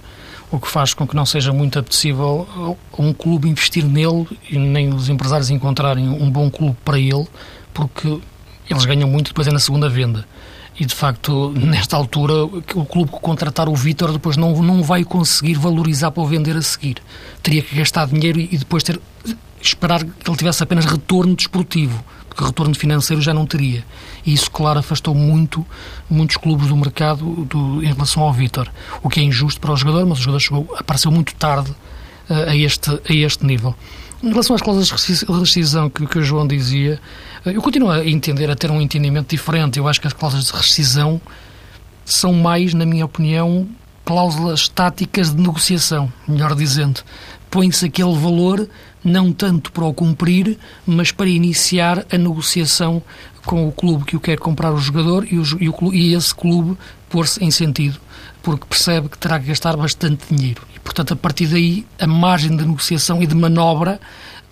O 0.51 0.59
que 0.59 0.67
faz 0.67 0.93
com 0.93 1.07
que 1.07 1.15
não 1.15 1.25
seja 1.25 1.53
muito 1.53 1.79
apetecível 1.79 2.77
um 2.99 3.13
clube 3.13 3.49
investir 3.49 3.85
nele 3.85 4.27
e 4.49 4.59
nem 4.59 4.93
os 4.93 5.07
empresários 5.07 5.49
encontrarem 5.49 6.09
um 6.09 6.29
bom 6.29 6.51
clube 6.51 6.75
para 6.83 6.99
ele, 6.99 7.25
porque 7.73 8.19
eles 8.69 8.85
ganham 8.85 9.09
muito 9.09 9.27
depois 9.27 9.47
é 9.47 9.51
na 9.51 9.59
segunda 9.59 9.89
venda. 9.89 10.25
E 10.81 10.85
de 10.85 10.95
facto, 10.95 11.53
nesta 11.55 11.95
altura, 11.95 12.43
o 12.43 12.85
clube 12.85 13.11
que 13.11 13.19
contratar 13.19 13.69
o 13.69 13.75
Vítor 13.75 14.11
depois 14.11 14.35
não, 14.35 14.63
não 14.63 14.81
vai 14.81 15.03
conseguir 15.03 15.53
valorizar 15.53 16.09
para 16.09 16.23
o 16.23 16.25
vender 16.25 16.57
a 16.57 16.61
seguir. 16.63 16.97
Teria 17.43 17.61
que 17.61 17.75
gastar 17.75 18.07
dinheiro 18.07 18.39
e 18.39 18.57
depois 18.57 18.81
ter 18.81 18.99
esperar 19.61 20.03
que 20.03 20.27
ele 20.27 20.37
tivesse 20.37 20.63
apenas 20.63 20.85
retorno 20.85 21.35
desportivo, 21.35 22.03
porque 22.27 22.43
retorno 22.43 22.73
financeiro 22.73 23.21
já 23.21 23.31
não 23.31 23.45
teria. 23.45 23.85
E 24.25 24.33
isso, 24.33 24.49
claro, 24.49 24.79
afastou 24.79 25.13
muito 25.13 25.63
muitos 26.09 26.35
clubes 26.37 26.69
do 26.69 26.75
mercado 26.75 27.45
do, 27.45 27.83
em 27.83 27.93
relação 27.93 28.23
ao 28.23 28.33
Vítor, 28.33 28.67
o 29.03 29.07
que 29.07 29.19
é 29.19 29.23
injusto 29.23 29.61
para 29.61 29.73
o 29.73 29.77
jogador, 29.77 30.03
mas 30.07 30.17
o 30.17 30.21
jogador 30.23 30.39
chegou, 30.39 30.75
apareceu 30.79 31.11
muito 31.11 31.35
tarde 31.35 31.69
uh, 32.27 32.49
a, 32.49 32.55
este, 32.55 32.89
a 32.89 33.13
este 33.13 33.45
nível. 33.45 33.75
Em 34.23 34.29
relação 34.29 34.55
às 34.55 34.63
cláusulas 34.63 34.87
de 34.87 35.39
rescisão 35.39 35.91
que, 35.91 36.07
que 36.07 36.17
o 36.17 36.23
João 36.23 36.47
dizia, 36.47 36.99
eu 37.45 37.61
continuo 37.61 37.89
a 37.89 38.05
entender, 38.05 38.49
a 38.49 38.55
ter 38.55 38.69
um 38.69 38.79
entendimento 38.79 39.29
diferente. 39.29 39.79
Eu 39.79 39.87
acho 39.87 39.99
que 39.99 40.07
as 40.07 40.13
cláusulas 40.13 40.45
de 40.45 40.53
rescisão 40.53 41.19
são 42.05 42.33
mais, 42.33 42.73
na 42.73 42.85
minha 42.85 43.05
opinião, 43.05 43.67
cláusulas 44.05 44.67
táticas 44.67 45.33
de 45.33 45.41
negociação, 45.41 46.11
melhor 46.27 46.53
dizendo. 46.55 47.01
Põe-se 47.49 47.85
aquele 47.85 48.15
valor 48.15 48.67
não 49.03 49.33
tanto 49.33 49.71
para 49.71 49.85
o 49.85 49.93
cumprir, 49.93 50.57
mas 50.85 51.11
para 51.11 51.27
iniciar 51.27 52.05
a 52.11 52.17
negociação 52.17 53.01
com 53.45 53.67
o 53.67 53.71
clube 53.71 54.05
que 54.05 54.15
o 54.15 54.19
quer 54.19 54.37
comprar 54.37 54.71
o 54.71 54.77
jogador 54.77 55.25
e, 55.29 55.39
o, 55.39 55.43
e, 55.59 55.69
o, 55.69 55.93
e 55.93 56.13
esse 56.13 56.33
clube 56.33 56.77
pôr-se 57.09 57.43
em 57.43 57.49
sentido, 57.49 57.99
porque 58.43 58.65
percebe 58.67 59.09
que 59.09 59.17
terá 59.17 59.39
que 59.39 59.47
gastar 59.47 59.75
bastante 59.75 60.33
dinheiro. 60.33 60.61
E, 60.75 60.79
portanto, 60.79 61.13
a 61.13 61.15
partir 61.15 61.47
daí, 61.47 61.85
a 61.99 62.05
margem 62.05 62.55
de 62.55 62.63
negociação 62.65 63.21
e 63.21 63.27
de 63.27 63.35
manobra 63.35 63.99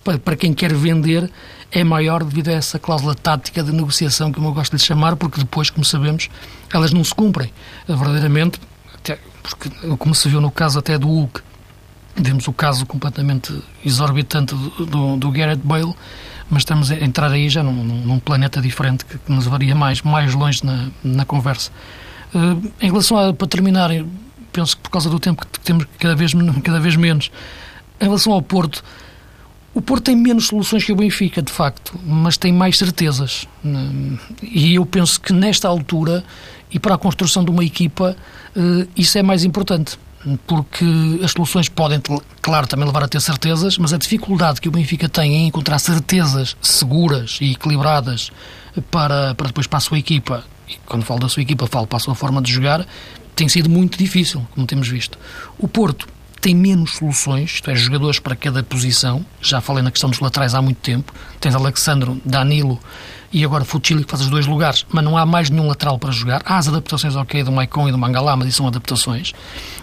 para, 0.02 0.18
para 0.18 0.36
quem 0.36 0.52
quer 0.52 0.74
vender 0.74 1.30
é 1.72 1.84
maior 1.84 2.24
devido 2.24 2.48
a 2.48 2.52
essa 2.52 2.78
cláusula 2.78 3.14
tática 3.14 3.62
de 3.62 3.72
negociação, 3.72 4.32
como 4.32 4.48
eu 4.48 4.52
gosto 4.52 4.76
de 4.76 4.82
lhe 4.82 4.86
chamar, 4.86 5.16
porque 5.16 5.38
depois, 5.38 5.70
como 5.70 5.84
sabemos, 5.84 6.28
elas 6.72 6.92
não 6.92 7.04
se 7.04 7.14
cumprem. 7.14 7.52
Verdadeiramente, 7.86 8.60
até, 8.94 9.18
porque, 9.42 9.70
como 9.96 10.14
se 10.14 10.28
viu 10.28 10.40
no 10.40 10.50
caso 10.50 10.78
até 10.78 10.98
do 10.98 11.08
Hulk, 11.08 11.40
temos 12.22 12.46
o 12.48 12.52
caso 12.52 12.84
completamente 12.86 13.56
exorbitante 13.84 14.54
do, 14.54 14.86
do, 14.86 15.16
do 15.16 15.30
Garrett 15.30 15.62
Bale, 15.64 15.94
mas 16.50 16.62
estamos 16.62 16.90
a 16.90 16.96
entrar 16.96 17.30
aí 17.30 17.48
já 17.48 17.62
num, 17.62 17.72
num 17.72 18.18
planeta 18.18 18.60
diferente 18.60 19.04
que, 19.04 19.16
que, 19.16 19.32
nos 19.32 19.46
varia 19.46 19.74
mais, 19.74 20.02
mais 20.02 20.34
longe 20.34 20.64
na, 20.64 20.88
na 21.04 21.24
conversa. 21.24 21.70
Uh, 22.34 22.70
em 22.80 22.90
relação 22.90 23.16
a, 23.16 23.32
para 23.32 23.46
terminar, 23.46 23.90
penso 24.52 24.76
que 24.76 24.82
por 24.82 24.90
causa 24.90 25.08
do 25.08 25.20
tempo 25.20 25.46
que 25.46 25.60
temos 25.60 25.86
cada 25.98 26.16
vez, 26.16 26.32
cada 26.64 26.80
vez 26.80 26.96
menos, 26.96 27.30
em 28.00 28.04
relação 28.04 28.32
ao 28.32 28.42
Porto, 28.42 28.82
o 29.72 29.80
Porto 29.80 30.04
tem 30.04 30.16
menos 30.16 30.46
soluções 30.46 30.84
que 30.84 30.92
o 30.92 30.96
Benfica, 30.96 31.40
de 31.40 31.52
facto, 31.52 31.98
mas 32.04 32.36
tem 32.36 32.52
mais 32.52 32.76
certezas. 32.76 33.46
E 34.42 34.74
eu 34.74 34.84
penso 34.84 35.20
que 35.20 35.32
nesta 35.32 35.68
altura, 35.68 36.24
e 36.70 36.78
para 36.78 36.96
a 36.96 36.98
construção 36.98 37.44
de 37.44 37.50
uma 37.50 37.64
equipa, 37.64 38.16
uh, 38.56 38.88
isso 38.96 39.16
é 39.16 39.22
mais 39.22 39.44
importante 39.44 39.98
porque 40.46 40.84
as 41.24 41.30
soluções 41.30 41.68
podem, 41.68 42.00
claro, 42.42 42.66
também 42.66 42.84
levar 42.84 43.04
a 43.04 43.08
ter 43.08 43.20
certezas, 43.20 43.78
mas 43.78 43.92
a 43.92 43.96
dificuldade 43.96 44.60
que 44.60 44.68
o 44.68 44.70
Benfica 44.70 45.08
tem 45.08 45.34
em 45.34 45.46
encontrar 45.46 45.78
certezas 45.78 46.56
seguras 46.60 47.38
e 47.40 47.52
equilibradas 47.52 48.30
para, 48.90 49.34
para 49.34 49.46
depois 49.46 49.66
para 49.66 49.78
a 49.78 49.80
sua 49.80 49.98
equipa, 49.98 50.44
e 50.68 50.76
quando 50.84 51.04
falo 51.04 51.20
da 51.20 51.28
sua 51.28 51.42
equipa, 51.42 51.66
falo 51.66 51.86
para 51.86 51.96
a 51.96 52.00
sua 52.00 52.14
forma 52.14 52.42
de 52.42 52.52
jogar, 52.52 52.86
tem 53.34 53.48
sido 53.48 53.70
muito 53.70 53.96
difícil, 53.96 54.46
como 54.50 54.66
temos 54.66 54.88
visto. 54.88 55.18
O 55.58 55.66
Porto 55.66 56.06
tem 56.40 56.54
menos 56.54 56.96
soluções, 56.96 57.54
isto 57.54 57.70
é, 57.70 57.74
jogadores 57.74 58.18
para 58.18 58.34
cada 58.34 58.62
posição. 58.62 59.24
Já 59.42 59.60
falei 59.60 59.82
na 59.82 59.90
questão 59.90 60.08
dos 60.08 60.20
laterais 60.20 60.54
há 60.54 60.62
muito 60.62 60.78
tempo. 60.78 61.12
Tens 61.38 61.54
Alexandro, 61.54 62.20
Danilo 62.24 62.80
e 63.32 63.44
agora 63.44 63.64
Fuchili 63.64 64.04
que 64.04 64.10
faz 64.10 64.22
os 64.22 64.28
dois 64.28 64.46
lugares, 64.46 64.84
mas 64.90 65.04
não 65.04 65.16
há 65.16 65.24
mais 65.24 65.50
nenhum 65.50 65.68
lateral 65.68 65.98
para 65.98 66.10
jogar. 66.10 66.42
Há 66.44 66.58
as 66.58 66.66
adaptações, 66.66 67.14
ok, 67.14 67.44
do 67.44 67.52
Maicon 67.52 67.88
e 67.88 67.92
do 67.92 67.98
Mangalá, 67.98 68.36
mas 68.36 68.48
isso 68.48 68.58
são 68.58 68.66
adaptações. 68.66 69.32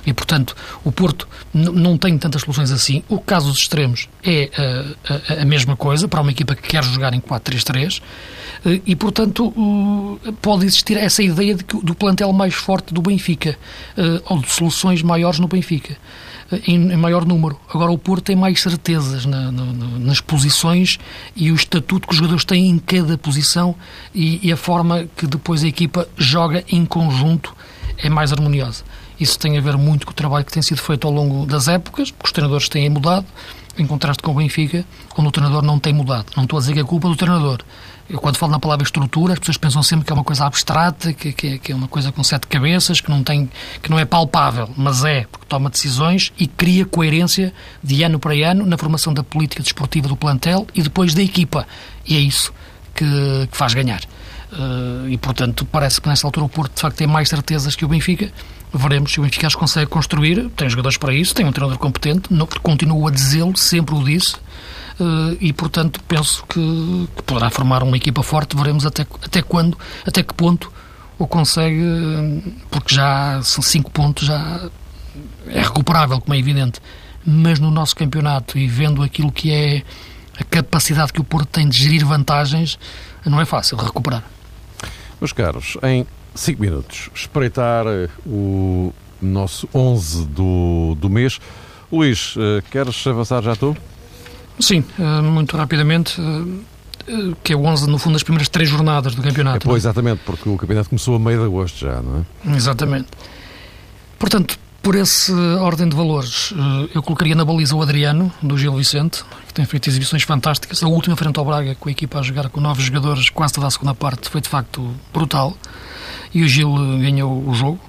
E, 0.05 0.13
portanto, 0.13 0.55
o 0.83 0.91
Porto 0.91 1.27
não 1.53 1.97
tem 1.97 2.17
tantas 2.17 2.41
soluções 2.41 2.71
assim. 2.71 3.03
O 3.07 3.19
caso 3.19 3.47
dos 3.47 3.59
extremos 3.59 4.09
é 4.23 4.49
uh, 4.57 5.13
a, 5.33 5.41
a, 5.43 5.45
mesma 5.45 5.77
coisa 5.77 6.07
para 6.07 6.21
uma 6.21 6.31
equipa 6.31 6.55
que 6.55 6.67
quer 6.67 6.83
jogar 6.83 7.13
em 7.13 7.21
4-3-3 7.21 7.99
uh, 7.99 8.01
eh, 8.65 8.81
e, 8.85 8.95
portanto, 8.95 9.47
uh, 9.47 10.33
pode 10.41 10.65
existir 10.65 10.97
essa 10.97 11.23
ideia 11.23 11.55
de 11.55 11.63
que, 11.63 11.77
do 11.77 11.95
plantel 11.95 12.33
mais 12.33 12.53
forte 12.53 12.93
do 12.93 13.01
Benfica 13.01 13.57
ou 14.25 14.39
de 14.39 14.49
soluções 14.49 15.01
maiores 15.01 15.39
no 15.39 15.47
Benfica 15.47 15.97
em, 16.67 16.91
em 16.91 16.97
maior 16.97 17.25
número. 17.25 17.59
Agora 17.69 17.91
o 17.91 17.97
Porto 17.97 18.25
tem 18.25 18.35
mais 18.35 18.61
certezas 18.61 19.25
na, 19.25 19.51
na, 19.51 19.65
nas 19.99 20.21
posições 20.21 20.97
e 21.35 21.51
o 21.51 21.55
estatuto 21.55 22.07
que 22.07 22.13
os 22.13 22.17
jogadores 22.17 22.45
têm 22.45 22.69
em 22.69 22.79
cada 22.79 23.17
posição 23.17 23.75
e, 24.13 24.47
e 24.47 24.51
a 24.51 24.57
forma 24.57 25.05
que 25.15 25.27
depois 25.27 25.63
a 25.63 25.67
equipa 25.67 26.07
joga 26.17 26.63
em 26.69 26.85
conjunto 26.85 27.55
é 27.97 28.09
mais 28.09 28.31
harmoniosa. 28.31 28.83
Isso 29.19 29.37
tem 29.39 29.57
a 29.57 29.61
ver 29.61 29.77
muito 29.77 30.05
com 30.05 30.11
o 30.11 30.15
trabalho 30.15 30.45
que 30.45 30.51
tem 30.51 30.61
sido 30.61 30.79
feito 30.79 31.07
ao 31.07 31.13
longo 31.13 31.45
das 31.45 31.67
épocas, 31.67 32.11
porque 32.11 32.27
os 32.27 32.31
treinadores 32.31 32.69
têm 32.69 32.89
mudado, 32.89 33.25
em 33.77 33.85
contraste 33.85 34.21
com 34.21 34.31
o 34.31 34.35
Benfica, 34.35 34.85
onde 35.17 35.27
o 35.27 35.31
treinador 35.31 35.63
não 35.63 35.79
tem 35.79 35.93
mudado. 35.93 36.27
Não 36.35 36.43
estou 36.43 36.57
a 36.57 36.59
dizer 36.59 36.73
que 36.73 36.79
é 36.79 36.83
culpa 36.83 37.07
do 37.07 37.15
treinador. 37.15 37.59
Eu, 38.09 38.19
quando 38.19 38.37
falo 38.37 38.53
na 38.53 38.59
palavra 38.59 38.83
estrutura, 38.83 39.33
as 39.33 39.39
pessoas 39.39 39.57
pensam 39.57 39.83
sempre 39.83 40.05
que 40.05 40.11
é 40.11 40.15
uma 40.15 40.23
coisa 40.23 40.45
abstrata, 40.45 41.11
que, 41.11 41.33
que, 41.33 41.59
que, 41.59 41.71
é 41.73 41.75
uma 41.75 41.89
coisa 41.89 42.11
com 42.11 42.23
sete 42.23 42.47
cabeças, 42.47 43.01
que 43.01 43.09
não, 43.09 43.21
tem, 43.21 43.49
que 43.83 43.89
não 43.89 43.99
é 43.99 44.05
palpável, 44.05 44.69
mas 44.77 45.03
é, 45.03 45.25
porque 45.29 45.45
toma 45.45 45.69
decisões 45.69 46.31
e 46.39 46.47
cria 46.47 46.85
coerência 46.85 47.53
de 47.83 48.03
ano 48.03 48.17
para 48.17 48.33
ano 48.33 48.65
na 48.65 48.77
formação 48.77 49.13
da 49.13 49.23
política 49.23 49.61
desportiva 49.61 50.07
do 50.07 50.15
plantel 50.15 50.65
e 50.73 50.81
depois 50.81 51.13
da 51.13 51.21
equipa. 51.21 51.67
E 52.05 52.15
é 52.15 52.19
isso 52.19 52.53
que, 52.95 53.05
que 53.51 53.57
faz 53.57 53.73
ganhar. 53.73 54.01
Uh, 54.51 55.09
e, 55.09 55.17
portanto, 55.17 55.65
parece 55.65 55.99
que 55.99 56.07
nessa 56.07 56.25
altura 56.25 56.45
o 56.45 56.49
Porto, 56.49 56.73
de 56.75 56.81
facto, 56.81 56.95
tem 56.95 57.07
mais 57.07 57.27
certezas 57.27 57.75
que 57.75 57.83
o 57.83 57.87
Benfica. 57.89 58.31
Veremos 58.73 59.11
se 59.11 59.19
o 59.19 59.23
Benfica 59.23 59.47
as 59.47 59.55
consegue 59.55 59.87
construir. 59.87 60.49
Tem 60.55 60.69
jogadores 60.69 60.97
para 60.97 61.13
isso, 61.13 61.35
tem 61.35 61.45
um 61.45 61.51
treinador 61.51 61.77
competente, 61.77 62.33
não, 62.33 62.47
continua 62.63 63.09
a 63.09 63.13
dizê-lo, 63.13 63.57
sempre 63.57 63.95
o 63.95 64.03
disse. 64.03 64.35
Uh, 64.99 65.37
e, 65.39 65.53
portanto, 65.53 66.01
penso 66.07 66.43
que, 66.47 67.07
que, 67.15 67.23
poderá 67.23 67.49
formar 67.49 67.83
uma 67.83 67.95
equipa 67.95 68.23
forte. 68.23 68.55
Veremos 68.55 68.85
até, 68.85 69.05
até 69.21 69.41
quando, 69.41 69.77
até 70.05 70.23
que 70.23 70.33
ponto 70.33 70.71
o 71.19 71.27
consegue, 71.27 71.81
porque 72.69 72.95
já 72.95 73.41
são 73.43 73.61
cinco 73.61 73.91
pontos, 73.91 74.27
já 74.27 74.69
é 75.47 75.61
recuperável, 75.61 76.19
como 76.19 76.33
é 76.33 76.39
evidente. 76.39 76.79
Mas 77.25 77.59
no 77.59 77.69
nosso 77.69 77.95
campeonato 77.95 78.57
e 78.57 78.67
vendo 78.67 79.03
aquilo 79.03 79.31
que 79.31 79.51
é 79.51 79.83
a 80.39 80.43
capacidade 80.43 81.11
que 81.11 81.19
o 81.19 81.23
Porto 81.23 81.47
tem 81.47 81.67
de 81.67 81.77
gerir 81.77 82.05
vantagens, 82.05 82.79
não 83.25 83.41
é 83.41 83.45
fácil 83.45 83.77
recuperar. 83.77 84.23
Meus 85.19 85.33
caros, 85.33 85.77
em 85.83 86.05
5 86.35 86.61
minutos, 86.61 87.09
espreitar 87.13 87.85
eh, 87.87 88.07
o 88.25 88.93
nosso 89.19 89.67
11 89.73 90.25
do, 90.27 90.95
do 90.99 91.09
mês. 91.09 91.39
Luís, 91.91 92.35
eh, 92.37 92.61
queres 92.69 93.05
avançar 93.07 93.41
já 93.41 93.55
tu? 93.55 93.75
Sim, 94.59 94.83
eh, 94.99 95.21
muito 95.21 95.55
rapidamente 95.55 96.19
que 97.41 97.53
é 97.53 97.55
o 97.55 97.63
11, 97.63 97.89
no 97.89 97.97
fundo, 97.97 98.13
das 98.13 98.23
primeiras 98.23 98.49
três 98.49 98.69
jornadas 98.69 99.15
do 99.15 99.21
campeonato. 99.21 99.65
É, 99.65 99.69
pois, 99.69 99.85
é? 99.85 99.87
exatamente, 99.87 100.21
porque 100.25 100.49
o 100.49 100.57
campeonato 100.57 100.89
começou 100.89 101.15
a 101.15 101.19
meio 101.19 101.39
de 101.39 101.45
agosto 101.45 101.79
já, 101.79 102.01
não 102.01 102.25
é? 102.45 102.55
Exatamente. 102.55 103.07
Portanto, 104.19 104.59
por 104.81 104.95
essa 104.95 105.33
ordem 105.61 105.87
de 105.87 105.95
valores, 105.95 106.53
eu 106.93 107.01
colocaria 107.01 107.35
na 107.35 107.45
baliza 107.45 107.75
o 107.75 107.81
Adriano, 107.81 108.31
do 108.41 108.57
Gil 108.57 108.75
Vicente, 108.75 109.23
tem 109.53 109.65
feito 109.65 109.89
exibições 109.89 110.23
fantásticas. 110.23 110.83
A 110.83 110.87
última 110.87 111.15
frente 111.15 111.37
ao 111.39 111.45
Braga, 111.45 111.75
com 111.75 111.89
a 111.89 111.91
equipa 111.91 112.19
a 112.19 112.21
jogar 112.21 112.47
com 112.49 112.61
nove 112.61 112.81
jogadores, 112.81 113.29
quase 113.29 113.53
toda 113.53 113.67
a 113.67 113.71
segunda 113.71 113.95
parte, 113.95 114.29
foi 114.29 114.39
de 114.39 114.47
facto 114.47 114.93
brutal. 115.13 115.57
E 116.33 116.43
o 116.43 116.47
Gil 116.47 116.75
eh, 116.75 117.01
ganhou 117.01 117.43
o 117.45 117.53
jogo. 117.53 117.79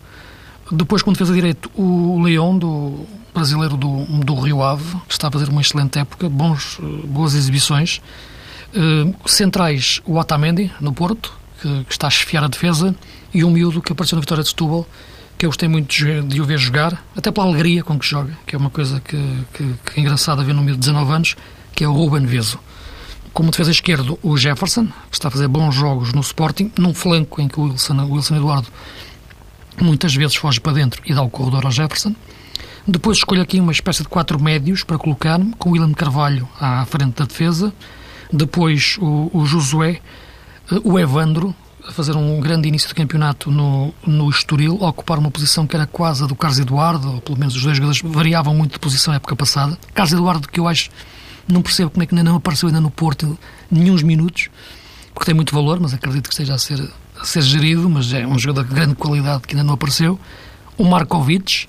Depois, 0.73 1.03
com 1.03 1.13
defesa 1.13 1.33
direito, 1.33 1.71
o 1.75 2.21
Leão, 2.23 2.57
do 2.59 3.07
brasileiro 3.35 3.77
do, 3.77 4.05
do 4.25 4.35
Rio 4.35 4.63
Ave, 4.63 4.97
que 5.07 5.13
está 5.13 5.29
a 5.29 5.31
fazer 5.31 5.49
uma 5.49 5.61
excelente 5.61 5.99
época, 5.99 6.29
bons, 6.29 6.79
eh, 6.81 7.07
boas 7.07 7.35
exibições. 7.35 8.01
Uh, 8.69 9.15
centrais, 9.27 10.03
o 10.05 10.19
Otamendi, 10.19 10.71
no 10.79 10.93
Porto, 10.93 11.33
que, 11.61 11.85
que, 11.85 11.93
está 11.93 12.07
a 12.07 12.11
chefiar 12.11 12.45
a 12.45 12.49
defesa, 12.49 12.95
e 13.33 13.43
o 13.43 13.51
miúdo 13.51 13.81
que 13.81 13.93
apareceu 13.93 14.17
na 14.17 14.21
vitória 14.21 14.43
de 14.43 14.51
Setúbal, 14.51 14.87
que 15.39 15.47
eu 15.47 15.49
gostei 15.49 15.69
muito 15.69 15.91
de, 15.91 16.21
de 16.23 16.41
o 16.41 16.45
ver 16.45 16.59
jogar, 16.59 17.03
até 17.17 17.31
pela 17.31 17.47
alegria 17.47 17.83
com 17.83 17.99
que 17.99 18.05
joga, 18.05 18.37
que 18.47 18.55
é 18.55 18.59
uma 18.59 18.69
coisa 18.69 19.01
que, 19.01 19.17
que, 19.55 19.75
que 19.87 19.99
é 19.99 20.03
engraçada 20.03 20.45
ver 20.45 20.53
no 20.53 20.61
miúdo 20.61 20.81
de 20.81 20.87
19 20.87 21.13
anos, 21.13 21.37
que 21.75 21.83
é 21.83 21.89
o 21.89 21.93
Ruben 21.93 22.27
Veso. 22.27 22.59
Como 23.33 23.51
defesa 23.51 23.71
esquerdo, 23.71 24.19
o 24.23 24.37
Jefferson, 24.37 24.87
que 24.87 25.15
está 25.15 25.29
a 25.29 25.31
fazer 25.31 25.49
bons 25.49 25.75
jogos 25.75 26.13
no 26.13 26.21
Sporting, 26.21 26.73
num 26.77 26.93
flanco 26.93 27.41
em 27.41 27.49
que 27.49 27.61
o 27.61 27.65
Wilson, 27.65 27.95
o 28.03 28.15
Wilson 28.15 28.37
Eduardo 28.37 28.69
muitas 29.81 30.15
vezes 30.15 30.37
foge 30.37 30.61
para 30.61 30.73
dentro 30.73 31.01
e 31.07 31.15
dá 31.15 31.23
o 31.23 31.31
corredor 31.31 31.65
ao 31.65 31.71
Jefferson. 31.71 32.15
Depois 32.91 33.19
escolho 33.19 33.43
aqui 33.43 33.61
uma 33.61 33.71
espécie 33.71 34.03
de 34.03 34.09
quatro 34.09 34.43
médios 34.43 34.83
para 34.83 34.97
colocar 34.97 35.39
com 35.59 35.69
o 35.69 35.73
William 35.73 35.93
Carvalho 35.93 36.49
à 36.59 36.87
frente 36.87 37.17
da 37.17 37.27
defesa. 37.27 37.71
Depois 38.33 38.97
o, 38.99 39.31
o 39.35 39.45
Josué, 39.45 40.01
o 40.83 40.99
Evandro, 40.99 41.55
a 41.87 41.93
fazer 41.93 42.17
um 42.17 42.41
grande 42.41 42.67
início 42.67 42.89
de 42.89 42.95
campeonato 42.95 43.51
no, 43.51 43.93
no 44.07 44.31
Estoril, 44.31 44.79
a 44.81 44.89
ocupar 44.89 45.19
uma 45.19 45.31
posição 45.31 45.67
que 45.67 45.77
era 45.77 45.87
quase 45.87 46.25
a 46.25 46.27
do 46.27 46.35
Carlos 46.35 46.59
Eduardo, 46.59 47.13
ou 47.13 47.21
pelo 47.21 47.39
menos 47.39 47.55
os 47.55 47.63
dois 47.63 47.77
jogadores 47.77 48.01
variavam 48.03 48.55
muito 48.55 48.73
de 48.73 48.79
posição 48.79 49.13
na 49.13 49.17
época 49.17 49.37
passada. 49.37 49.77
Carlos 49.93 50.15
Eduardo, 50.15 50.49
que 50.49 50.59
eu 50.59 50.67
acho 50.67 50.89
não 51.47 51.61
percebo 51.61 51.91
como 51.91 52.03
é 52.03 52.07
que 52.07 52.15
ainda 52.15 52.25
não 52.25 52.37
apareceu 52.37 52.69
ainda 52.69 52.81
no 52.81 52.91
Porto 52.91 53.39
nenhum 53.71 53.97
minutos, 53.97 54.49
porque 55.13 55.27
tem 55.27 55.35
muito 55.35 55.55
valor, 55.55 55.79
mas 55.79 55.93
acredito 55.93 56.27
que 56.27 56.33
esteja 56.33 56.55
a 56.55 56.59
ser, 56.59 56.91
a 57.21 57.25
ser 57.27 57.43
gerido, 57.43 57.87
mas 57.91 58.11
é 58.15 58.27
um 58.27 58.39
jogador 58.39 58.67
de 58.67 58.75
grande 58.75 58.95
qualidade 58.95 59.43
que 59.43 59.55
ainda 59.55 59.65
não 59.65 59.75
apareceu. 59.75 60.19
O 60.79 60.85
Markovic, 60.85 61.69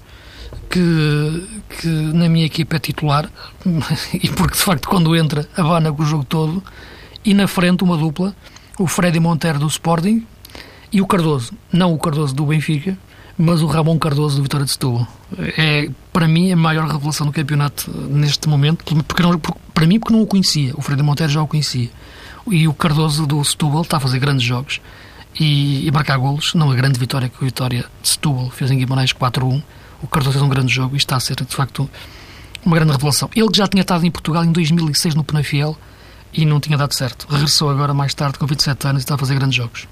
que, 0.69 1.47
que 1.81 1.87
na 1.87 2.29
minha 2.29 2.45
equipa 2.45 2.75
é 2.75 2.79
titular, 2.79 3.29
e 4.13 4.29
porque 4.29 4.55
de 4.55 4.61
facto 4.61 4.87
quando 4.87 5.15
entra 5.15 5.47
abana 5.55 5.91
com 5.91 6.03
o 6.03 6.05
jogo 6.05 6.23
todo, 6.23 6.63
e 7.23 7.33
na 7.33 7.47
frente 7.47 7.83
uma 7.83 7.97
dupla, 7.97 8.35
o 8.77 8.87
Freddy 8.87 9.19
Monteiro 9.19 9.59
do 9.59 9.67
Sporting 9.67 10.25
e 10.91 11.01
o 11.01 11.07
Cardoso, 11.07 11.53
não 11.71 11.93
o 11.93 11.97
Cardoso 11.99 12.33
do 12.33 12.45
Benfica, 12.45 12.97
mas 13.37 13.61
o 13.61 13.67
Ramon 13.67 13.97
Cardoso 13.97 14.35
do 14.35 14.43
Vitória 14.43 14.65
de 14.65 14.71
Setúbal. 14.73 15.07
É, 15.57 15.89
para 16.11 16.27
mim, 16.27 16.51
a 16.51 16.57
maior 16.57 16.85
revelação 16.85 17.25
do 17.25 17.31
campeonato 17.31 17.89
neste 18.09 18.49
momento, 18.49 18.83
porque 19.05 19.23
não, 19.23 19.39
para 19.39 19.87
mim, 19.87 19.97
porque 19.97 20.13
não 20.13 20.21
o 20.21 20.27
conhecia. 20.27 20.73
O 20.75 20.81
Freire 20.81 21.01
Monteiro 21.01 21.31
já 21.31 21.41
o 21.41 21.47
conhecia. 21.47 21.89
E 22.51 22.67
o 22.67 22.73
Cardoso 22.73 23.25
do 23.25 23.41
Setúbal 23.45 23.83
está 23.83 23.95
a 23.95 23.99
fazer 24.01 24.19
grandes 24.19 24.43
jogos 24.43 24.81
e, 25.39 25.87
e 25.87 25.91
marcar 25.91 26.17
golos. 26.17 26.53
Não 26.53 26.69
a 26.69 26.75
grande 26.75 26.99
vitória 26.99 27.29
que 27.29 27.41
o 27.41 27.45
Vitória 27.45 27.85
de 28.01 28.09
Setúbal 28.09 28.49
fez 28.49 28.71
em 28.71 28.77
Guimarães 28.77 29.13
4-1. 29.13 29.63
O 30.01 30.07
Cardoso 30.07 30.33
fez 30.33 30.43
um 30.43 30.49
grande 30.49 30.73
jogo 30.73 30.95
e 30.95 30.97
está 30.97 31.15
a 31.15 31.19
ser, 31.19 31.35
de 31.35 31.55
facto, 31.55 31.89
uma 32.65 32.75
grande 32.75 32.91
revelação. 32.91 33.29
Ele 33.35 33.49
já 33.53 33.67
tinha 33.67 33.81
estado 33.81 34.05
em 34.05 34.11
Portugal 34.11 34.43
em 34.43 34.51
2006 34.51 35.15
no 35.15 35.23
Penafiel 35.23 35.77
e 36.33 36.45
não 36.45 36.59
tinha 36.59 36.77
dado 36.77 36.93
certo. 36.93 37.27
Regressou 37.29 37.69
agora 37.69 37.93
mais 37.93 38.13
tarde 38.13 38.37
com 38.37 38.45
27 38.45 38.87
anos 38.87 39.01
e 39.01 39.03
está 39.03 39.15
a 39.15 39.17
fazer 39.17 39.35
grandes 39.35 39.55
jogos. 39.55 39.87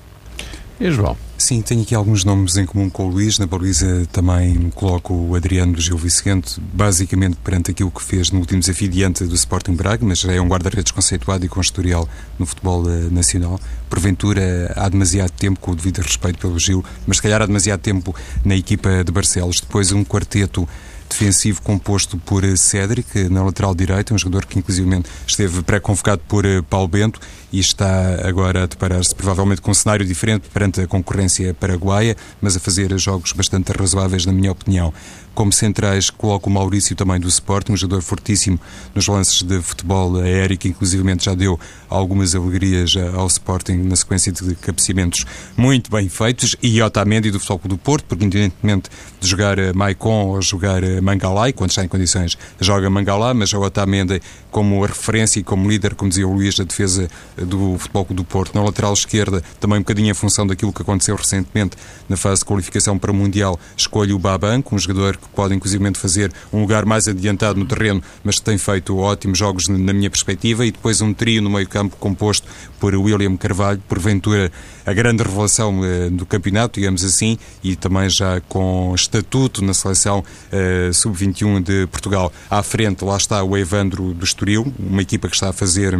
E 0.79 0.91
João? 0.91 1.17
Sim, 1.37 1.61
tenho 1.61 1.83
aqui 1.83 1.93
alguns 1.93 2.23
nomes 2.23 2.57
em 2.57 2.65
comum 2.65 2.89
com 2.89 3.05
o 3.05 3.09
Luís. 3.09 3.37
Na 3.37 3.45
baliza 3.45 4.07
também 4.11 4.71
coloco 4.71 5.13
o 5.13 5.35
Adriano 5.35 5.79
Gil 5.79 5.95
Vicente, 5.95 6.59
basicamente 6.73 7.37
perante 7.43 7.69
aquilo 7.69 7.91
que 7.91 8.01
fez 8.01 8.31
no 8.31 8.39
último 8.39 8.59
desafio 8.59 8.89
diante 8.89 9.23
do 9.23 9.35
Sporting 9.35 9.75
Braga, 9.75 10.03
mas 10.03 10.25
é 10.25 10.41
um 10.41 10.47
guarda-redes 10.47 10.91
conceituado 10.91 11.45
e 11.45 11.47
com 11.47 11.61
historial 11.61 12.09
no 12.39 12.45
futebol 12.47 12.89
eh, 12.89 13.09
nacional. 13.11 13.59
Porventura 13.87 14.73
há 14.75 14.89
demasiado 14.89 15.29
tempo, 15.29 15.59
com 15.59 15.71
o 15.71 15.75
devido 15.75 15.99
respeito 15.99 16.39
pelo 16.39 16.57
Gil, 16.57 16.83
mas 17.05 17.17
se 17.17 17.23
calhar 17.23 17.39
há 17.39 17.45
demasiado 17.45 17.81
tempo 17.81 18.15
na 18.43 18.55
equipa 18.55 19.03
de 19.03 19.11
Barcelos. 19.11 19.61
Depois 19.61 19.91
um 19.91 20.03
quarteto 20.03 20.67
defensivo 21.09 21.61
composto 21.61 22.17
por 22.17 22.43
eh, 22.43 22.55
Cédric, 22.55 23.29
na 23.29 23.43
lateral 23.43 23.73
direita, 23.73 24.13
um 24.13 24.17
jogador 24.17 24.45
que 24.45 24.59
inclusive 24.59 25.03
esteve 25.25 25.61
pré-convocado 25.63 26.21
por 26.27 26.45
eh, 26.45 26.61
Paulo 26.69 26.87
Bento 26.87 27.19
e 27.51 27.59
está 27.59 28.27
agora 28.27 28.63
a 28.63 28.65
deparar-se 28.65 29.15
provavelmente 29.15 29.61
com 29.61 29.71
um 29.71 29.73
cenário 29.73 30.05
diferente 30.05 30.49
perante 30.49 30.81
a 30.81 30.87
concorrência 30.87 31.53
paraguaia, 31.53 32.15
mas 32.41 32.55
a 32.55 32.59
fazer 32.59 32.97
jogos 32.97 33.31
bastante 33.31 33.71
razoáveis, 33.71 34.25
na 34.25 34.33
minha 34.33 34.51
opinião. 34.51 34.93
Como 35.37 35.53
centrais, 35.53 36.09
coloco 36.09 36.49
o 36.49 36.51
Maurício 36.51 36.95
também 36.95 37.19
do 37.19 37.27
Sport, 37.27 37.69
um 37.69 37.77
jogador 37.77 38.01
fortíssimo 38.01 38.59
nos 38.95 39.07
lances 39.07 39.43
de 39.43 39.61
futebol 39.61 40.17
aéreo, 40.17 40.57
que 40.57 40.67
inclusivamente 40.67 41.25
já 41.25 41.35
deu 41.35 41.59
algumas 41.87 42.33
alegrias 42.33 42.95
ao 43.13 43.27
Sporting 43.27 43.73
na 43.73 43.95
sequência 43.95 44.31
de 44.31 44.55
cabeceamentos 44.55 45.27
muito 45.55 45.91
bem 45.91 46.09
feitos, 46.09 46.55
e 46.59 46.81
Otamendi 46.81 47.29
do 47.29 47.39
Futebol 47.39 47.69
do 47.69 47.77
Porto, 47.77 48.05
porque 48.05 48.25
independentemente 48.25 48.89
de 49.19 49.27
jogar 49.27 49.57
Maicon 49.75 50.25
ou 50.25 50.41
jogar 50.41 50.81
Mangalá, 51.03 51.49
e 51.49 51.53
quando 51.53 51.69
está 51.69 51.85
em 51.85 51.87
condições 51.87 52.35
joga 52.59 52.89
Mangalá, 52.89 53.31
mas 53.31 53.53
o 53.53 53.61
Otamendi 53.61 54.19
como 54.49 54.83
referência 54.83 55.39
e 55.39 55.43
como 55.43 55.69
líder, 55.69 55.93
como 55.93 56.09
dizia 56.09 56.27
o 56.27 56.33
Luís, 56.33 56.55
da 56.55 56.63
defesa 56.63 57.07
do 57.37 57.77
Futebol 57.77 58.07
do 58.09 58.23
Porto. 58.23 58.55
Na 58.55 58.63
lateral 58.63 58.91
esquerda, 58.91 59.43
também 59.59 59.77
um 59.77 59.81
bocadinho 59.81 60.09
em 60.09 60.15
função 60.15 60.47
daquilo 60.47 60.73
que 60.73 60.81
aconteceu 60.81 61.15
recentemente 61.15 61.77
na 62.09 62.17
fase 62.17 62.39
de 62.39 62.45
qualificação 62.45 62.97
para 62.97 63.11
o 63.11 63.13
Mundial, 63.13 63.59
escolho 63.75 64.15
o 64.15 64.19
Babanco, 64.19 64.73
um 64.73 64.79
jogador 64.79 65.15
que 65.15 65.26
pode 65.35 65.53
inclusive 65.53 65.83
fazer 65.95 66.31
um 66.51 66.61
lugar 66.61 66.85
mais 66.85 67.07
adiantado 67.07 67.59
no 67.59 67.65
terreno, 67.65 68.01
mas 68.23 68.39
tem 68.39 68.57
feito 68.57 68.97
ótimos 68.97 69.37
jogos 69.37 69.67
na 69.67 69.93
minha 69.93 70.09
perspectiva, 70.09 70.65
e 70.65 70.71
depois 70.71 71.01
um 71.01 71.13
trio 71.13 71.41
no 71.41 71.49
meio 71.49 71.67
campo 71.67 71.95
composto 71.97 72.47
por 72.79 72.93
William 72.95 73.35
Carvalho, 73.37 73.81
porventura 73.87 74.51
a 74.85 74.93
grande 74.93 75.23
revelação 75.23 75.79
uh, 75.79 76.09
do 76.09 76.25
campeonato, 76.25 76.79
digamos 76.79 77.03
assim, 77.03 77.37
e 77.63 77.75
também 77.75 78.09
já 78.09 78.41
com 78.41 78.93
estatuto 78.95 79.63
na 79.63 79.73
seleção 79.73 80.19
uh, 80.19 80.93
sub-21 80.93 81.61
de 81.61 81.87
Portugal. 81.87 82.31
À 82.49 82.63
frente, 82.63 83.03
lá 83.03 83.17
está 83.17 83.43
o 83.43 83.57
Evandro 83.57 84.13
do 84.13 84.23
Estoril, 84.23 84.73
uma 84.79 85.01
equipa 85.01 85.27
que 85.27 85.35
está 85.35 85.49
a 85.49 85.53
fazer 85.53 85.97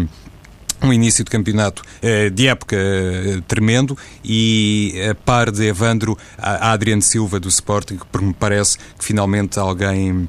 um 0.81 0.93
início 0.93 1.23
de 1.23 1.31
campeonato 1.31 1.83
eh, 2.01 2.29
de 2.29 2.47
época 2.47 2.75
eh, 2.75 3.41
tremendo. 3.47 3.97
E 4.23 4.93
a 5.09 5.15
par 5.15 5.51
de 5.51 5.67
Evandro, 5.67 6.17
a 6.37 6.71
Adriano 6.71 7.01
Silva 7.01 7.39
do 7.39 7.49
Sporting, 7.49 7.97
que 7.97 8.23
me 8.23 8.33
parece 8.33 8.77
que 8.77 9.03
finalmente 9.03 9.59
alguém 9.59 10.27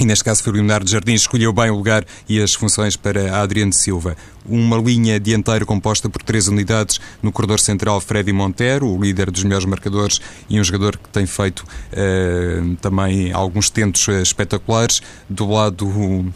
e 0.00 0.04
neste 0.06 0.24
caso 0.24 0.42
foi 0.42 0.54
o 0.54 0.56
Leonardo 0.56 0.90
Jardim, 0.90 1.12
escolheu 1.12 1.52
bem 1.52 1.70
o 1.70 1.76
lugar 1.76 2.06
e 2.26 2.40
as 2.40 2.54
funções 2.54 2.96
para 2.96 3.38
Adriano 3.42 3.72
Silva. 3.72 4.16
Uma 4.46 4.78
linha 4.78 5.20
dianteira 5.20 5.66
composta 5.66 6.08
por 6.08 6.22
três 6.22 6.48
unidades 6.48 6.98
no 7.22 7.30
corredor 7.30 7.60
central, 7.60 8.00
Freddy 8.00 8.32
Montero, 8.32 8.88
o 8.88 8.98
líder 8.98 9.30
dos 9.30 9.44
melhores 9.44 9.66
marcadores 9.66 10.18
e 10.48 10.58
um 10.58 10.64
jogador 10.64 10.96
que 10.96 11.10
tem 11.10 11.26
feito 11.26 11.60
uh, 11.60 12.76
também 12.76 13.30
alguns 13.30 13.68
tentos 13.68 14.08
uh, 14.08 14.22
espetaculares. 14.22 15.02
Do 15.28 15.46
lado 15.50 15.86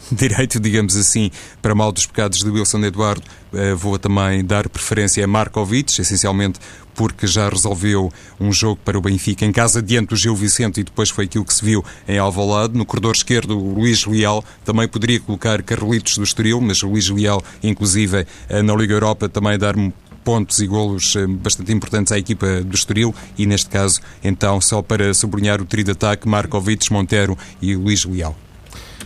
direito, 0.11 0.59
digamos 0.59 0.95
assim, 0.95 1.31
para 1.59 1.73
mal 1.73 1.91
dos 1.91 2.05
pecados 2.05 2.37
de 2.37 2.49
Wilson 2.49 2.85
Eduardo, 2.85 3.23
uh, 3.51 3.75
vou 3.75 3.97
também 3.97 4.45
dar 4.45 4.69
preferência 4.69 5.25
a 5.25 5.27
Markovic, 5.27 5.99
essencialmente 5.99 6.59
porque 6.95 7.27
já 7.27 7.47
resolveu 7.49 8.11
um 8.39 8.51
jogo 8.51 8.79
para 8.83 8.97
o 8.97 9.01
Benfica 9.01 9.45
em 9.45 9.51
casa 9.51 9.81
diante 9.81 10.09
do 10.09 10.15
Gil 10.15 10.35
Vicente 10.35 10.79
e 10.79 10.83
depois 10.83 11.09
foi 11.09 11.25
aquilo 11.25 11.45
que 11.45 11.53
se 11.53 11.63
viu 11.63 11.83
em 12.07 12.17
Alvalade. 12.17 12.77
No 12.77 12.85
corredor 12.85 13.13
esquerdo, 13.15 13.59
o 13.59 13.73
Luís 13.75 14.05
Leal 14.05 14.43
também 14.63 14.87
poderia 14.87 15.19
colocar 15.19 15.61
Carlitos 15.61 16.17
do 16.17 16.23
Estoril, 16.23 16.59
mas 16.61 16.81
o 16.81 16.87
Luís 16.87 17.09
Leal, 17.09 17.43
inclusive 17.61 18.25
eh, 18.49 18.61
na 18.61 18.73
Liga 18.75 18.93
Europa, 18.93 19.29
também 19.29 19.57
dar 19.57 19.75
pontos 20.23 20.59
e 20.59 20.65
golos 20.65 21.15
eh, 21.15 21.27
bastante 21.27 21.71
importantes 21.71 22.11
à 22.11 22.17
equipa 22.17 22.61
do 22.61 22.75
Estoril 22.75 23.13
e 23.37 23.45
neste 23.45 23.69
caso, 23.69 24.01
então, 24.23 24.59
só 24.59 24.81
para 24.81 25.13
sublinhar 25.13 25.61
o 25.61 25.65
trio 25.65 25.83
de 25.83 25.91
ataque, 25.91 26.27
Markovic, 26.27 26.91
Montero 26.91 27.37
e 27.61 27.75
Luís 27.75 28.03
Leal. 28.05 28.35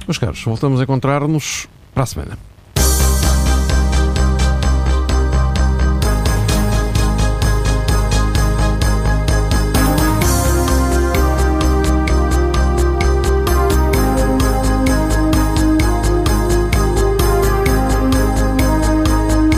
Meus 0.08 0.18
caros, 0.18 0.42
voltamos 0.44 0.80
a 0.80 0.84
encontrar-nos 0.84 1.68
para 1.94 2.04
a 2.04 2.06
semana. 2.06 2.49